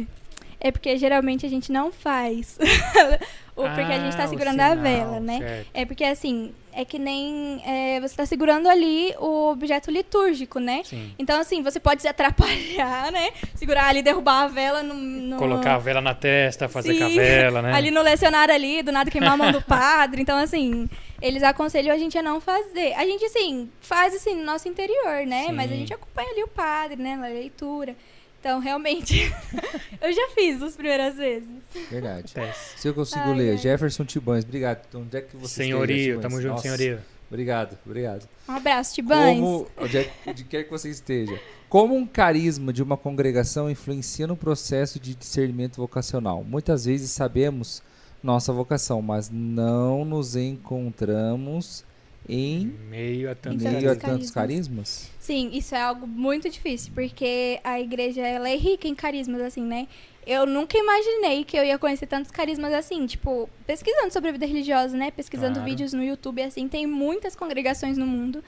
[0.61, 0.71] é.
[0.71, 2.59] porque geralmente a gente não faz.
[3.57, 5.39] o porque a gente tá Ah, segurando a vela, né?
[5.39, 5.71] certo.
[5.75, 10.83] É porque assim, é que nem é, você tá segurando ali o objeto litúrgico, né?
[10.85, 11.13] Sim.
[11.19, 13.31] Então, assim, você pode se atrapalhar, né?
[13.55, 14.95] Segurar ali, derrubar a vela no.
[14.95, 17.73] no- Colocar a vela na testa, fazer Sim, com a vela, né?
[17.75, 20.23] Ali no lecionário ali, do nada queimar a mão do padre.
[20.23, 20.89] Então, assim,
[21.21, 22.93] eles aconselham a gente a não fazer.
[22.95, 25.47] A gente, assim, faz assim no nosso interior, né?
[25.49, 25.53] Sim.
[25.53, 27.17] Mas a gente acompanha ali o padre, né?
[27.17, 27.95] Na leitura.
[28.41, 29.31] Então, realmente,
[30.01, 31.49] eu já fiz as primeiras vezes.
[31.91, 32.33] Verdade.
[32.77, 33.59] Se eu consigo Ai, ler, ai.
[33.59, 34.81] Jefferson Tibães, obrigado.
[34.89, 37.01] Então, onde é que você Senhorio, esteja, tamo junto, Nossa, senhorio.
[37.29, 38.29] Obrigado, obrigado.
[38.49, 39.39] Um abraço, Tibães.
[39.39, 41.39] Como, onde, é, onde quer que você esteja.
[41.69, 46.43] Como um carisma de uma congregação influencia no processo de discernimento vocacional?
[46.43, 47.83] Muitas vezes sabemos
[48.23, 51.85] nossa vocação, mas não nos encontramos
[52.33, 54.31] em Meio a tanto Em meio a tantos tantos carismas.
[54.31, 55.11] carismas?
[55.19, 59.63] Sim, isso é algo muito difícil, porque a igreja ela é rica em carismas, assim,
[59.63, 59.89] né?
[60.27, 64.47] Eu nunca imaginei que eu ia conhecer tantos carismas assim, tipo, pesquisando sobre a vida
[64.47, 65.11] religiosa, né?
[65.11, 65.69] Pesquisando Claro.
[65.69, 68.45] vídeos no YouTube, assim, tem muitas congregações no mundo.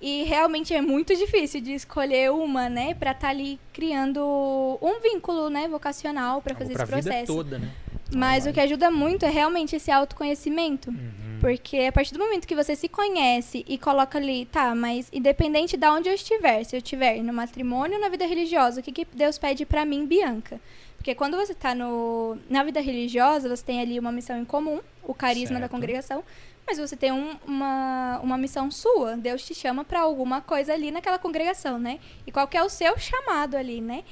[0.00, 5.50] E realmente é muito difícil de escolher uma, né, pra estar ali criando um vínculo,
[5.50, 7.34] né, vocacional pra fazer pra esse vida processo.
[7.34, 7.68] toda, né?
[8.14, 10.88] Mas o que ajuda muito é realmente esse autoconhecimento.
[10.90, 11.38] Uhum.
[11.40, 15.76] Porque a partir do momento que você se conhece e coloca ali, tá, mas independente
[15.76, 18.92] de onde eu estiver, se eu estiver no matrimônio ou na vida religiosa, o que,
[18.92, 20.60] que Deus pede pra mim, Bianca?
[20.96, 24.80] Porque quando você tá no, na vida religiosa, você tem ali uma missão em comum,
[25.02, 25.70] o carisma da Certo.
[25.70, 26.24] congregação,
[26.68, 29.16] mas você tem um- uma, uma missão sua.
[29.16, 31.98] Deus te chama pra alguma coisa ali naquela congregação, né?
[32.26, 34.04] E qual que é o seu chamado ali, né?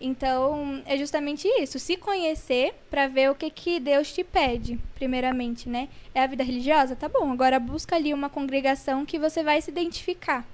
[0.00, 5.68] Então, é justamente isso, se conhecer pra ver o que que Deus te pede, primeiramente,
[5.68, 5.88] né?
[6.14, 6.94] É a vida religiosa?
[6.94, 10.44] Tá bom, agora busca ali uma congregação que você vai se identificar.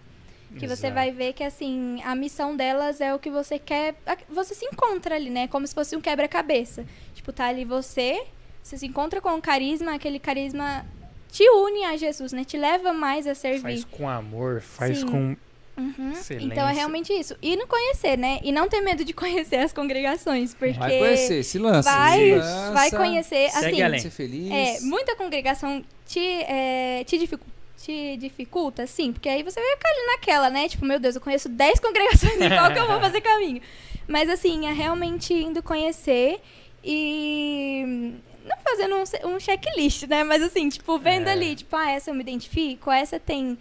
[0.58, 0.94] Que você Exato.
[0.94, 3.94] vai ver que, assim, a missão delas é o que você quer.
[4.28, 5.46] Você se encontra ali, né?
[5.48, 6.84] Como se fosse um quebra-cabeça.
[7.14, 8.24] Tipo, tá ali você,
[8.62, 10.84] você se encontra com o carisma, aquele carisma
[11.30, 12.44] te une a Jesus, né?
[12.44, 13.62] Te leva mais a servir.
[13.62, 15.06] Faz com amor, faz Sim.
[15.06, 15.36] com.
[15.76, 16.12] Uhum.
[16.40, 17.34] Então é realmente isso.
[17.40, 18.38] E não conhecer, né?
[18.42, 21.90] E não ter medo de conhecer as congregações, porque Vai conhecer, se lança.
[21.90, 24.00] vai, se lança, vai conhecer, Segue assim, além.
[24.00, 24.50] Ser feliz.
[24.52, 27.46] é, muita congregação te, é, te, dificu-
[27.82, 30.68] te dificulta, sim, porque aí você vai ficar ali naquela, né?
[30.68, 33.62] Tipo, meu Deus, eu conheço 10 congregações, em qual que eu vou fazer caminho?
[34.06, 36.40] Mas assim, é realmente indo conhecer
[36.84, 38.14] e
[38.44, 40.24] não fazendo um, um checklist, né?
[40.24, 41.32] Mas assim, tipo, vendo É.
[41.32, 43.58] ali, tipo, ah, essa eu me identifico, essa tem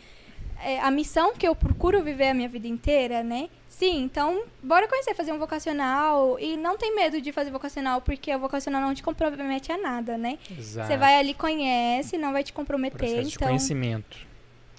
[0.63, 3.49] é, a missão que eu procuro viver a minha vida inteira, né?
[3.69, 6.38] Sim, então, bora conhecer, fazer um vocacional.
[6.38, 10.17] E não tem medo de fazer vocacional, porque o vocacional não te compromete a nada,
[10.17, 10.38] né?
[10.51, 10.88] Exato.
[10.88, 12.97] Você vai ali, conhece, não vai te comprometer.
[12.97, 14.17] Processo de então, conhecimento.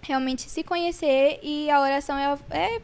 [0.02, 2.82] realmente se conhecer e a oração é, é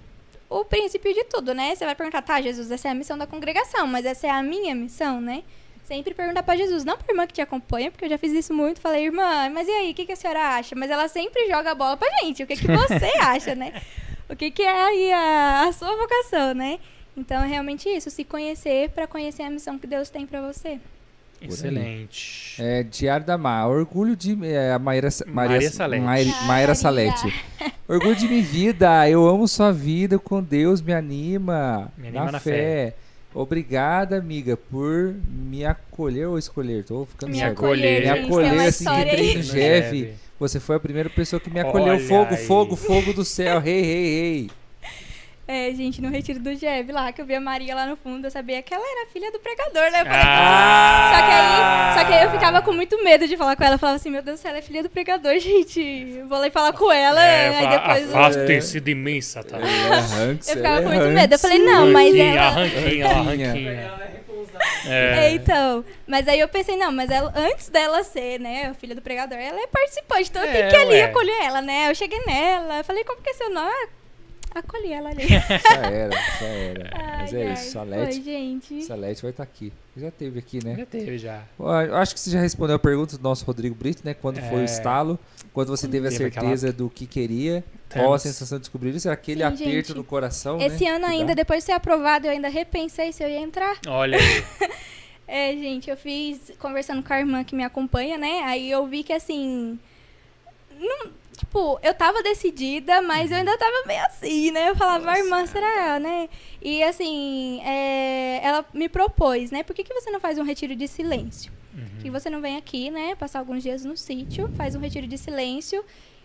[0.49, 1.75] o princípio de tudo, né?
[1.75, 4.43] Você vai perguntar, tá, Jesus, essa é a missão da congregação, mas essa é a
[4.43, 5.43] minha missão, né?
[5.87, 8.53] Sempre perguntar pra Jesus, não pra irmã que te acompanha, porque eu já fiz isso
[8.53, 8.81] muito.
[8.81, 10.75] Falei, irmã, mas e aí, o que, que a senhora acha?
[10.75, 12.43] Mas ela sempre joga a bola pra gente.
[12.43, 13.73] O que, que você acha, né?
[14.29, 16.81] O que, que é aí a, a sua vocação, né?
[17.17, 20.81] Então é realmente isso, se conhecer pra conhecer a missão que Deus tem pra você.
[21.41, 22.61] Excelente.
[22.61, 23.69] É, Diário da Mar.
[23.69, 24.37] Orgulho de.
[24.45, 26.03] É, a Maíra, Maria Salete.
[26.03, 26.75] Maíra, Maíra Maria.
[26.75, 27.45] Salete.
[27.87, 29.09] Orgulho de minha vida.
[29.09, 31.93] Eu amo sua vida com Deus, me anima.
[31.97, 32.95] Me anima na, na fé.
[33.37, 36.85] Obrigada, amiga, por me acolher ou escolher.
[36.85, 37.53] Tô ficando Me certo.
[37.53, 38.01] acolher.
[38.01, 39.33] Me acolher, uma assim, aí.
[39.35, 40.15] no No Jeff.
[40.41, 41.89] Você foi a primeira pessoa que me acolheu.
[41.89, 42.37] Olha fogo, aí.
[42.39, 43.61] fogo, fogo, fogo do céu.
[43.61, 44.51] Rei, rei, rei.
[45.49, 48.27] É, gente, no retiro do Jeb lá, que eu vi a Maria lá no fundo,
[48.27, 50.01] eu sabia que ela era filha do pregador, né?
[50.01, 51.13] Eu falei, Ah!
[51.15, 53.77] Só que, aí, só que aí eu ficava com muito medo de falar com ela.
[53.77, 56.21] Eu falava assim, meu Deus do céu, ela é filha do pregador, gente.
[56.29, 57.23] Vou lá e falar com ela.
[57.23, 58.11] É, aí depois.
[58.11, 59.71] eu- Afastem-se de mim, Satanás.
[60.19, 61.33] É Eu ficava ela com é muito medo.
[61.35, 62.49] Eu falei, não, mas ela.
[62.51, 63.49] ranquinha, Ranquinha.
[63.49, 63.71] ranquinha.
[63.73, 64.65] Ela é repousada.
[64.89, 65.31] É, É.
[65.31, 65.85] então.
[66.09, 69.39] Mas aí eu pensei, não, mas ela, antes dela ser, né, a filha do pregador,
[69.39, 70.29] ela é participante.
[70.29, 71.03] Então eu É, que ir ali ué.
[71.05, 71.89] acolher ela, né?
[71.89, 73.89] Eu cheguei nela, eu falei, como que é seu nome?
[74.59, 75.27] Acolhi ela ali.
[75.29, 76.91] Já era, já era.
[77.19, 78.13] Mas Ai, é ai, isso, Salete.
[78.15, 78.83] Foi, gente.
[78.83, 79.73] Salete vai estar aqui.
[79.97, 80.77] Já teve aqui, né?
[80.79, 81.43] Já teve já.
[81.59, 84.15] Eu acho que você já respondeu a pergunta do nosso Rodrigo Brito, né?
[84.15, 84.65] Quando foi o É.
[84.65, 85.19] estalo,
[85.53, 88.23] quando você teve a Teve aquela- certeza do que queria, qual a Temos.
[88.23, 89.11] sensação de descobrir isso?
[89.11, 89.95] Aquele Sim, aperto gente.
[89.95, 90.91] no coração, Esse né?
[90.91, 93.77] ano ainda, depois de ser aprovado, eu ainda repensei se eu ia entrar.
[93.87, 94.23] Olha aí.
[95.29, 98.43] É, gente, eu fiz conversando com a irmã que me acompanha, né?
[98.45, 99.77] Aí eu vi que assim.
[100.79, 104.71] Não, tipo, eu tava decidida, mas eu ainda tava meio assim, né?
[104.71, 106.29] Eu falava, "Ah, irmã, será, né?
[106.61, 109.63] E assim, é, ela me propôs, né?
[109.63, 111.53] Por que, que você não faz um retiro de silêncio?
[111.75, 112.01] Uhum.
[112.03, 113.15] Que você não vem aqui, né?
[113.15, 115.85] Passar alguns dias no sítio, faz um retiro de silêncio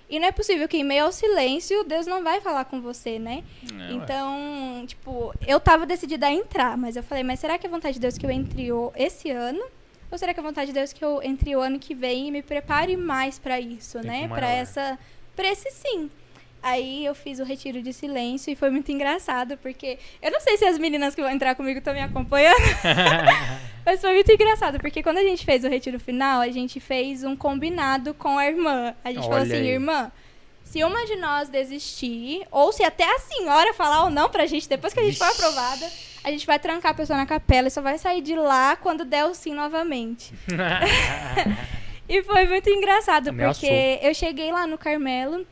[0.10, 3.18] E não é possível que em meio ao silêncio, Deus não vai falar com você,
[3.18, 3.44] né?
[3.64, 3.92] É, ué.
[3.94, 7.94] Então, tipo, eu tava decidida a entrar, mas eu falei, mas será que é vontade
[7.94, 8.68] de Deus que eu entre
[8.98, 9.64] esse ano?
[10.12, 12.32] Ou será que é vontade de Deus que eu entre o ano que vem e
[12.32, 14.28] me prepare mais pra isso, Tempo né?
[14.28, 14.36] maior.
[14.36, 15.00] Pra essa
[15.36, 16.10] pra esse sim.
[16.64, 20.58] Aí eu fiz o retiro de silêncio e foi muito engraçado, porque eu não sei
[20.58, 22.56] se as meninas que vão entrar comigo estão me acompanhando,
[23.84, 27.24] mas foi muito engraçado, porque quando a gente fez o retiro final, a gente fez
[27.24, 28.94] um combinado com a irmã.
[29.04, 29.70] A gente falou Olha assim, aí.
[29.70, 30.12] irmã,
[30.64, 34.70] se uma de nós desistir, ou se até a senhora falar ou não pra gente,
[34.70, 35.42] depois que a gente for Vixe.
[35.42, 35.90] aprovada,
[36.24, 39.04] a gente vai trancar a pessoa na capela e só vai sair de lá quando
[39.06, 40.34] der o sim novamente.
[42.12, 43.70] E foi muito engraçado, Ameaçou.
[43.70, 45.48] porque eu cheguei lá no Carmelo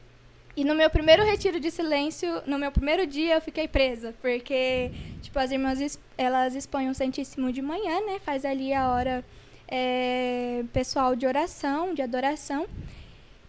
[0.58, 4.14] e no meu primeiro retiro de silêncio, no meu primeiro dia, eu fiquei presa.
[4.22, 4.92] Porque,
[5.22, 8.20] tipo, as irmãs, elas expõem o Santíssimo de manhã, né?
[8.26, 9.24] Faz ali a hora
[9.70, 12.68] é, pessoal de oração, de adoração.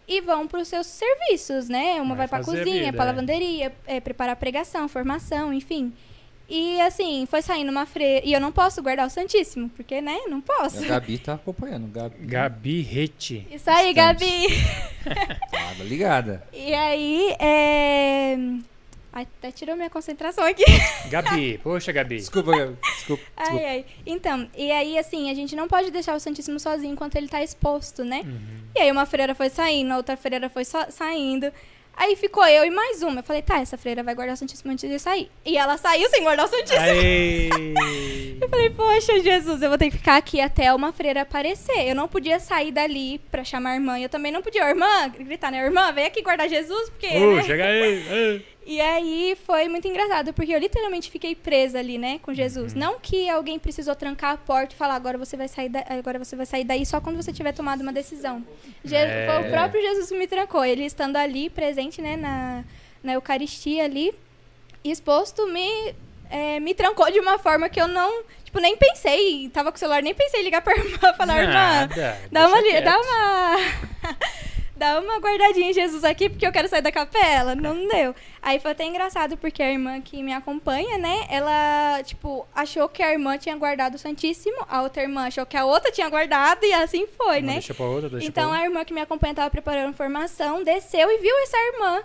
[0.06, 2.00] E vão para os seus serviços, né?
[2.00, 3.06] Uma Vai vai, para a cozinha, para é.
[3.06, 5.92] lavanderia, é, preparar pregação, formação, enfim.
[6.52, 8.26] E assim, foi saindo uma freira.
[8.26, 10.18] E eu não posso guardar o Santíssimo, porque, né?
[10.28, 10.82] Não posso.
[10.82, 11.86] A Gabi tá acompanhando.
[11.86, 13.46] Gabi, Gabi Rete.
[13.52, 13.92] Isso aí.
[13.94, 14.48] Gabi.
[15.50, 16.42] Tava ligada.
[16.52, 18.36] E aí, é...
[19.12, 20.64] Ai, até tirou minha concentração aqui.
[21.08, 22.16] Gabi, poxa, Gabi.
[22.16, 22.76] Desculpa, Gabi.
[22.96, 23.22] Desculpa.
[23.36, 23.66] Ai, desculpa.
[23.66, 23.84] ai.
[24.06, 27.42] Então, e aí, assim, a gente não pode deixar o Santíssimo sozinho enquanto ele tá
[27.42, 28.22] exposto, né?
[28.24, 28.40] Uhum.
[28.76, 31.52] E aí uma freira foi saindo, a outra freira foi só- saindo.
[32.00, 33.20] Aí ficou eu e mais uma.
[33.20, 35.30] Eu falei, tá, essa freira vai guardar o Santíssimo antes de sair.
[35.44, 36.80] E ela saiu sem guardar o Santíssimo.
[38.40, 41.86] Eu falei, poxa, Jesus, eu vou ter que ficar aqui até uma freira aparecer.
[41.86, 43.98] Eu não podia sair dali pra chamar a irmã.
[43.98, 45.62] E eu também não podia, "Ô, irmã, gritar, né?
[45.62, 47.06] Irmã, vem aqui guardar Jesus, porque.
[47.18, 47.42] Ô, né?
[47.42, 48.42] chega aí!
[48.70, 52.72] E aí foi muito engraçado, porque eu literalmente fiquei presa ali, né, com Jesus.
[52.72, 56.20] Não que alguém precisou trancar a porta e falar, agora você vai sair, da- agora
[56.20, 58.44] você vai sair daí só quando você tiver tomado uma decisão.
[58.84, 59.26] Je- É.
[59.26, 60.64] Foi o próprio Jesus que me trancou.
[60.64, 62.62] Ele estando ali, presente, né, na,
[63.02, 64.14] na Eucaristia ali,
[64.84, 65.92] exposto, me,
[66.30, 69.48] é, me trancou de uma forma que eu não, tipo, nem pensei.
[69.52, 71.88] Tava com o celular, nem pensei em ligar pra irmã, falar, irmã.
[72.30, 73.56] Dá uma, dá uma.
[74.80, 77.54] dá uma guardadinha em Jesus aqui, porque eu quero sair da capela.
[77.54, 78.14] Não deu.
[78.40, 81.26] Aí foi até engraçado, porque a irmã que me acompanha, né?
[81.28, 85.56] Ela, tipo, achou que a irmã tinha guardado o Santíssimo, a outra irmã achou que
[85.56, 87.52] a outra tinha guardado, e assim foi, Uma né?
[87.54, 91.10] Deixa pra outra, deixa Então pra a irmã que me acompanha tava preparando formação, desceu
[91.10, 92.02] e viu essa irmã.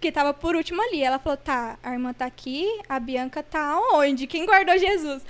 [0.00, 1.02] Que tava por último ali.
[1.02, 4.26] Ela falou: tá, a irmã tá aqui, a Bianca tá onde?
[4.26, 5.22] Quem guardou Jesus?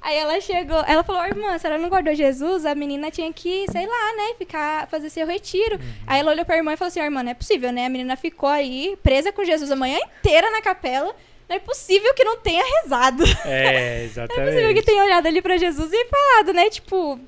[0.00, 3.32] Aí ela chegou, ela falou, "Ô, irmã, se ela não guardou Jesus, a menina tinha
[3.32, 5.74] que, sei lá, né, ficar, fazer seu retiro.
[5.76, 5.92] Uhum.
[6.06, 7.86] Aí ela olhou pra irmã e falou assim, "Ó, irmã, não é possível, né?
[7.86, 11.14] A menina ficou aí, presa com Jesus a manhã inteira na capela.
[11.48, 13.24] Não é possível que não tenha rezado.
[13.44, 14.82] É, Não é possível que exatamente.
[14.84, 16.68] tenha olhado ali pra Jesus e falado, né?
[16.68, 17.18] Tipo,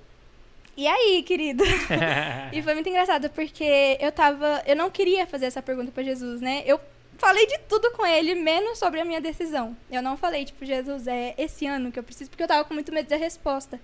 [0.77, 1.65] e aí, querido?
[2.53, 4.63] E foi muito engraçado, porque eu tava.
[4.67, 6.63] Eu não queria fazer essa pergunta pra Jesus, né?
[6.67, 6.81] Eu
[7.21, 9.77] falei de tudo com ele, menos sobre a minha decisão.
[9.91, 12.73] Eu não falei, tipo, Jesus, é esse ano que eu preciso, porque eu tava com
[12.73, 13.79] muito medo da resposta.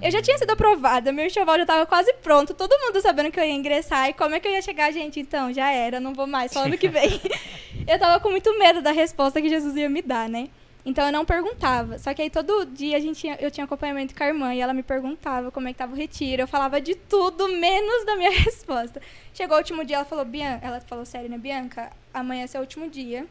[0.00, 3.40] Eu já tinha sido aprovada, meu enxoval já tava quase pronto, todo mundo sabendo que
[3.40, 4.10] eu ia ingressar.
[4.10, 5.18] E como é que eu ia chegar, gente?
[5.18, 7.20] Então, já era, não vou mais, só ano que vem.
[7.88, 10.48] eu tava com muito medo da resposta que Jesus ia me dar, né?
[10.86, 11.98] Então eu não perguntava.
[11.98, 14.60] Só que aí todo dia a gente tinha- eu tinha acompanhamento com a irmã e
[14.60, 16.40] ela me perguntava como é que tava o retiro.
[16.42, 19.02] Eu falava de tudo, menos da minha resposta.
[19.34, 21.90] Chegou o último dia, ela falou, Bianca, ela falou sério, né, Bianca?
[22.14, 23.26] Amanhã é seu último dia.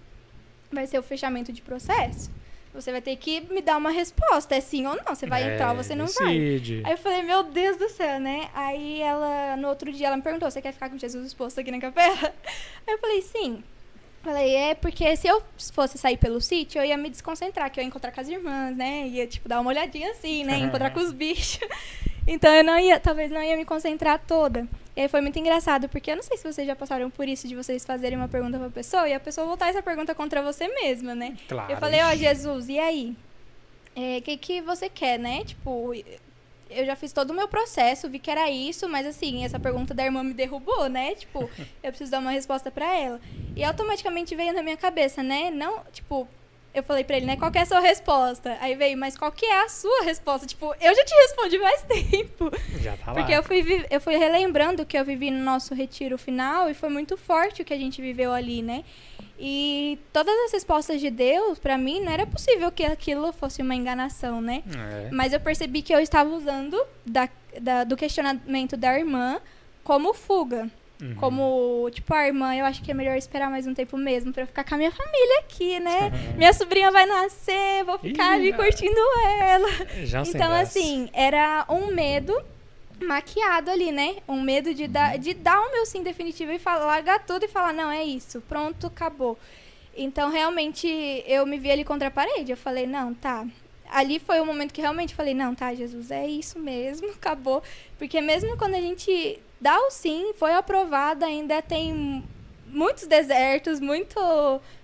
[0.70, 2.30] Vai ser o fechamento de processo.
[2.74, 4.54] Você vai ter que me dar uma resposta.
[4.54, 5.16] É sim ou não?
[5.16, 6.38] Você vai É, entrar ou você não vai?
[6.38, 6.82] decide.
[6.84, 8.50] Aí eu falei, meu Deus do céu, né?
[8.54, 11.72] Aí ela, no outro dia, ela me perguntou: você quer ficar com Jesus exposto aqui
[11.72, 12.34] na capela?
[12.86, 13.64] Aí eu falei, sim.
[14.26, 17.84] Falei, é porque se eu fosse sair pelo sítio, eu ia me desconcentrar, que eu
[17.84, 19.08] ia encontrar com as irmãs, né?
[19.08, 20.58] Ia, tipo, dar uma olhadinha assim, né?
[20.66, 21.60] Encontrar com os bichos.
[22.26, 24.68] Então eu não ia, talvez não ia me concentrar toda.
[24.96, 27.48] E aí foi muito engraçado, porque eu não sei se vocês já passaram por isso,
[27.48, 30.68] de vocês fazerem uma pergunta pra pessoa e a pessoa voltar essa pergunta contra você
[30.70, 31.38] mesma, né?
[31.48, 31.72] Claro.
[31.72, 33.16] Eu falei, ó, Jesus, e aí?
[33.96, 35.44] O que, que você quer, né?
[35.44, 35.94] Tipo,
[36.70, 39.94] eu já fiz todo o meu processo, vi que era isso, mas assim, essa pergunta
[39.94, 41.16] da irmã me derrubou, né?
[41.16, 41.50] Tipo,
[41.84, 43.20] eu preciso dar uma resposta pra ela.
[43.56, 45.52] E automaticamente veio na minha cabeça, né?
[45.52, 46.28] Não, tipo,
[46.76, 47.36] eu falei pra ele, né?
[47.38, 48.58] Qual que é a sua resposta?
[48.62, 50.46] Aí veio, mas qual que é a sua resposta?
[50.46, 52.52] Tipo, eu já te respondi mais tempo.
[52.82, 53.14] Já tá lá.
[53.14, 56.74] Porque eu fui, eu fui relembrando o que eu vivi no nosso retiro final e
[56.74, 58.84] foi muito forte o que a gente viveu ali, né?
[59.40, 63.76] E todas as respostas de Deus, pra mim, não era possível que aquilo fosse uma
[63.76, 64.64] enganação, né?
[64.74, 65.10] É.
[65.12, 67.28] Mas eu percebi que eu estava usando da,
[67.60, 69.42] da- do questionamento da irmã
[69.84, 70.70] como fuga.
[71.02, 71.16] Uhum.
[71.16, 74.44] Como, tipo, a irmã, eu acho que é melhor esperar mais um tempo mesmo pra
[74.44, 76.12] eu ficar com a minha família aqui, né?
[76.38, 79.00] Minha sobrinha vai nascer, vou ficar Ih, ali curtindo
[79.42, 79.68] ela.
[80.06, 82.34] Já Então, assim, era um medo
[83.02, 84.18] maquiado ali, né?
[84.28, 87.48] Um medo de dar, de dar o meu sim definitivo e falar, largar tudo e
[87.48, 89.38] falar, não, é isso, pronto, acabou.
[89.98, 90.88] Então, realmente,
[91.26, 92.52] eu me vi ali contra a parede.
[92.52, 93.46] Eu falei, não, tá.
[93.90, 97.62] Ali foi o momento que realmente falei, não, tá, Jesus, é isso mesmo, acabou.
[97.98, 102.24] Porque mesmo quando a gente dá o sim, foi aprovado, ainda tem
[102.68, 104.20] muitos desertos, muito,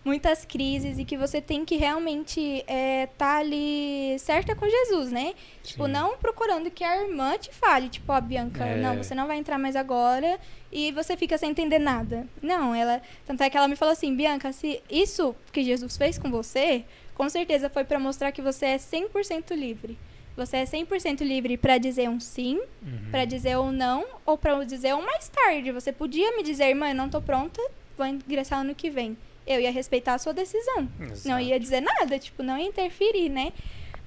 [0.03, 5.11] muitas crises e que você tem que realmente estar é, tá ali certa com Jesus,
[5.11, 5.33] né?
[5.61, 5.91] Tipo, Sim.
[5.91, 8.77] não procurando que a irmã te fale, tipo, ó, Bianca, É.
[8.77, 10.39] não, você não vai entrar mais agora
[10.71, 12.25] e você fica sem entender nada.
[12.41, 16.17] Não, ela, tanto é que ela me falou assim, Bianca, se isso que Jesus fez
[16.17, 19.97] com você, com certeza foi para mostrar que você é 100% livre.
[20.35, 23.11] Você é 100% livre para dizer um sim, Uhum.
[23.11, 25.71] Pra dizer um não ou pra dizer um mais tarde.
[25.71, 27.61] Você podia me dizer, irmã, eu não tô pronta,
[27.97, 29.17] vou ingressar ano que vem.
[29.45, 30.87] Eu ia respeitar a sua decisão.
[30.99, 31.39] Não Exato.
[31.41, 33.51] ia dizer nada, tipo, não ia interferir, né?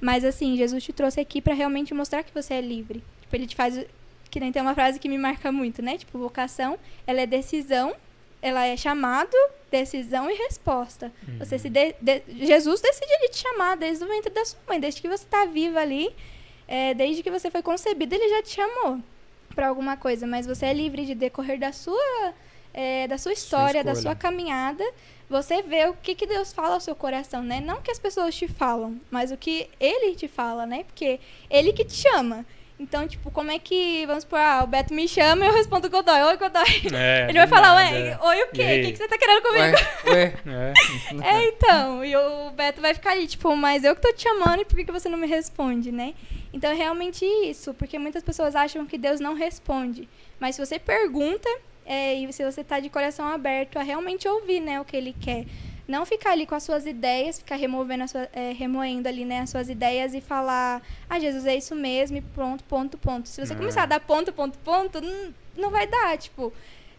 [0.00, 3.02] Mas assim, Jesus te trouxe aqui pra realmente mostrar que você é livre.
[3.22, 3.84] Tipo, ele te faz
[4.30, 5.96] que nem tem uma frase que me marca muito, né?
[5.96, 6.76] Tipo, vocação,
[7.06, 7.94] ela é decisão,
[8.42, 9.32] ela é chamado,
[9.78, 11.10] decisão e resposta.
[11.26, 11.38] Uhum.
[11.40, 14.78] Você se de- de- Jesus decide ele te chamar desde o ventre da sua mãe,
[14.78, 16.14] desde que você tá viva ali,
[16.68, 18.98] é, desde que você foi concebido, ele já te chamou
[19.54, 22.32] para alguma coisa, mas você é livre de decorrer da sua
[22.76, 24.14] é, da sua história, da escolha.
[24.14, 24.84] sua caminhada,
[25.30, 27.60] você vê o que, que Deus fala ao seu coração, né?
[27.60, 30.82] Não que as pessoas te falam, mas o que Ele te fala, né?
[30.84, 32.44] Porque Ele que te chama.
[32.78, 35.88] Então, tipo, como é que, vamos supor, ah, o Beto me chama e eu respondo
[35.88, 36.20] Godoy.
[36.22, 36.64] Oi, Godoy.
[36.92, 37.96] É, Ele vai falar, nada.
[37.96, 38.62] ué, oi o quê?
[38.62, 39.76] O que, que você tá querendo comigo?
[40.08, 40.72] Ué, ué,
[41.22, 41.34] É.
[41.36, 42.04] É, então.
[42.04, 44.74] E o Beto vai ficar ali, tipo, mas eu que tô te chamando e por
[44.74, 46.14] que, que você não me responde, né?
[46.52, 50.08] Então é realmente isso, porque muitas pessoas acham que Deus não responde.
[50.40, 51.48] Mas se você pergunta,
[51.86, 55.14] é, e se você tá de coração aberto a realmente ouvir, né, o que ele
[55.20, 55.44] quer.
[55.86, 59.40] Não ficar ali com as suas ideias, ficar removendo a sua, é, remoendo ali, né,
[59.40, 63.28] as suas ideias e falar, ah, Jesus, é isso mesmo, e pronto, ponto, ponto.
[63.28, 63.60] Se você Não.
[63.60, 66.52] começar a dar ponto, ponto, ponto, não, não vai dar, tipo,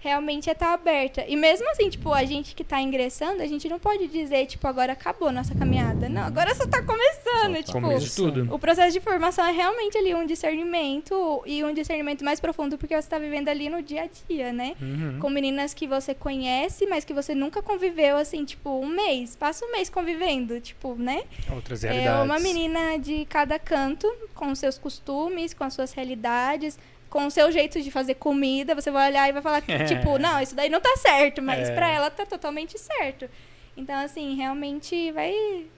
[0.06, 1.26] realmente é estar aberta.
[1.27, 4.68] E mesmo assim, tipo, a gente que tá ingressando, a gente não pode dizer, tipo,
[4.68, 6.07] agora acabou nossa caminhada.
[6.07, 7.82] Não, agora só tá começando, Só tá tipo.
[7.82, 8.53] Começo tudo.
[8.53, 12.95] O processo de formação é realmente ali um discernimento e um discernimento mais profundo porque
[12.99, 14.76] você tá vivendo ali no dia a dia, né?
[14.80, 15.18] Uhum.
[15.19, 19.36] Com meninas que você conhece, mas que você nunca conviveu, assim, tipo, um mês.
[19.36, 21.23] Passa um mês convivendo, tipo, né?
[21.52, 22.26] Outras É realidades.
[22.26, 26.77] uma menina de cada canto, com seus costumes, com as suas realidades,
[27.10, 28.76] com o seu jeito de fazer comida.
[28.76, 29.84] Você vai olhar e vai falar que, É.
[29.86, 31.76] tipo, não, isso daí não tá certo, mas É.
[31.76, 33.30] pra ela tá totalmente certo.
[33.77, 35.34] Então, assim, realmente vai,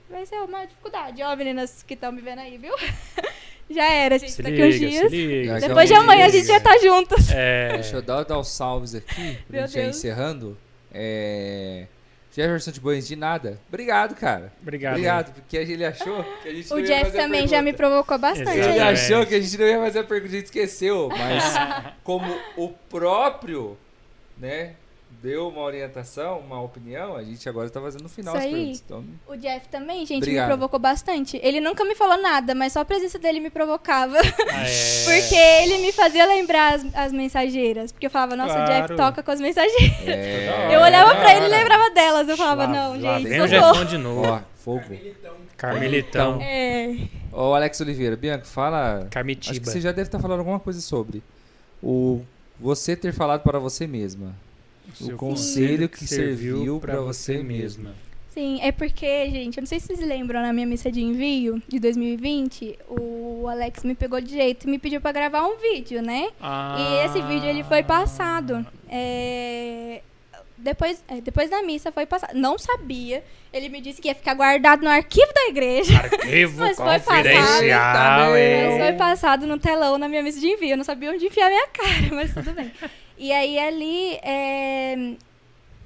[0.08, 1.20] vai ser uma dificuldade.
[1.22, 2.72] Ó, meninas que estão me vendo aí, viu?
[3.70, 5.12] Já era, gente, Se daqui uns liga, se dias.
[5.12, 5.60] liga.
[5.60, 7.30] Já Depois de amanhã a gente já tá juntas.
[7.30, 9.14] É, Deixa eu dar, dar os salves aqui,
[9.46, 9.96] pra Meu gente já Deus.
[9.96, 10.56] encerrando.
[10.90, 11.86] É...
[12.38, 13.58] Jefferson de Boens, de nada.
[13.68, 14.52] Obrigado, cara.
[14.62, 14.92] obrigado.
[14.92, 17.60] Obrigado, porque ele achou que a gente não O ia Jeff fazer a também já
[17.62, 17.76] me pergunta.
[18.04, 18.50] provocou bastante.
[18.50, 18.60] Ele.
[18.60, 18.80] Exatamente.
[18.80, 21.08] achou que a gente não ia fazer a pergunta, a gente esqueceu.
[21.08, 21.44] Mas
[22.04, 23.76] como o próprio,
[24.38, 24.74] né,
[25.22, 28.54] deu uma orientação, uma opinião, a gente agora tá fazendo no final Isso as aí.
[28.54, 28.82] perguntas.
[28.84, 30.46] Então, O Jeff também, gente, Obrigado.
[30.46, 31.40] me provocou bastante.
[31.42, 34.16] Ele nunca me falou nada, mas só a presença dele me provocava.
[34.18, 35.04] Ah, é.
[35.04, 37.90] Porque ele me fazia lembrar as, as mensageiras.
[37.92, 38.96] Porque eu falava, nossa, o Jeff Claro.
[38.96, 40.06] toca com as mensageiras.
[40.06, 40.68] é...
[40.74, 42.28] Eu olhava pra ele e lembrava delas.
[42.28, 43.46] Eu falava, Lá- não, lá gente, vem o.
[43.48, 44.22] Jeffão de novo.
[44.26, 44.80] Ó, fogo.
[44.80, 45.34] Carmelitão.
[45.56, 46.38] Carmelitão.
[46.40, 46.96] É.
[47.32, 48.94] Ô, Alex Oliveira, Bianca, fala...
[48.98, 49.70] Acho que Carmitiba.
[49.70, 51.22] você já deve estar falando alguma coisa sobre
[51.82, 52.22] o
[52.60, 54.34] você ter falado para você mesma.
[55.00, 57.94] O conselho que serviu pra você mesma.
[58.30, 61.60] Sim, é porque, gente, eu não sei se vocês lembram, na minha missa de envio
[61.66, 66.00] de 2020, o Alex me pegou de jeito e me pediu pra gravar um vídeo,
[66.02, 66.28] né?
[66.40, 66.76] Ah.
[66.78, 68.64] E esse vídeo ele foi passado.
[68.88, 70.02] é,
[70.56, 72.34] Depois, é, depois da missa foi passado.
[72.34, 73.24] Não sabia.
[73.52, 75.96] Ele me disse que ia ficar guardado no arquivo da igreja.
[75.98, 77.24] Arquivo Mas foi passado.
[78.30, 80.70] Mas foi passado no telão na minha missa de envio.
[80.70, 82.70] Eu não sabia onde enfiar minha cara, mas tudo bem.
[83.18, 85.14] E aí ali, é,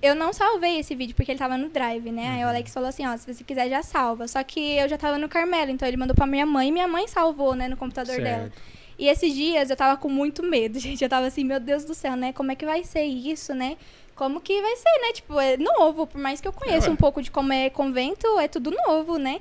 [0.03, 2.29] eu não salvei esse vídeo porque ele tava no drive, né?
[2.31, 4.27] Aí o Alex falou assim, ó, se você quiser já salva.
[4.27, 6.89] Só que eu já tava no Carmelo, então ele mandou pra minha mãe e minha
[6.89, 8.43] mãe salvou, né, no computador dela.
[8.43, 8.63] Certo.
[8.99, 11.03] E esses dias eu tava com muito medo, gente.
[11.03, 12.33] Eu tava assim, meu Deus do céu, né?
[12.33, 13.77] Como é que vai ser isso, né?
[14.15, 15.13] Como que vai ser, né?
[15.13, 16.93] Tipo, é novo, por mais que eu conheça ué.
[16.93, 19.41] um pouco de como é convento, é tudo novo, né?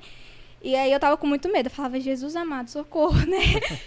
[0.62, 1.68] E aí eu tava com muito medo.
[1.68, 3.40] Eu falava, Jesus amado, socorro, né?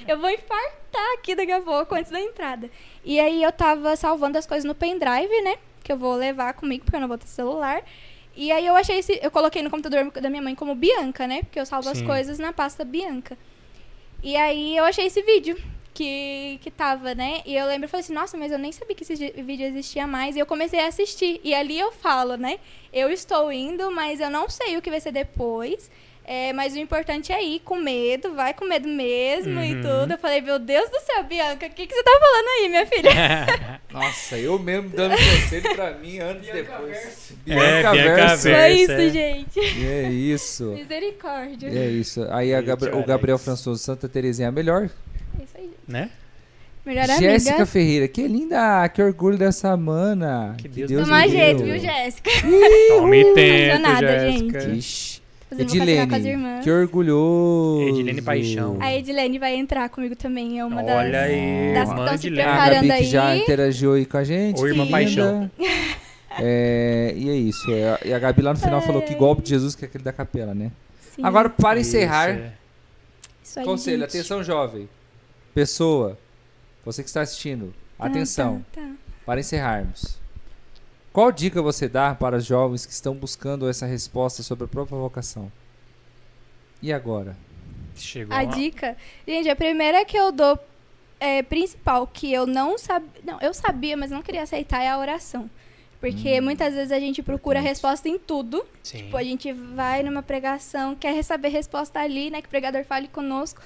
[0.08, 2.70] eu vou infartar aqui daqui a pouco, antes da entrada.
[3.04, 5.56] E aí eu tava salvando as coisas no pendrive, né?
[5.82, 7.82] Que eu vou levar comigo, porque eu não vou ter celular.
[8.36, 9.18] E aí eu achei esse.
[9.22, 11.42] Eu coloquei no computador da minha mãe como Bianca, né?
[11.42, 12.06] Porque eu salvo as Sim.
[12.06, 13.38] coisas na pasta Bianca.
[14.22, 15.56] E aí eu achei esse vídeo
[15.92, 17.42] que, que tava, né?
[17.46, 20.06] E eu lembro, eu falei assim, nossa, mas eu nem sabia que esse vídeo existia
[20.06, 20.34] mais.
[20.34, 21.40] E eu comecei a assistir.
[21.44, 22.58] E ali eu falo, né?
[22.92, 25.88] Eu estou indo, mas eu não sei o que vai ser depois.
[26.26, 29.82] É, mas o importante é ir com medo, vai com medo mesmo e Uhum.
[29.82, 30.12] tudo.
[30.12, 32.86] Eu falei, meu Deus do céu, Bianca, o que, que você tá falando aí, minha
[32.86, 33.80] filha?
[33.92, 36.90] Nossa, eu mesmo dando conselho pra mim anos Bianca depois.
[36.96, 37.34] Verso.
[37.46, 38.42] É, Bianca Verso.
[38.42, 39.10] Foi Verso, isso, é.
[39.10, 39.60] gente.
[39.60, 40.64] E é isso.
[40.74, 41.68] Misericórdia.
[41.68, 42.26] É isso.
[42.30, 43.04] Aí Gabri- o.
[43.04, 44.88] Gabriel Françoso Santa Terezinha é a melhor.
[45.38, 45.70] É isso aí.
[45.86, 46.10] né?
[46.86, 47.66] Melhor Jéssica amiga.
[47.66, 50.54] Ferreira, que linda, que orgulho dessa mana.
[50.58, 52.30] Que Deus Deus Toma jeito, viu, Jéssica?
[52.88, 54.60] Tome tempo, Jéssica.
[54.60, 54.78] gente.
[54.78, 55.23] Ixi.
[55.56, 56.64] Fazendo vocacional com as Edilene, irmãs.
[56.64, 57.88] que orgulhoso.
[57.88, 58.76] Edilene Paixão.
[58.80, 60.96] A Edilene vai entrar comigo também, é uma das...
[60.96, 62.42] Olha aí, das que estão de se Lene.
[62.42, 63.40] A preparando Gabi que já aí.
[63.40, 64.60] interagiu aí com a gente.
[64.60, 65.50] Ô, irmã Paixão.
[66.36, 67.70] É, e é isso.
[67.72, 70.02] é, E a Gabi lá no final falou que golpe de Jesus que é aquele
[70.02, 70.72] da capela, né?
[71.14, 71.22] Sim.
[71.24, 72.52] Agora, para Isso, encerrar, é.
[73.40, 74.08] Isso aí, conselho, gente.
[74.08, 74.88] atenção jovem.
[75.54, 76.18] Pessoa,
[76.84, 78.64] você que está assistindo, Tá, atenção.
[78.72, 78.88] tá, tá.
[79.24, 80.18] Para encerrarmos.
[81.14, 84.98] Qual dica você dá para os jovens que estão buscando essa resposta sobre a própria
[84.98, 85.50] vocação?
[86.82, 87.36] E agora?
[87.96, 88.96] Chegou A uma- dica,
[89.26, 90.58] gente, a primeira que eu dou
[91.20, 93.08] é, principal, que eu não sabia.
[93.24, 95.48] Não, eu sabia, mas não queria aceitar, é a oração.
[96.00, 97.70] Porque Hum, muitas vezes a gente procura importante.
[97.76, 98.66] resposta em tudo.
[98.82, 98.98] Sim.
[99.04, 102.42] Tipo, a gente vai numa pregação, quer saber resposta ali, né?
[102.42, 103.62] Que o pregador fale conosco.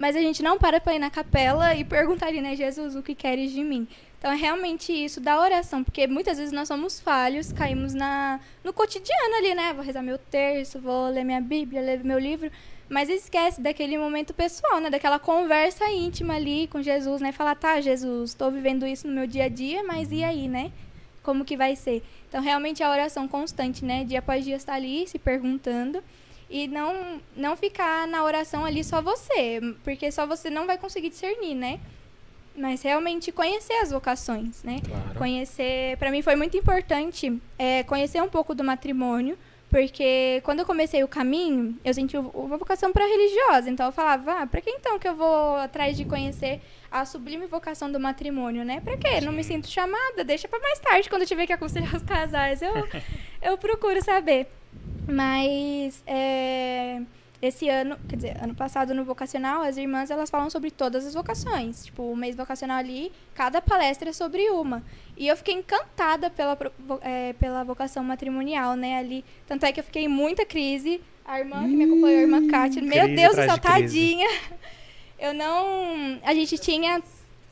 [0.00, 2.56] Mas a gente não para pra ir na capela e perguntar ali, né?
[2.56, 3.86] Jesus, o que queres de mim?
[4.18, 5.84] Então é realmente isso da oração.
[5.84, 9.74] Porque muitas vezes nós somos falhos, caímos na, no cotidiano ali, né?
[9.74, 12.50] Vou rezar meu terço, vou ler minha Bíblia, ler meu livro.
[12.88, 14.88] Mas esquece daquele momento pessoal, né?
[14.88, 17.30] Daquela conversa íntima ali com Jesus, né?
[17.30, 20.72] Falar, tá, Jesus, estou vivendo isso no meu dia a dia, mas e aí, né?
[21.22, 22.02] Como que vai ser?
[22.26, 24.02] Então, realmente, a oração constante, né?
[24.04, 26.02] Dia após dia estar ali se perguntando.
[26.50, 31.08] E não, não ficar na oração ali só você, porque só você não vai conseguir
[31.08, 31.78] discernir, né?
[32.56, 34.80] Mas realmente conhecer as vocações, né?
[34.84, 35.14] Claro.
[35.16, 39.38] Conhecer, para mim foi muito importante é, conhecer um pouco do matrimônio,
[39.70, 44.42] porque quando eu comecei o caminho, eu senti uma vocação para religiosa, então eu falava,
[44.42, 46.60] ah, para que então que eu vou atrás de conhecer
[46.90, 48.80] a sublime vocação do matrimônio, né?
[48.80, 49.20] Para quê?
[49.20, 52.60] Não me sinto chamada, deixa para mais tarde, quando eu tiver que aconselhar os casais,
[52.62, 52.72] eu
[53.40, 54.48] eu procuro saber.
[55.06, 57.00] Mas é,
[57.42, 61.14] esse ano, quer dizer, ano passado no vocacional, as irmãs elas falam sobre todas as
[61.14, 61.86] vocações.
[61.86, 64.82] Tipo, o mês vocacional ali, cada palestra é sobre uma.
[65.16, 66.56] E eu fiquei encantada pela,
[67.00, 68.98] é, pela vocação matrimonial, né?
[68.98, 69.24] Ali.
[69.46, 71.00] Tanto é que eu fiquei em muita crise.
[71.24, 74.16] A irmã que me acompanhou, a irmã Kátia, meu Deus do céu, crise.
[75.20, 76.18] Eu não.
[76.24, 77.02] A gente tinha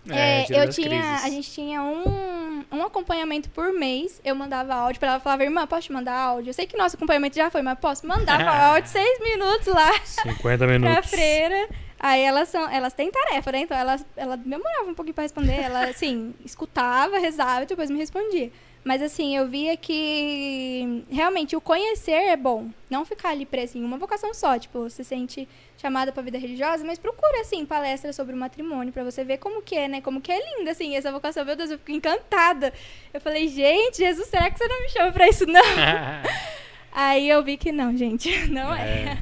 [0.08, 1.24] É, é, eu tinha, crises.
[1.24, 4.20] a gente tinha um, um acompanhamento por mês.
[4.24, 6.50] Eu mandava áudio pra ela, falava, irmã, posso te mandar áudio?
[6.50, 8.06] Eu sei que nosso acompanhamento já foi, mas posso?
[8.06, 11.10] Mandava áudio seis minutos lá 50 pra minutos.
[11.10, 11.68] freira.
[12.00, 13.58] Aí elas são, elas têm tarefa, né?
[13.58, 15.60] Então elas, ela demorava um pouquinho pra responder.
[15.60, 18.50] Ela, assim, escutava, rezava e depois me respondia.
[18.88, 22.70] Mas assim, eu via que realmente o conhecer é bom.
[22.88, 24.58] Não ficar ali preso em uma vocação só.
[24.58, 25.46] Tipo, você se sente
[25.76, 29.60] chamada pra vida religiosa, mas procura, assim, palestras sobre o matrimônio pra você ver como
[29.60, 30.00] que é, né?
[30.00, 31.44] Como que é linda, assim, essa vocação.
[31.44, 32.72] Meu Deus, eu fico encantada.
[33.12, 35.60] Eu falei, gente, Jesus, será que você não me chama pra isso, não?
[36.90, 38.30] Aí eu vi que não, gente.
[38.48, 39.02] Não é.
[39.02, 39.18] É.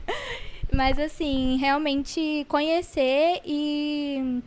[0.73, 4.41] Mas assim, realmente conhecer e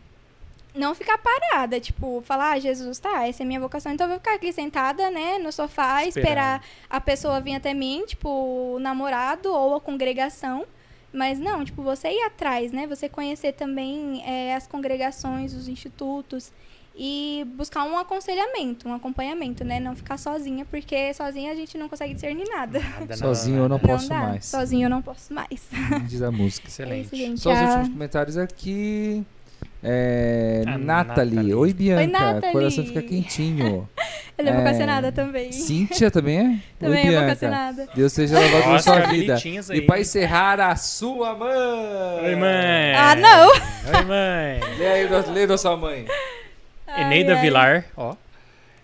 [0.80, 4.10] não ficar parada, tipo, falar, ah, Jesus, tá, essa é a minha vocação, então eu
[4.10, 6.26] vou ficar aqui sentada, né, no sofá, Esperando.
[6.26, 10.64] esperar a pessoa vir até mim, tipo, o namorado ou a congregação.
[11.12, 12.86] Mas não, tipo, você ir atrás, né?
[12.86, 16.52] Você conhecer também é, as congregações, os institutos
[16.94, 19.80] e buscar um aconselhamento, um acompanhamento, né?
[19.80, 22.78] Não ficar sozinha, porque sozinha a gente não consegue discernir nada.
[23.00, 24.20] Nada, Sozinho eu não Não posso dá.
[24.20, 24.46] mais.
[24.46, 25.68] Sozinho eu não posso mais.
[26.06, 26.68] Diz a música.
[26.68, 27.06] É Excelente.
[27.06, 27.40] isso, gente.
[27.40, 29.26] Só os últimos comentários aqui.
[29.82, 31.34] É, A Nathalie.
[31.36, 31.54] Nathalie.
[31.54, 32.06] Oi, Bianca.
[32.06, 32.52] Nathalie.
[32.52, 33.88] Coração fica quentinho.
[34.36, 35.52] Ela é É, vocacionada também.
[35.52, 36.56] Cíntia também é?
[36.80, 37.26] Também Oi, é Bianca.
[37.26, 37.88] vocacionada.
[37.94, 39.36] Deus seja louvado na sua vida.
[39.74, 42.24] E para encerrar, a sua mãe.
[42.24, 42.94] Oi, mãe.
[42.94, 43.48] Ah, não!
[43.50, 44.60] Oi, mãe.
[44.78, 46.06] Lê aí, do- lê da sua mãe.
[46.98, 47.42] Eneida Ai, ai.
[47.42, 48.14] Vilar, ó.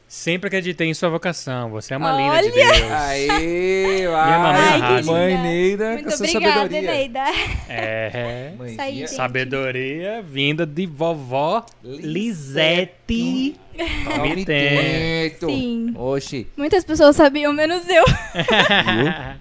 [0.08, 1.68] Sempre acreditei em sua vocação.
[1.70, 2.72] Você é uma linda de Olha!
[2.72, 2.92] Deus.
[2.92, 4.80] Aê, Minha mamãe vai.
[4.80, 5.12] arrasa.
[5.12, 5.38] mãe.
[5.42, 6.78] Neida, com Muito a sua obrigada, sabedoria.
[6.94, 7.20] Eneida.
[7.68, 8.52] É.
[8.58, 8.72] Mãezinha.
[8.72, 9.10] Isso aí, gente.
[9.10, 13.56] Sabedoria vinda de vovó Lisete.
[14.04, 15.46] Palmiteto.
[15.46, 15.92] Sim.
[15.96, 16.46] Oxi.
[16.56, 18.04] Muitas pessoas sabiam, menos eu.
[18.06, 19.36] Viu?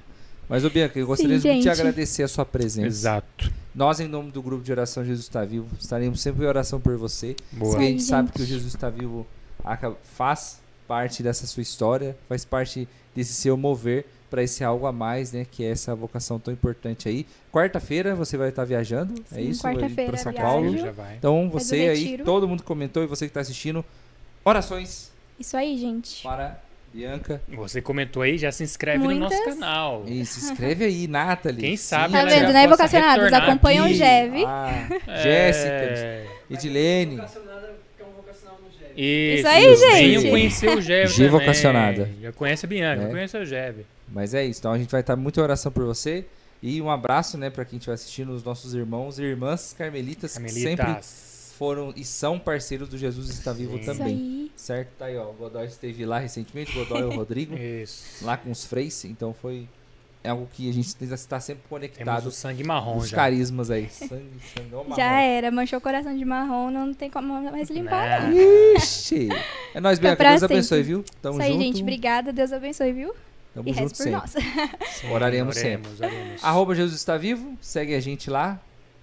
[0.50, 1.70] Mas, ô Bianca, eu gostaria Sim, de te gente.
[1.70, 2.88] agradecer a sua presença.
[2.88, 3.52] Exato.
[3.74, 6.96] Nós, em nome do grupo de oração Jesus está Vivo, estaremos sempre em oração por
[6.98, 7.36] você.
[7.52, 7.72] Boa.
[7.72, 8.36] Porque a gente sabe gente.
[8.38, 9.28] que o Jesus está Vivo
[10.04, 15.32] faz parte dessa sua história, faz parte desse seu mover para esse algo a mais,
[15.32, 15.46] né?
[15.50, 17.26] Que é essa vocação tão importante aí.
[17.52, 19.64] Quarta-feira você vai estar viajando, é Sim, isso?
[19.64, 20.34] Vai quarta-feira para São.
[20.34, 20.78] Paulo.
[20.78, 21.16] Já vai.
[21.16, 23.84] Então você aí, todo mundo comentou e você que está assistindo,
[24.44, 26.22] orações Isso aí, gente.
[26.24, 26.60] para
[26.94, 27.42] Bianca.
[27.50, 29.30] Você comentou aí, já se inscreve no Muitas.
[29.32, 30.04] nosso canal.
[30.08, 31.62] E se inscreve aí, Nathalie.
[31.62, 31.84] Quem Sim.
[31.84, 32.70] sabe Tá ela vendo, né, retornar
[33.44, 33.94] Acompanham o.
[33.94, 34.46] Geve.
[34.46, 37.16] Ah, É, Jéssica, Edilene.
[37.18, 38.85] Vocacionada, que é um vocacional no GEV.
[38.96, 40.32] Isso, Isso aí, Venham gente.
[40.32, 42.10] conhecer o Geve G vocacionada.
[42.22, 43.08] Já conhece a Bianca, É.
[43.10, 43.86] conhece o Geve.
[44.08, 44.60] Mas é isso.
[44.60, 46.26] Então a gente vai estar muito em oração por você.
[46.64, 50.50] E um abraço, né, pra quem estiver assistindo, os nossos irmãos e irmãs carmelitas, que
[50.50, 51.54] sempre Carmelitas.
[51.58, 53.80] foram e são parceiros do Jesus Está Vivo Sim.
[53.82, 54.16] Isso também.
[54.16, 54.52] aí.
[54.56, 54.90] Certo?
[54.98, 55.30] Tá aí, ó.
[55.30, 58.24] O Godoy esteve lá recentemente, o Godoy e o Rodrigo, Isso.
[58.26, 59.04] lá com os freis.
[59.06, 59.68] Então foi
[60.30, 62.28] algo que a gente está sempre Temos conectado.
[62.28, 63.16] o sangue marrom Os já.
[63.18, 63.88] carismas aí.
[63.92, 64.12] Sangue,
[64.56, 64.96] sangue, marrom.
[64.96, 68.22] Já era, manchou o coração de marrom, não tem como mais limpar.
[68.22, 68.30] Né?
[68.30, 68.78] não.
[68.78, 69.30] Ixi.
[69.74, 70.24] É nóis, Bianca.
[70.24, 70.84] Deus abençoe, sempre.
[70.84, 71.04] viu?
[71.22, 71.64] Tamo Isso aí, junto.
[71.64, 71.82] gente.
[71.82, 72.34] Obrigada.
[72.34, 73.14] Deus abençoe, viu?
[73.54, 74.12] Tamo e junto sempre.
[74.12, 74.32] nós.
[74.92, 76.44] Sim, Oraremos oremos, oremos.
[76.44, 78.60] Arroba Jesus Está Vivo, segue a gente lá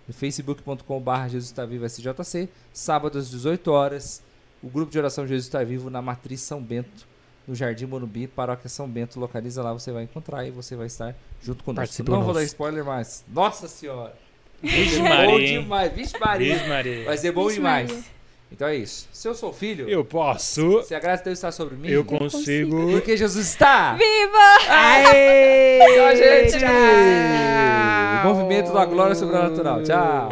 [0.06, 4.22] no facebook.com.br Jesus Está Vivo SJC, sábado às 18 horas,
[4.62, 7.06] o grupo de oração Jesus Está Vivo na Matriz São Bento,
[7.46, 11.14] no Jardim Morumbi, Paróquia São Bento, localiza lá, você vai encontrar e você vai estar
[11.42, 11.80] junto conosco.
[11.82, 14.14] Participa Não vou dar spoiler, mas nossa senhora,
[14.62, 15.62] Vixe bom Maria, hein?
[15.62, 17.04] demais, vixe Maria, Vixe Maria.
[17.04, 17.90] vai ser bom Vixe demais.
[17.90, 18.04] Maria.
[18.52, 20.82] Então é isso, se eu sou filho, Eu posso.
[20.82, 22.90] se a graça de Deus está sobre mim, Eu consigo.
[22.92, 23.94] porque Jesus está...
[23.94, 24.68] Viva!
[24.68, 25.78] Aê!
[25.78, 26.58] Tchau, gente!
[26.60, 28.34] Tchau!
[28.34, 29.82] Movimento da glória sobrenatural.
[29.82, 30.28] Tchau!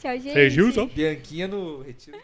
[0.00, 0.94] Tchau, gente.
[0.94, 2.16] Bianquinha no retiro.